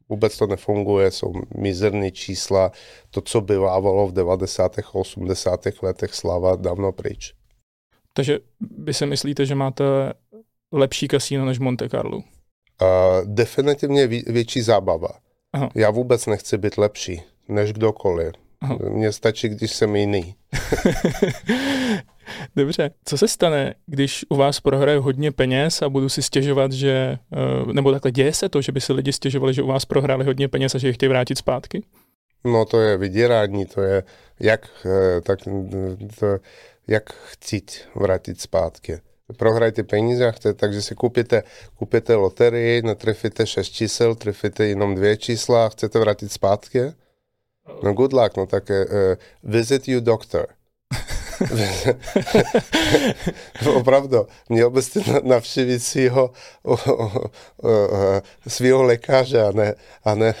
[0.08, 2.72] Vůbec to nefunguje, jsou mizerné čísla.
[3.10, 4.78] To, co bývávalo v 90.
[4.78, 5.66] a 80.
[5.82, 7.34] letech, slava dávno pryč.
[8.12, 8.38] Takže
[8.78, 9.84] vy si myslíte, že máte
[10.72, 12.16] lepší kasíno než Monte Carlo?
[12.16, 12.24] Uh,
[13.24, 15.08] definitivně větší zábava.
[15.52, 15.68] Aha.
[15.74, 18.32] Já vůbec nechci být lepší než kdokoliv.
[18.88, 20.34] Mně stačí, když jsem jiný.
[22.56, 27.18] Dobře, co se stane, když u vás prohraju hodně peněz a budu si stěžovat, že,
[27.32, 30.24] eh, nebo takhle děje se to, že by si lidi stěžovali, že u vás prohráli
[30.24, 31.82] hodně peněz a že je chtějí vrátit zpátky?
[32.44, 34.02] No to je vydírání, to je
[34.40, 35.38] jak, eh, tak,
[36.20, 36.26] to,
[36.88, 38.98] jak chcít vrátit zpátky.
[39.36, 41.42] Prohrajte peníze chcete, takže si kupíte,
[41.78, 46.80] kupíte loterii, netrefíte šest čísel, trefíte jenom dvě čísla a chcete vrátit zpátky?
[47.82, 48.76] No good luck, no tak uh,
[49.42, 50.46] visit you doctor.
[53.74, 56.30] Opravdu, měl byste navštívit svého,
[58.46, 60.34] svého lékaře a ne, a ne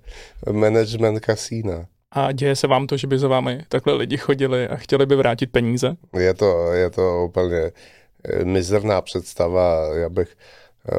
[0.52, 1.86] management kasína.
[2.12, 5.16] A děje se vám to, že by za vámi takhle lidi chodili a chtěli by
[5.16, 5.96] vrátit peníze?
[6.18, 7.72] Je to, je to úplně
[8.24, 9.96] eh, mizerná představa.
[9.96, 10.36] Já bych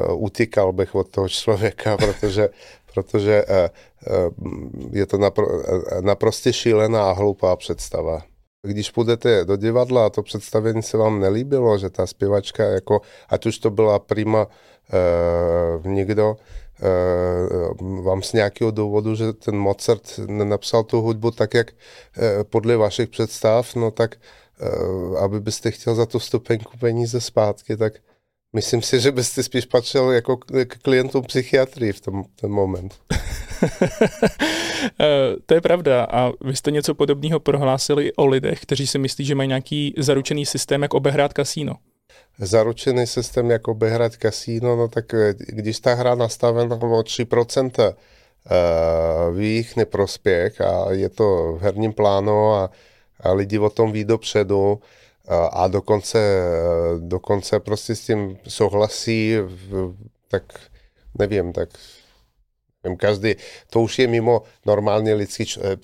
[0.08, 2.48] uh, utíkal bych od toho člověka, protože,
[2.94, 3.54] protože uh,
[4.26, 5.64] uh, je to napr-
[6.00, 8.22] naprosto šílená a hloupá představa.
[8.62, 13.46] Když půjdete do divadla a to představení se vám nelíbilo, že ta zpěvačka, jako, ať
[13.46, 16.36] už to byla prima uh, někdo,
[17.80, 22.76] uh, vám z nějakého důvodu, že ten Mozart nenapsal tu hudbu tak, jak uh, podle
[22.76, 24.16] vašich představ, no tak
[24.60, 27.92] uh, aby byste chtěl za tu stupenku peníze zpátky, tak
[28.52, 32.94] myslím si, že byste spíš patřil jako k klientům psychiatrii v tom, ten moment.
[35.00, 39.24] Eh, to je pravda a vy jste něco podobného prohlásili o lidech, kteří si myslí,
[39.24, 41.74] že mají nějaký zaručený systém, jak obehrát kasíno.
[42.38, 47.94] Zaručený systém, jak obehrát kasíno, no tak eh, když ta hra nastavena o 3% eh,
[49.32, 52.70] v jejich neprospěch a je to v herním plánu a,
[53.20, 54.80] a lidi o tom ví dopředu
[55.28, 56.18] a, a dokonce,
[56.98, 59.34] dokonce prostě s tím souhlasí,
[60.28, 60.42] tak
[61.18, 61.68] nevím, tak
[62.96, 63.34] Každý,
[63.70, 65.76] to už je mimo normálně lidský eh,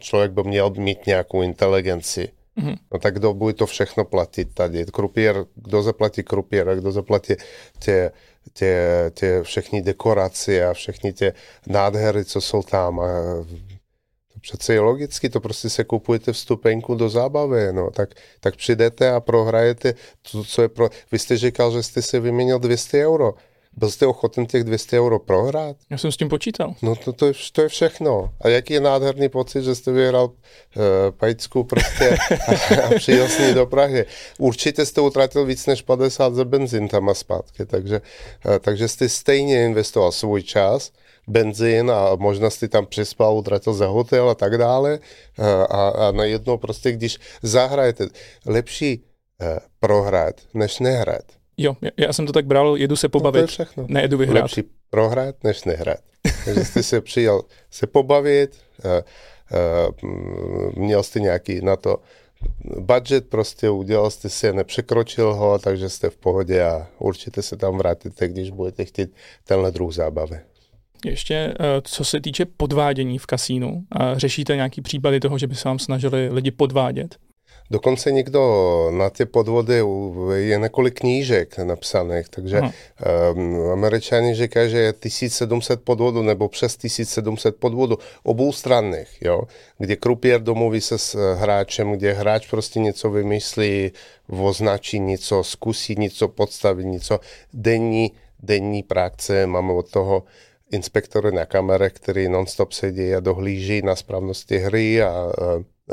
[0.00, 2.28] člověk by měl mít nějakou inteligenci.
[2.58, 2.76] Mm-hmm.
[2.92, 4.84] No tak kdo bude to všechno platit tady?
[4.84, 7.34] Krupier, kdo zaplatí krupiera, kdo zaplatí
[7.78, 8.10] tě,
[8.52, 8.84] tě,
[9.14, 11.32] tě všechny dekorace a všechny tě
[11.66, 13.00] nádhery, co jsou tam.
[13.00, 13.06] A
[14.32, 19.10] to přece je logicky, to prostě se kupujete vstupenku do zábavy, no, tak, tak přijdete
[19.10, 19.94] a prohrajete
[20.32, 20.90] to, co je pro...
[21.12, 23.34] Vy jste říkal, že jste si vyměnil 200 euro.
[23.76, 25.76] Byl jste ochoten těch 200 euro prohrát?
[25.90, 26.74] Já jsem s tím počítal.
[26.82, 28.30] No to, to, je, to je všechno.
[28.40, 32.16] A jaký je nádherný pocit, že jste vyhrál uh, pajicku prostě
[32.48, 34.04] a, a přijel s ní do Prahy.
[34.38, 38.00] Určitě jste utratil víc než 50 za benzín tam a zpátky, takže,
[38.46, 40.92] uh, takže jste stejně investoval svůj čas,
[41.28, 44.98] benzín a možná jsi tam přespal, utratil za hotel a tak dále.
[45.38, 48.06] Uh, a, a najednou prostě, když zahrajete,
[48.46, 49.04] lepší
[49.42, 51.24] uh, prohrát, než nehrát.
[51.56, 53.86] Jo, já jsem to tak bral, jedu se pobavit, no to je všechno.
[53.88, 54.42] nejedu vyhrát.
[54.42, 56.00] Lepší prohrát, než nehrát.
[56.44, 58.90] Takže jste se přijel se pobavit, uh,
[60.02, 61.96] uh, měl jste nějaký na to
[62.78, 67.78] budget, prostě udělal jste si, nepřekročil ho, takže jste v pohodě a určitě se tam
[67.78, 69.14] vrátíte, když budete chtít
[69.44, 70.40] tenhle druh zábavy.
[71.06, 71.54] Ještě eh,
[71.84, 73.84] co se týče podvádění v kasínu,
[74.16, 77.16] řešíte nějaký případy toho, že by se vám snažili lidi podvádět?
[77.70, 78.40] Dokonce někdo
[78.90, 79.82] na ty podvody
[80.34, 87.56] je několik knížek napsaných, takže um, američani říkají, že je 1700 podvodů nebo přes 1700
[87.56, 89.42] podvodů oboustranných, jo,
[89.78, 93.92] kde krupier domluví se s hráčem, kde hráč prostě něco vymyslí,
[94.28, 97.20] označí něco, zkusí něco podstavit, něco.
[97.52, 98.12] Denní,
[98.42, 100.22] denní práce, máme od toho
[100.72, 105.24] inspektory na kamere, který non-stop sedí a dohlíží na správnosti hry a, a,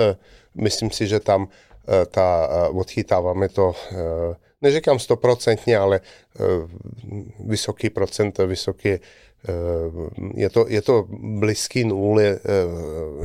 [0.04, 0.16] a
[0.56, 1.48] myslím si, že tam
[1.88, 6.00] eh, ta, eh, odchytáváme to, eh, neříkám stoprocentně, ale
[7.40, 8.90] vysoký procent, vysoký,
[10.34, 11.06] je to, je to
[11.40, 12.40] blízký nule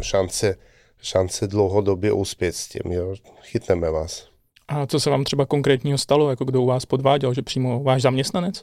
[0.00, 0.56] šance,
[1.02, 3.14] šance dlouhodobě uspět s tím, jo?
[3.42, 4.28] chytneme vás.
[4.68, 8.02] A co se vám třeba konkrétního stalo, jako kdo u vás podváděl, že přímo váš
[8.02, 8.62] zaměstnanec?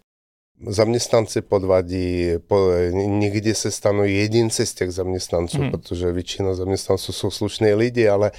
[0.68, 5.72] Zaměstnanci podvadí, po, někdy se stanou jedinci z těch zaměstnanců, hmm.
[5.72, 8.32] protože většina zaměstnanců jsou slušní lidi, ale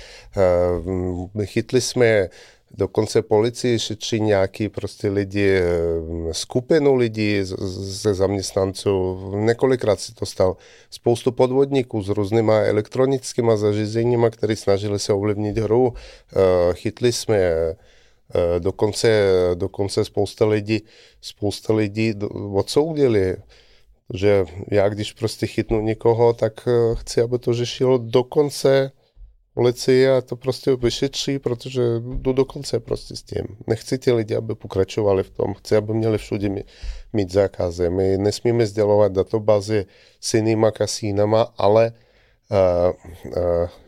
[1.35, 2.29] uh, chytli jsme
[2.77, 9.19] Dokonce policii šetří nějaký prostě lidi, eh, skupinu lidí ze zaměstnanců.
[9.37, 10.57] Několikrát si to stalo.
[10.91, 15.95] Spoustu podvodníků s různýma elektronickými zařízeními, které snažili se ovlivnit hru.
[15.95, 17.37] Eh, chytli jsme
[18.59, 20.81] dokonce, dokonce spousta lidí,
[21.21, 22.15] spousta lidí
[22.55, 23.37] odsoudili
[24.15, 28.91] že já když prostě chytnu někoho, tak chci, aby to řešilo dokonce
[29.55, 33.45] policie to prostě vyšetří, protože jdu do konce prostě s tím.
[33.67, 35.55] Nechci ty lidi, aby pokračovali v tom.
[35.55, 36.49] Chci, aby měli všude
[37.13, 37.91] mít zákazy.
[37.91, 39.87] My nesmíme sdělovat databázy
[40.21, 41.93] s jinýma kasínama, ale
[42.51, 43.29] uh,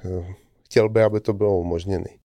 [0.05, 0.25] uh,
[0.65, 2.26] chtěl by, aby to bylo umožněné.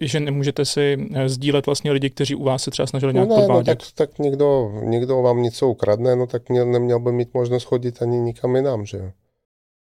[0.00, 3.36] Že nemůžete si eh, sdílet vlastně lidi, kteří u vás se třeba snažili nějak no
[3.36, 3.78] ne, podvádět.
[3.78, 7.64] No tak, tak někdo, někdo vám něco ukradne, no tak mě, neměl by mít možnost
[7.64, 9.12] chodit ani nikam jinam, že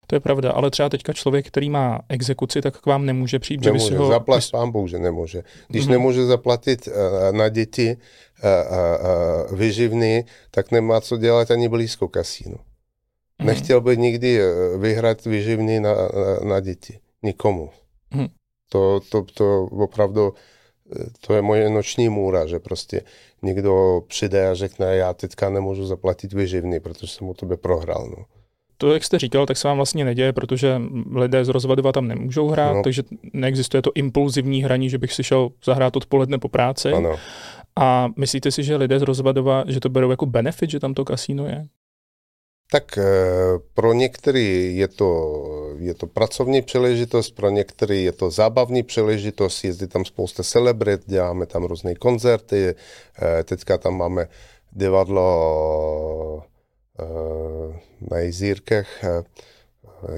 [0.07, 3.65] to je pravda, ale třeba teďka člověk, který má exekuci, tak k vám nemůže přijít,
[3.65, 4.09] nemůže, že by si ho...
[4.09, 5.43] Zaplať pán Bůh, že nemůže.
[5.69, 5.91] Když mm-hmm.
[5.91, 12.57] nemůže zaplatit uh, na děti uh, uh, vyživný, tak nemá co dělat ani blízko kasínu.
[12.57, 13.45] Mm-hmm.
[13.47, 14.41] Nechtěl by nikdy
[14.79, 16.09] vyhrát vyživný na, na,
[16.45, 16.99] na děti.
[17.23, 17.71] Nikomu.
[18.13, 18.29] Mm-hmm.
[18.69, 20.35] To, to, to opravdu,
[21.27, 23.03] to je moje noční můra, že prostě
[23.43, 28.09] někdo přijde a řekne, já teďka nemůžu zaplatit vyživný, protože jsem u tebe prohrál.
[28.19, 28.25] No
[28.79, 30.83] to, jak jste říkal, tak se vám vlastně neděje, protože
[31.15, 32.83] lidé z rozvadova tam nemůžou hrát, no.
[32.83, 36.93] takže neexistuje to impulzivní hraní, že bych si šel zahrát odpoledne po práci.
[36.93, 37.17] Ano.
[37.77, 41.05] A myslíte si, že lidé z rozvadova, že to berou jako benefit, že tam to
[41.05, 41.67] kasíno je?
[42.71, 43.05] Tak eh,
[43.75, 45.33] pro některé je to,
[45.79, 51.47] je to pracovní příležitost, pro některé je to zábavní příležitost, jezdí tam spousta celebrit, děláme
[51.47, 52.75] tam různé koncerty,
[53.23, 54.29] eh, teďka tam máme
[54.73, 56.45] divadlo
[57.01, 57.81] Eh,
[58.11, 58.87] na jezírkách.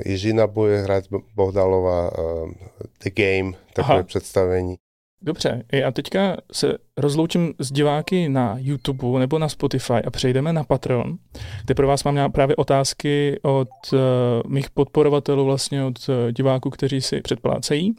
[0.04, 1.04] Jižina bude hrát
[1.34, 2.68] Bohdalova eh,
[3.04, 4.02] The Game, takové Aha.
[4.02, 4.76] představení.
[5.22, 10.64] Dobře, já teďka se rozloučím s diváky na YouTube nebo na Spotify a přejdeme na
[10.64, 11.18] Patreon,
[11.64, 13.98] kde pro vás mám právě otázky od uh,
[14.46, 17.96] mých podporovatelů, vlastně od uh, diváků, kteří si předplácejí.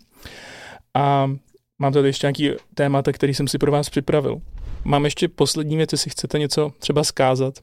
[0.94, 1.32] A
[1.82, 4.42] mám tady ještě nějaký témata, který jsem si pro vás připravil.
[4.84, 7.54] Mám ještě poslední věc, jestli chcete něco třeba zkázat.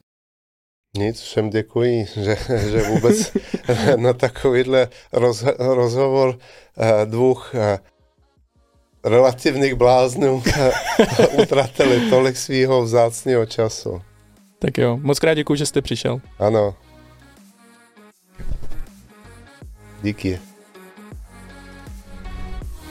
[0.97, 2.37] Nic, všem děkuji, že,
[2.71, 3.37] že vůbec
[3.95, 6.37] na takovýhle roz, rozhovor
[7.05, 7.37] dvou
[9.05, 10.43] relativních bláznů
[11.41, 14.01] utratili tolik svého vzácného času.
[14.59, 16.21] Tak jo, moc krát děkuji, že jste přišel.
[16.39, 16.75] Ano.
[20.03, 20.39] Díky.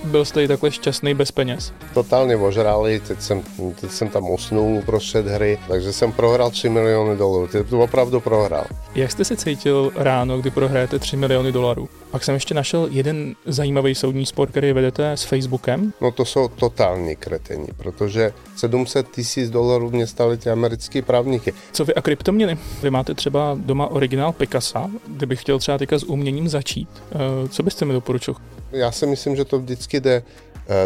[0.05, 1.72] Byl jste i takhle šťastný bez peněz?
[1.94, 3.43] Totálně ožrali, teď jsem,
[3.81, 8.20] teď jsem tam usnul uprostřed hry, takže jsem prohrál 3 miliony dolarů, teď to opravdu
[8.20, 8.64] prohrál.
[8.94, 11.89] Jak jste se cítil ráno, kdy prohrajete 3 miliony dolarů?
[12.10, 15.93] Pak jsem ještě našel jeden zajímavý soudní spor, který vedete s Facebookem.
[16.01, 21.52] No to jsou totální kretení, protože 700 tisíc dolarů mě staly ty americké právníky.
[21.72, 22.59] Co vy a kryptoměny?
[22.82, 26.89] Vy máte třeba doma originál Picasa, kdybych chtěl třeba teďka s uměním začít.
[27.12, 28.35] Eh, co byste mi doporučil?
[28.74, 30.22] Já si myslím, že to vždycky jde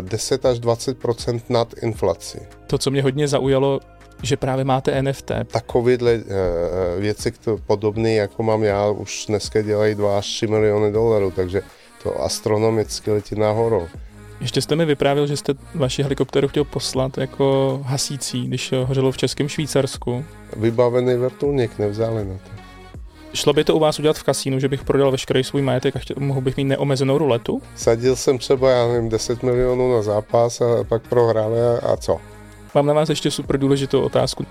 [0.01, 2.41] 10 eh, až 20% nad inflaci.
[2.67, 3.81] To, co mě hodně zaujalo,
[4.23, 5.31] že právě máte NFT.
[5.47, 6.23] Takovéhle uh,
[6.99, 11.63] věci to podobné, jako mám já, už dneska dělají 2 až 3 miliony dolarů, takže
[12.03, 13.89] to astronomicky letí nahoru.
[14.41, 19.17] Ještě jste mi vyprávěl, že jste vaši helikoptéru chtěl poslat jako hasící, když hořelo v
[19.17, 20.25] Českém Švýcarsku.
[20.57, 22.68] Vybavený vrtulník nevzali na to.
[23.35, 25.99] Šlo by to u vás udělat v kasínu, že bych prodal veškerý svůj majetek a
[25.99, 27.63] chtěl, mohl bych mít neomezenou ruletu?
[27.75, 32.21] Sadil jsem třeba, já nevím, 10 milionů na zápas a pak prohrál a co?
[32.75, 34.47] Mám na vás ještě super důležitou otázku.